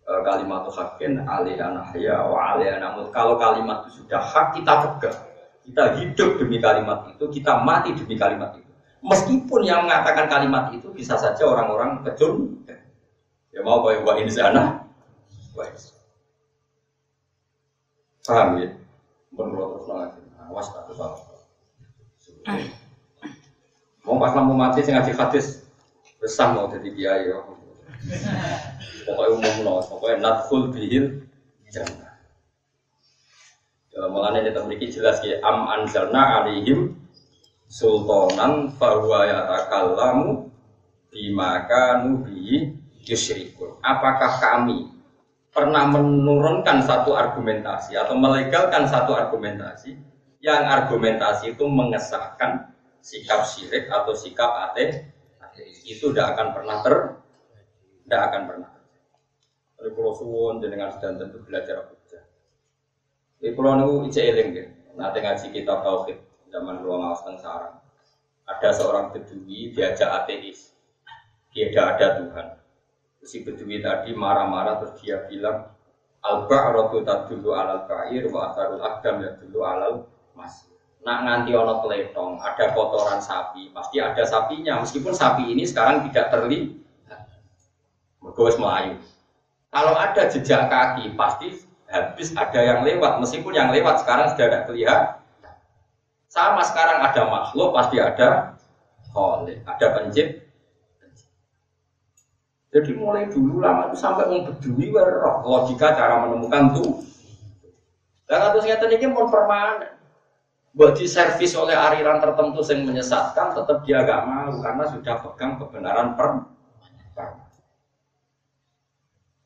kalimat 0.07 0.63
itu 0.63 0.71
hakin 0.71 1.11
alihana 1.27 1.91
ya 1.99 2.23
wa 2.23 2.55
alihana 2.55 2.95
mut. 2.95 3.11
Kalau 3.11 3.35
kalimat 3.35 3.83
itu 3.83 4.03
sudah 4.03 4.23
hak 4.23 4.55
kita 4.55 4.73
pegang, 4.79 5.19
kita 5.67 5.83
hidup 5.99 6.39
demi 6.39 6.63
kalimat 6.63 7.11
itu, 7.11 7.27
kita 7.27 7.59
mati 7.59 7.91
demi 7.91 8.15
kalimat 8.15 8.55
itu. 8.55 8.71
Meskipun 9.03 9.67
yang 9.67 9.83
mengatakan 9.83 10.31
kalimat 10.31 10.71
itu 10.71 10.87
bisa 10.95 11.19
saja 11.19 11.43
orang-orang 11.43 12.01
kecil, 12.07 12.55
ya 13.51 13.59
mau 13.61 13.83
kayak 13.83 14.07
wa 14.07 14.13
insana, 14.17 14.63
wa 15.53 15.65
Paham 18.27 18.59
ya? 18.59 18.67
Menurut 19.31 19.87
nanti, 19.87 20.19
awas 20.35 20.67
tak 20.75 20.91
salah. 20.91 21.15
Mau 24.07 24.15
pas 24.15 24.31
lampu 24.31 24.55
mati 24.55 24.79
sing 24.87 24.95
ngaji 24.95 25.11
hadis 25.19 25.67
besar 26.23 26.55
mau 26.55 26.71
jadi 26.71 26.89
kiai 26.95 27.27
ya. 27.27 27.43
Pokoknya 29.03 29.35
umum 29.35 29.55
loh, 29.67 29.83
pokoknya 29.83 30.23
not 30.23 30.37
full 30.47 30.71
bihil 30.71 31.27
jannah. 31.67 32.15
Dalam 33.91 34.15
mulanya 34.15 34.47
kita 34.47 34.63
memiliki 34.63 34.95
jelas 34.95 35.19
ya 35.27 35.43
am 35.43 35.67
anzalna 35.67 36.39
alihim 36.39 36.95
sultanan 37.67 38.71
fahuwa 38.79 39.27
yatakallamu 39.27 40.47
bimaka 41.11 42.07
nubi 42.07 42.71
yusyrikun. 43.03 43.75
Apakah 43.83 44.39
kami 44.39 44.87
pernah 45.51 45.83
menurunkan 45.91 46.79
satu 46.87 47.11
argumentasi 47.11 47.99
atau 47.99 48.15
melegalkan 48.15 48.87
satu 48.87 49.17
argumentasi 49.19 49.99
yang 50.39 50.63
argumentasi 50.63 51.57
itu 51.57 51.65
mengesahkan 51.67 52.76
sikap 53.01 53.47
syirik 53.47 53.87
atau 53.89 54.13
sikap 54.13 54.71
ateis 54.71 55.03
itu 55.87 56.11
tidak 56.11 56.37
akan 56.37 56.47
pernah 56.53 56.77
ter 56.85 56.95
tidak 58.07 58.21
akan 58.31 58.41
pernah 58.47 58.69
Tapi 59.77 59.93
kalau 59.93 60.13
suwon 60.17 60.57
dengan 60.57 60.89
sedang 60.89 61.21
tentu 61.21 61.37
belajar 61.45 61.85
kerja. 61.85 62.25
Di 63.37 63.53
pulau 63.53 63.77
nu 63.77 64.09
ice 64.09 64.25
eling 64.25 64.49
deh. 64.49 64.67
Nanti 64.97 65.21
ngaji 65.21 65.53
kitab 65.53 65.85
tauhid 65.85 66.17
zaman 66.49 66.81
ruang 66.81 67.05
awas 67.05 67.21
sarang. 67.37 67.77
Ada 68.49 68.73
seorang 68.73 69.13
bedui 69.13 69.69
diajak 69.69 70.09
ateis. 70.25 70.73
Dia 71.53 71.69
tidak 71.69 71.87
ada 71.93 72.07
Tuhan. 72.17 72.47
Si 73.21 73.45
bedui 73.45 73.77
tadi 73.77 74.17
marah-marah 74.17 74.81
terus 74.81 74.97
dia 74.97 75.21
bilang 75.29 75.69
al 76.25 76.49
ba'ratu 76.49 77.05
tadullu 77.05 77.53
alal 77.53 77.85
ba'ir 77.85 78.25
wa 78.33 78.49
atharul 78.49 78.81
akdam 78.81 79.21
dulu 79.45 79.61
alal 79.61 80.09
mas. 80.33 80.65
Nak 81.07 81.23
nganti 81.23 81.55
ono 81.55 81.79
teletong, 81.87 82.35
ada 82.43 82.75
kotoran 82.75 83.23
sapi, 83.23 83.71
pasti 83.71 84.03
ada 84.03 84.27
sapinya. 84.27 84.83
Meskipun 84.83 85.15
sapi 85.15 85.55
ini 85.55 85.63
sekarang 85.63 86.03
tidak 86.11 86.35
terlihat. 86.35 86.75
Mergos 88.19 88.59
melayu. 88.59 88.99
Kalau 89.71 89.95
ada 89.95 90.27
jejak 90.27 90.67
kaki, 90.67 91.15
pasti 91.15 91.63
habis 91.87 92.35
ada 92.35 92.59
yang 92.59 92.83
lewat. 92.83 93.23
Meskipun 93.23 93.55
yang 93.55 93.71
lewat 93.71 94.03
sekarang 94.03 94.35
sudah 94.35 94.51
tidak 94.51 94.63
kelihatan. 94.67 95.15
Sama 96.27 96.59
sekarang 96.67 96.99
ada 96.99 97.23
makhluk, 97.23 97.71
pasti 97.71 98.03
ada 98.03 98.59
kholik, 99.15 99.63
ada 99.63 99.87
pencipta. 99.95 100.43
Jadi 102.67 102.91
mulai 102.99 103.31
dulu 103.31 103.63
lama 103.63 103.87
itu 103.87 103.95
sampai 103.95 104.27
mau 104.27 104.43
berdui 104.43 104.91
logika 105.47 105.95
cara 105.95 106.27
menemukan 106.27 106.75
tuh. 106.75 106.99
Dan 108.27 108.43
atau 108.43 108.59
ternyata 108.59 108.91
ini 108.91 109.07
mau 109.07 109.31
permanen 109.31 109.96
buat 110.77 110.93
diservis 110.93 111.57
oleh 111.57 111.73
aliran 111.73 112.21
tertentu 112.21 112.61
yang 112.69 112.85
menyesatkan 112.85 113.57
tetap 113.57 113.81
dia 113.81 114.05
agak 114.05 114.29
mau 114.29 114.53
karena 114.61 114.83
sudah 114.93 115.15
pegang 115.25 115.57
kebenaran 115.57 116.13
per 116.13 116.53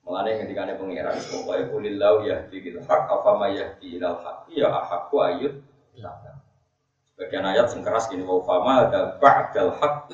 Mengenai 0.02 0.44
ketika 0.44 0.68
ada 0.68 0.76
pengiran, 0.76 1.16
pokoknya 1.16 1.64
kulilau 1.72 2.16
ya 2.28 2.44
di 2.52 2.60
hak 2.60 3.04
apa 3.08 3.32
maya 3.40 3.80
di 3.80 3.96
ilal 3.96 4.20
hak 4.20 4.52
ya 4.52 4.68
ahakku 4.68 5.24
ayat 5.24 5.56
Bagian 7.16 7.48
ayat 7.48 7.72
yang 7.72 7.86
keras 7.86 8.12
gini, 8.12 8.28
wa 8.28 8.44
fama 8.44 8.92
ada 8.92 9.16
ba'dal 9.24 9.72
hak 9.80 10.12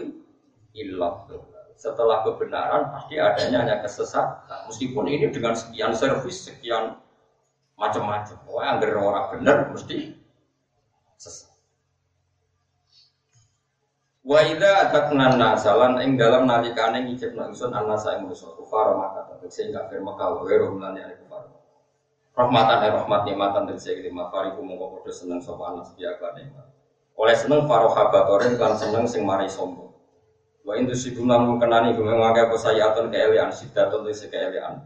ilah. 0.77 1.25
Setelah 1.73 2.21
kebenaran 2.29 2.93
pasti 2.93 3.17
adanya 3.17 3.57
hanya 3.65 3.75
kesesatan. 3.81 4.69
Meskipun 4.69 5.09
ini 5.09 5.33
dengan 5.33 5.57
sekian 5.57 5.97
servis, 5.97 6.45
sekian 6.45 7.01
macam-macam. 7.73 8.37
Wah, 8.53 8.77
yang 8.77 9.01
orang 9.01 9.25
benar 9.33 9.57
mesti 9.73 10.26
Wa 14.27 14.43
idza 14.43 14.91
atatna 14.91 15.39
nasalan 15.39 16.03
ing 16.03 16.19
dalam 16.19 16.43
nalikane 16.43 16.99
ngicipna 17.07 17.47
ingsun 17.47 17.71
anasa 17.71 18.19
ing 18.19 18.27
manusa 18.27 18.51
kufar 18.59 18.91
maka 18.99 19.23
tegese 19.31 19.71
kafir 19.71 20.03
maka 20.03 20.27
wa 20.27 20.43
lan 20.43 20.99
ya 20.99 21.15
kufar. 21.15 21.47
Rahmatan 22.35 22.83
ya 22.83 22.89
rahmat 22.99 23.23
nikmatan 23.23 23.71
tegese 23.71 24.03
lima 24.03 24.27
fariku 24.27 24.59
mongko 24.59 24.99
padha 24.99 25.15
seneng 25.15 25.39
sapa 25.39 25.71
anas 25.71 25.95
biaka 25.95 26.35
nikmat. 26.35 26.67
Oleh 27.15 27.39
seneng 27.39 27.71
farohabatoren 27.71 28.59
kan 28.59 28.75
seneng 28.75 29.07
sing 29.07 29.23
mari 29.23 29.47
sombong. 29.47 29.95
Wa 30.67 30.75
indu 30.75 30.91
siduna 30.91 31.39
kenani 31.55 31.95
gume 31.95 32.11
ngake 32.11 32.51
apa 32.51 32.55
sayatun 32.59 33.07
keelian 33.07 33.47
sidatun 33.47 34.03
tegese 34.03 34.27
keelian. 34.27 34.83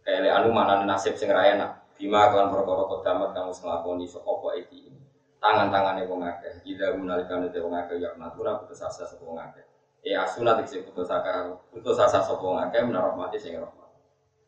Keelian 0.00 0.48
mana 0.48 0.80
nasib 0.88 1.20
sing 1.20 1.28
ra 1.28 1.44
enak. 1.44 1.92
Bima 2.00 2.32
kan 2.32 2.48
perkara 2.48 2.88
kodamat 2.88 3.36
kang 3.36 3.52
wis 3.52 3.60
nglakoni 3.60 4.08
sapa 4.08 4.48
iki 4.56 4.91
tangan-tangannya 5.42 6.06
wong 6.06 6.22
akeh. 6.22 6.62
Ida 6.62 6.94
menalikane 6.94 7.50
te 7.50 7.58
wong 7.58 7.74
akeh 7.74 7.98
ya 7.98 8.14
natura 8.14 8.62
putus 8.62 8.78
asa 8.78 9.02
sapa 9.02 9.26
wong 9.26 9.42
akeh. 9.42 9.66
E 10.06 10.14
asunat 10.14 10.62
iki 10.62 10.86
putus 10.86 11.10
asa 11.10 11.58
putus 11.74 11.98
asa 11.98 12.22
sapa 12.22 12.38
wong 12.38 12.62
akeh 12.62 12.80
mati 12.86 13.42
sing 13.42 13.58
rahmat. 13.58 13.90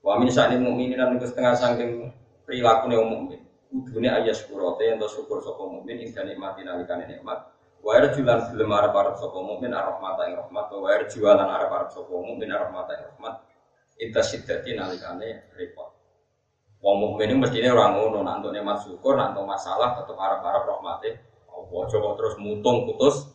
Wa 0.00 0.16
min 0.22 0.30
sya'nil 0.30 0.62
mukminin 0.62 1.02
lan 1.02 1.18
iku 1.18 1.26
setengah 1.26 1.58
saking 1.58 2.14
prilakune 2.46 2.94
wong 2.94 3.10
mukmin. 3.10 3.40
Kudune 3.74 4.06
ayas 4.06 4.46
kurote 4.46 4.86
ento 4.86 5.10
syukur 5.10 5.42
sapa 5.42 5.66
mukmin 5.66 5.98
ing 5.98 6.14
nikmati 6.14 6.62
nalikane 6.62 7.10
nikmat. 7.10 7.50
Wa 7.84 8.00
jualan 8.00 8.48
gelem 8.54 8.70
arep-arep 8.70 9.18
sapa 9.18 9.38
mukmin 9.42 9.74
arahmat 9.74 10.16
ing 10.30 10.38
rahmat 10.38 10.66
wa 10.72 10.88
jualan 11.10 11.48
arep-arep 11.50 11.90
sapa 11.90 12.14
mukmin 12.14 12.48
arahmat 12.54 12.86
ing 12.94 13.00
rahmat. 13.12 13.34
Inta 13.98 14.22
siddati 14.22 14.78
nalikane 14.78 15.50
repot. 15.58 15.93
Wong 16.84 16.96
mukmin 17.00 17.32
ini 17.32 17.40
mestinya 17.40 17.72
orang 17.72 17.96
ngono, 17.96 18.18
nak 18.20 18.44
untuk 18.44 18.52
nikmat 18.52 18.76
syukur, 18.84 19.16
nak 19.16 19.32
untuk 19.32 19.48
masalah 19.48 19.96
tetap 19.96 20.20
harap-harap 20.20 20.68
rahmati. 20.68 21.16
Oh, 21.48 21.88
coba 21.88 22.12
terus 22.20 22.36
mutung 22.36 22.84
putus. 22.84 23.32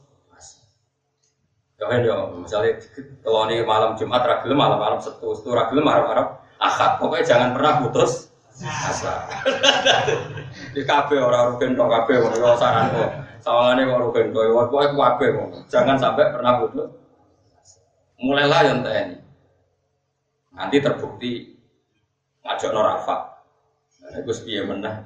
Jangan 1.79 2.05
ya, 2.05 2.15
misalnya 2.35 2.75
kalau 3.23 3.47
ini 3.49 3.63
malam 3.63 3.95
Jumat 3.95 4.21
ragil 4.21 4.51
malam 4.53 4.77
malam 4.77 4.99
setu, 5.01 5.31
setu 5.33 5.55
ragil 5.55 5.81
malam 5.81 6.05
malam 6.05 6.27
akad. 6.59 7.01
Pokoknya 7.01 7.25
jangan 7.25 7.49
pernah 7.57 7.73
putus 7.81 8.29
asa. 8.61 9.25
Di 10.75 10.83
kafe 10.83 11.15
orang 11.17 11.55
rugen 11.55 11.79
dong 11.79 11.87
kafe 11.87 12.19
orang 12.19 12.59
saran 12.59 12.91
kok. 12.91 13.11
Sawangannya 13.39 13.87
orang 13.87 14.03
rugen 14.11 14.35
dong, 14.35 14.51
pokoknya 14.67 14.93
kafe 14.93 15.25
Jangan 15.71 15.95
sampai 15.95 16.29
pernah 16.35 16.53
putus. 16.61 16.89
Mulailah 18.19 18.61
yang 18.67 18.79
tni. 18.83 19.15
Nanti 20.51 20.77
terbukti 20.83 21.55
ngajak 22.43 22.75
norafa. 22.75 23.38
Iku 24.07 24.31
piye 24.47 24.63
menah. 24.63 25.03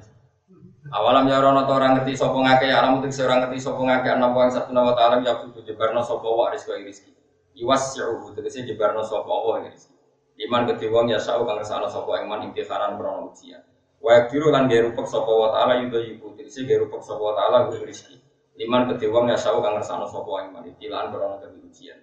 Awalam 0.94 1.26
ya 1.26 1.42
rono 1.42 1.66
orang 1.66 1.98
ngerti 1.98 2.14
sapa 2.14 2.38
ngake 2.38 2.70
alam 2.70 3.00
utik 3.02 3.16
orang 3.24 3.48
ngerti 3.48 3.58
sapa 3.58 3.80
ngake 3.82 4.08
ana 4.14 4.28
wong 4.30 4.52
satu 4.52 4.70
nama 4.70 4.92
taala 4.94 5.18
ya 5.24 5.34
kudu 5.40 5.64
jebarno 5.66 6.04
sapa 6.04 6.28
wa 6.28 6.52
rezeki 6.52 6.84
rezeki. 6.86 7.12
Iwas 7.58 7.96
yu'u 7.98 8.30
tegese 8.36 8.62
jebarno 8.68 9.02
sapa 9.02 9.26
wa 9.26 9.58
rezeki. 9.58 9.96
Iman 10.44 10.68
gede 10.68 10.86
wong 10.92 11.10
ya 11.10 11.18
sa'u 11.18 11.42
kang 11.42 11.56
ngersakno 11.58 11.88
sapa 11.90 12.22
iman 12.22 12.46
imtihanan 12.46 12.94
krono 13.00 13.32
ujian. 13.32 13.62
Wa 13.98 14.28
biru 14.28 14.52
lan 14.52 14.68
ge 14.70 14.84
rupek 14.84 15.06
sapa 15.08 15.32
wa 15.32 15.48
taala 15.50 15.80
yudo 15.82 15.98
yiku 15.98 16.36
tegese 16.36 16.62
ge 16.68 16.78
rupek 16.78 17.02
sapa 17.02 17.22
wa 17.22 17.34
taala 17.34 17.56
ing 17.72 17.82
rezeki. 17.82 18.14
Iman 18.62 18.86
gede 18.94 19.06
wong 19.10 19.26
ya 19.32 19.38
sa'u 19.40 19.58
kang 19.64 19.74
ngersakno 19.74 20.06
sapa 20.06 20.46
iman 20.46 20.62
imtihanan 20.68 21.10
krono 21.10 21.40
ujian. 21.42 21.98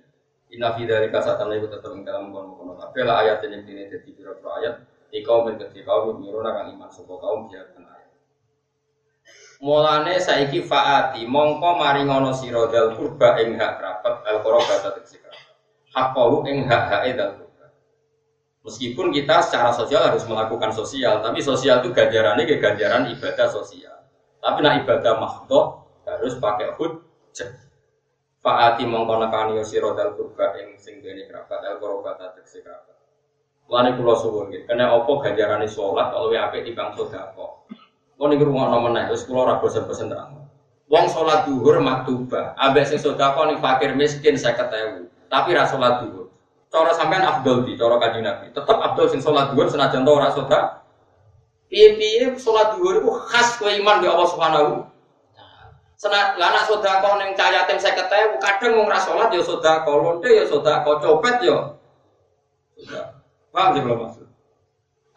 Inna 0.52 0.76
fi 0.76 0.84
dzalika 0.84 1.24
satan 1.24 1.54
iku 1.56 1.72
tetep 1.72 1.96
ing 1.96 2.04
dalam 2.04 2.28
kono-kono. 2.28 2.76
Kabeh 2.76 3.08
ayat 3.08 3.40
yang 3.48 3.64
dene 3.64 3.88
dadi 3.88 4.12
pira 4.12 4.36
ayat 4.36 4.76
Min 5.12 5.60
kedhi 5.60 5.84
kaum 5.84 6.24
miruna 6.24 6.56
kang 6.56 6.72
iman 6.72 6.88
sapa 6.88 7.14
kaum 7.20 7.52
biar 7.52 7.68
benar. 7.76 8.00
Mulane 9.62 10.18
saiki 10.18 10.64
faati 10.64 11.28
mongko 11.28 11.78
mari 11.78 12.08
ngono 12.08 12.32
sira 12.34 12.66
dal 12.72 12.96
kurba 12.96 13.38
ing 13.44 13.60
hak 13.60 13.78
kerabat 13.78 14.16
al 14.24 14.38
qurba 14.40 14.76
tegese 14.82 15.20
kerabat. 15.20 15.54
Hakahu 15.92 16.48
ing 16.48 16.64
hak-hake 16.66 17.14
dal 17.14 17.38
kurba. 17.38 17.66
Meskipun 18.64 19.12
kita 19.12 19.44
secara 19.44 19.76
sosial 19.76 20.02
harus 20.02 20.24
melakukan 20.26 20.72
sosial, 20.72 21.20
tapi 21.20 21.44
sosial 21.44 21.84
itu 21.84 21.92
ganjarannya 21.92 22.48
ke 22.48 22.58
ganjaran 22.58 23.12
ibadah 23.12 23.48
sosial. 23.52 24.02
Tapi 24.42 24.58
nak 24.64 24.82
ibadah 24.82 25.14
makhluk 25.20 25.66
harus 26.08 26.34
pakai 26.40 26.74
hujjah. 26.80 27.52
Faati 28.42 28.88
mongko 28.88 29.22
nekani 29.22 29.62
sira 29.62 29.92
dal 29.94 30.16
kurba 30.16 30.56
ing 30.58 30.80
sing 30.80 31.04
dene 31.04 31.28
kerabat 31.28 31.62
al 31.68 31.78
qurba 31.78 32.16
tegese. 32.18 32.64
Lani 33.72 33.96
pulau 33.96 34.20
suwun 34.20 34.52
gitu. 34.52 34.68
Kena 34.68 34.92
opo 34.92 35.24
ganjaran 35.24 35.64
sholat 35.64 36.12
kalau 36.12 36.28
wa 36.28 36.40
apik 36.44 36.68
timbang 36.68 36.92
sedekah. 36.92 37.32
Kau 38.20 38.28
nih 38.28 38.38
rumah 38.44 38.68
nomor 38.68 38.92
naik, 38.92 39.16
terus 39.16 39.24
pulau 39.24 39.48
ragu 39.48 39.66
bosen 39.66 40.12
terang. 40.12 40.44
Wong 40.92 41.06
sholat 41.08 41.48
duhur 41.48 41.80
maktuba, 41.80 42.52
abek 42.60 42.84
sing 42.84 43.00
sedekah 43.00 43.32
nih 43.48 43.58
fakir 43.64 43.96
miskin 43.96 44.36
saya 44.36 44.60
ketemu. 44.60 45.08
Tapi 45.32 45.56
ras 45.56 45.72
sholat 45.72 46.04
duhur. 46.04 46.28
Cara 46.68 46.92
sampean 46.92 47.24
Abdul 47.24 47.64
di, 47.64 47.80
cara 47.80 47.96
kaji 47.96 48.20
nabi. 48.20 48.52
Tetap 48.52 48.76
Abdul 48.76 49.08
sing 49.08 49.24
sholat 49.24 49.56
duhur 49.56 49.72
senajan 49.72 50.04
tau 50.04 50.20
ras 50.20 50.36
sedekah. 50.36 50.84
Piye-piye 51.72 52.36
sholat 52.36 52.76
duhur 52.76 53.00
itu 53.00 53.10
khas 53.32 53.56
kue 53.56 53.72
iman 53.80 54.04
di 54.04 54.08
Allah 54.12 54.28
Subhanahu 54.28 54.72
Senat 55.96 56.34
lana 56.36 56.66
kau 56.66 57.14
neng 57.22 57.38
cahaya 57.38 57.70
tem 57.70 57.78
saya 57.78 57.94
ketemu 57.94 58.42
kadang 58.42 58.74
mau 58.74 58.90
ngeras 58.90 59.06
sholat 59.06 59.30
ya 59.30 59.74
kau 59.86 60.02
lonte 60.02 60.34
ya 60.34 60.44
kau 60.50 60.98
copet 60.98 61.46
ya. 61.46 61.78
Sudah. 62.74 63.21
Paham 63.52 63.70
sih 63.76 63.82
belum 63.84 64.00
maksud? 64.08 64.28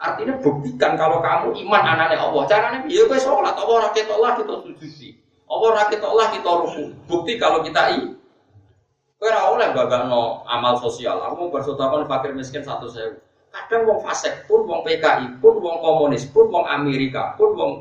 Artinya 0.04 0.34
buktikan 0.42 0.98
kalau 0.98 1.22
kamu 1.22 1.54
iman 1.64 1.82
anaknya 1.96 2.18
Allah. 2.20 2.42
Caranya 2.50 2.78
ya 2.90 3.06
kowe 3.06 3.16
sholat, 3.16 3.54
Allah 3.56 3.76
rakyat 3.88 4.06
Allah 4.10 4.30
kita 4.36 4.54
sujudi. 4.60 5.08
Allah 5.48 5.70
rakyat 5.80 6.02
Allah 6.02 6.26
kita 6.34 6.50
ruku. 6.50 6.84
Bukti 7.06 7.32
kalau 7.38 7.62
kita 7.62 7.82
i. 7.94 8.00
Ora 9.24 9.48
oleh 9.48 9.72
no 9.72 10.44
amal 10.44 10.76
sosial. 10.76 11.16
Aku 11.24 11.48
mau 11.48 11.48
bersedekah 11.48 12.04
fakir 12.04 12.36
miskin 12.36 12.60
satu 12.60 12.90
saya. 12.90 13.16
Kadang 13.54 13.86
wong 13.86 14.02
fasik 14.02 14.50
pun, 14.50 14.66
wong 14.66 14.82
PKI 14.82 15.38
pun, 15.38 15.62
wong 15.62 15.78
komunis 15.78 16.26
pun, 16.28 16.50
wong 16.50 16.66
Amerika 16.66 17.38
pun, 17.38 17.54
wong 17.54 17.72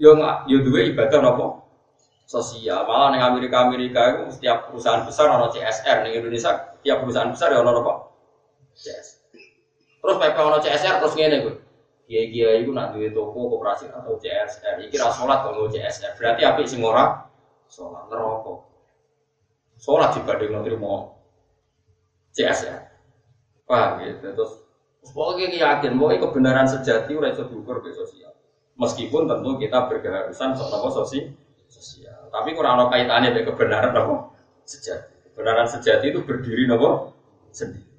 yo 0.00 0.16
yo 0.48 0.58
duwe 0.64 0.90
ibadah 0.90 1.20
napa? 1.20 1.62
Sosial. 2.26 2.88
Malah 2.88 3.12
ning 3.12 3.22
Amerika 3.22 3.68
Amerika 3.68 4.00
itu 4.08 4.40
setiap 4.40 4.72
perusahaan 4.72 5.04
besar 5.04 5.28
ono 5.28 5.52
CSR, 5.52 6.08
ning 6.08 6.16
Indonesia 6.16 6.80
tiap 6.80 7.04
perusahaan 7.04 7.30
besar 7.30 7.52
ya 7.54 7.60
ono 7.60 7.70
apa? 7.84 7.94
CSR. 8.74 9.21
Terus 10.02 10.16
PP 10.18 10.36
ono 10.42 10.58
CSR 10.58 10.94
terus 10.98 11.14
ngene 11.14 11.36
kuwi. 11.46 11.54
Kiai-kiai 12.10 12.66
itu 12.66 12.74
nak 12.74 12.92
duwe 12.92 13.14
toko 13.14 13.56
koperasi 13.56 13.86
atau 13.88 14.18
CSR. 14.18 14.82
Iki 14.90 14.98
ra 14.98 15.14
salat 15.14 15.46
kok 15.46 15.54
CSR. 15.70 16.18
Berarti 16.18 16.42
apik 16.42 16.66
sing 16.66 16.82
ora 16.82 17.22
salat 17.70 18.10
neraka. 18.10 18.66
Salat 19.78 20.10
dibanding 20.18 20.76
mau 20.82 21.14
CSR. 22.34 22.82
Paham 23.62 24.02
gitu. 24.02 24.34
Terus 24.34 24.52
Pokoknya 25.02 25.50
yakin 25.50 25.98
bahwa 25.98 26.14
kebenaran 26.14 26.66
sejati 26.70 27.10
udah 27.18 27.34
bisa 27.34 27.50
diukur 27.50 27.82
ke 27.82 27.90
sosial. 27.90 28.30
Meskipun 28.78 29.26
tentu 29.26 29.58
kita 29.58 29.90
berkeharusan 29.90 30.54
soal 30.54 30.86
sosial. 30.94 31.34
sosial. 31.66 32.30
Tapi 32.30 32.54
kurang 32.54 32.78
ada 32.78 32.86
kaitannya 32.86 33.34
dengan 33.34 33.50
kebenaran 33.50 33.92
apa 33.98 34.30
sejati. 34.62 35.10
Kebenaran 35.26 35.66
sejati 35.66 36.14
itu 36.14 36.22
berdiri 36.22 36.70
nopo 36.70 37.10
sendiri. 37.50 37.91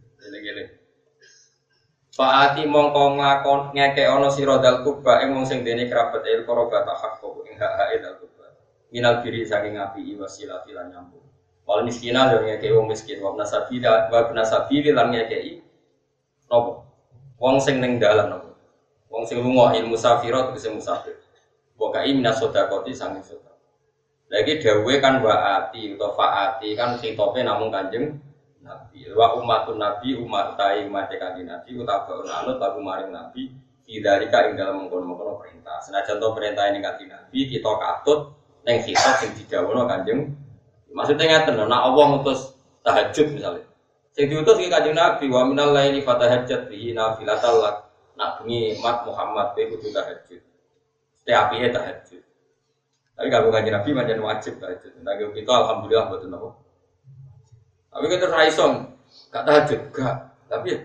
Gini-gini. 2.13 2.21
Pak 2.21 2.33
Ati 2.53 2.63
mongko 2.69 3.17
ngakon 3.17 3.59
ngeke 3.73 4.05
ono 4.05 4.29
siro 4.29 4.61
dal 4.61 4.85
kubba 4.85 5.25
ing 5.25 5.33
wong 5.33 5.45
sing 5.45 5.65
dene 5.65 5.89
kerabat 5.89 6.21
il 6.29 6.45
hak 6.45 7.13
kok 7.17 7.41
ing 7.49 7.57
hak 7.57 7.73
hak 7.77 7.89
dal 8.01 8.15
kubba. 8.21 8.45
Minal 8.93 9.25
diri 9.25 9.41
saking 9.45 9.77
api 9.77 10.13
iwasilati 10.13 10.73
lan 10.77 10.93
nyambung. 10.93 11.25
Wal 11.65 11.81
miskina 11.81 12.29
yo 12.29 12.45
ngeke 12.45 12.69
wong 12.69 12.87
miskin 12.91 13.17
wa 13.17 13.33
nasabila 13.33 14.11
wa 14.11 14.29
nasabili 14.29 14.93
lan 14.93 15.09
ngeke 15.09 15.61
nopo 16.51 16.85
Wong 17.39 17.57
sing 17.59 17.81
ning 17.81 17.97
dalan 17.97 18.29
nopo. 18.29 18.53
Wong 19.09 19.25
sing 19.25 19.41
lunga 19.41 19.73
ilmu 19.73 19.97
safirat 19.97 20.53
sing 20.61 20.77
musafir. 20.77 21.17
Wakai 21.81 22.13
minas 22.13 22.37
sodakoti 22.37 22.93
sangi 22.93 23.25
sedekah. 23.25 23.57
Lagi 24.29 24.61
dawe 24.61 24.93
kan 25.01 25.17
waati 25.19 25.97
atau 25.97 26.13
faati 26.13 26.77
kan 26.77 27.01
tope 27.01 27.41
namun 27.41 27.73
kanjeng 27.73 28.21
Nabi. 28.63 29.11
Wa 29.11 29.37
umatun 29.37 29.77
Nabi 29.77 30.15
umat 30.17 30.55
tai 30.55 30.87
umat 30.87 31.11
kanjeng 31.11 31.51
Nabi 31.51 31.75
utawa 31.77 32.23
anut 32.43 32.57
lagu 32.57 32.79
maring 32.79 33.11
Nabi 33.11 33.51
Idarika 33.83 34.47
ing 34.47 34.55
dalam 34.55 34.79
mengkono-mengkono 34.79 35.43
perintah. 35.43 35.77
Senajan 35.83 36.17
to 36.17 36.31
perintah 36.31 36.71
ini 36.71 36.79
kanjeng 36.79 37.11
Nabi 37.11 37.39
kita 37.51 37.67
katut 37.67 38.31
neng 38.63 38.79
kitab 38.81 39.19
sing 39.19 39.35
didhawuhna 39.35 39.83
kanjeng. 39.85 40.31
Maksudnya 40.93 41.25
ngaten, 41.25 41.57
nek 41.57 41.81
Allah 41.89 42.05
ngutus 42.13 42.53
tahajud 42.85 43.27
misalnya. 43.33 43.65
Sing 44.13 44.29
diutus 44.29 44.61
ki 44.61 44.69
Kanjeng 44.69 44.93
Nabi 44.93 45.25
wa 45.25 45.41
minal 45.49 45.73
laili 45.73 46.05
fatahajjat 46.05 46.69
bihi 46.69 46.93
nafilatal 46.93 47.57
lak. 47.65 47.89
Nak 48.13 48.45
bengi 48.45 48.77
mat 48.77 49.01
Muhammad 49.09 49.57
kowe 49.57 49.65
kudu 49.73 49.89
tahajud. 49.89 50.41
Setiap 51.17 51.49
tahajud. 51.49 52.21
Tapi 53.17 53.27
kalau 53.33 53.49
Kanjeng 53.49 53.73
Nabi 53.73 53.89
macam 53.97 54.21
wajib 54.21 54.61
tahajud. 54.61 55.01
Nah 55.01 55.17
kita 55.17 55.49
alhamdulillah 55.49 56.05
betul 56.13 56.29
napa. 56.29 56.62
Tapi 57.93 58.05
kita 58.09 58.25
raisong 58.33 58.73
gak 59.29 59.45
tahajud 59.45 59.81
gak. 59.93 60.15
Tapi 60.49 60.67
ya 60.73 60.79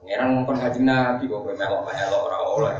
pangeran 0.00 0.26
ngomong 0.32 0.56
Kanjeng 0.56 0.88
Nabi 0.88 1.28
kok 1.28 1.40
kowe 1.44 1.54
melok-melok 1.54 2.20
ora 2.24 2.38
oleh. 2.40 2.74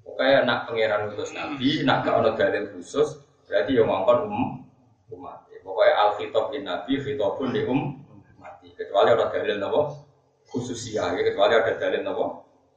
Pokoknya 0.00 0.48
nak 0.48 0.58
pangeran 0.66 1.12
utus 1.12 1.36
Nabi, 1.36 1.84
nak 1.84 2.02
gak 2.02 2.16
ono 2.16 2.32
dalil 2.34 2.64
khusus, 2.72 3.20
berarti 3.44 3.76
yang 3.76 3.86
ngomong 3.86 4.24
um, 4.26 4.64
umat. 5.12 5.44
Pokoknya 5.60 5.92
al 5.94 6.10
khitab 6.16 6.48
bin 6.48 6.64
Nabi, 6.64 6.92
khitabun 6.96 7.52
di 7.52 7.62
um, 7.68 8.00
kecuali 8.80 9.12
ada 9.12 9.28
dalil 9.28 9.60
nopo 9.60 9.80
khususia 10.48 11.12
ya 11.12 11.20
kecuali 11.20 11.52
ada 11.52 11.76
dalil 11.76 12.00
nopo 12.00 12.24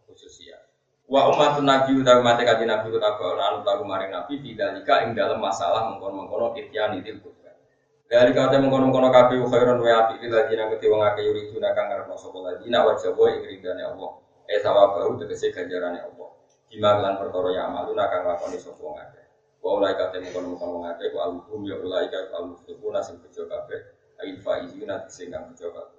khususia 0.03 0.59
wa 1.07 1.31
umat 1.31 1.63
nabi 1.63 1.95
utawi 1.95 2.19
mate 2.19 2.43
kaji 2.43 2.67
nabi 2.67 2.91
utawa 2.91 3.39
anu 3.39 3.63
tahu 3.63 3.87
maring 3.87 4.11
nabi 4.11 4.43
jika 4.43 5.07
ing 5.07 5.15
dalam 5.15 5.39
masalah 5.39 5.87
mengkono 5.87 6.51
ityani 6.59 6.99
til 6.99 7.23
dari 8.13 8.29
kata 8.29 8.61
mengkono 8.61 8.93
mengkono 8.93 9.09
kafe 9.09 9.41
khairan 9.41 9.81
wa 9.81 9.89
api 10.05 10.21
ila 10.29 10.45
dina 10.45 10.69
keti 10.69 10.85
wong 10.85 11.01
akeh 11.01 11.25
yuri 11.25 11.49
tuna 11.49 11.73
kang 11.73 11.89
ngarepno 11.89 12.13
sapa 12.13 12.37
ladina 12.45 12.85
wa 12.85 12.93
jabo 12.93 13.25
ing 13.25 13.41
ridane 13.41 13.81
Allah. 13.81 14.21
Eh 14.45 14.61
sawabahu 14.61 15.17
tegese 15.17 15.49
ganjarane 15.49 15.97
Allah. 15.97 16.29
Bima 16.69 17.01
lan 17.01 17.17
perkara 17.17 17.49
ya 17.57 17.65
amaluna 17.65 18.05
kang 18.13 18.29
lakoni 18.29 18.61
sapa 18.61 18.77
wong 18.85 19.01
wa 19.65 19.69
ulai 19.81 19.97
kate 19.97 20.21
mengkono 20.21 20.53
mengkono 20.53 20.71
wong 20.77 20.85
akeh 20.93 21.09
wa 21.09 21.21
alhum 21.25 21.61
ya 21.65 21.73
ulai 21.81 22.05
ka 22.13 22.21
alhum 22.37 22.53
sing 23.01 23.17
bejo 23.17 23.49
kabeh 23.49 23.81
ail 24.21 24.37
faizina 24.45 25.09
sing 25.09 25.33
kang 25.33 25.49
bejo 25.49 25.73
kabeh 25.73 25.92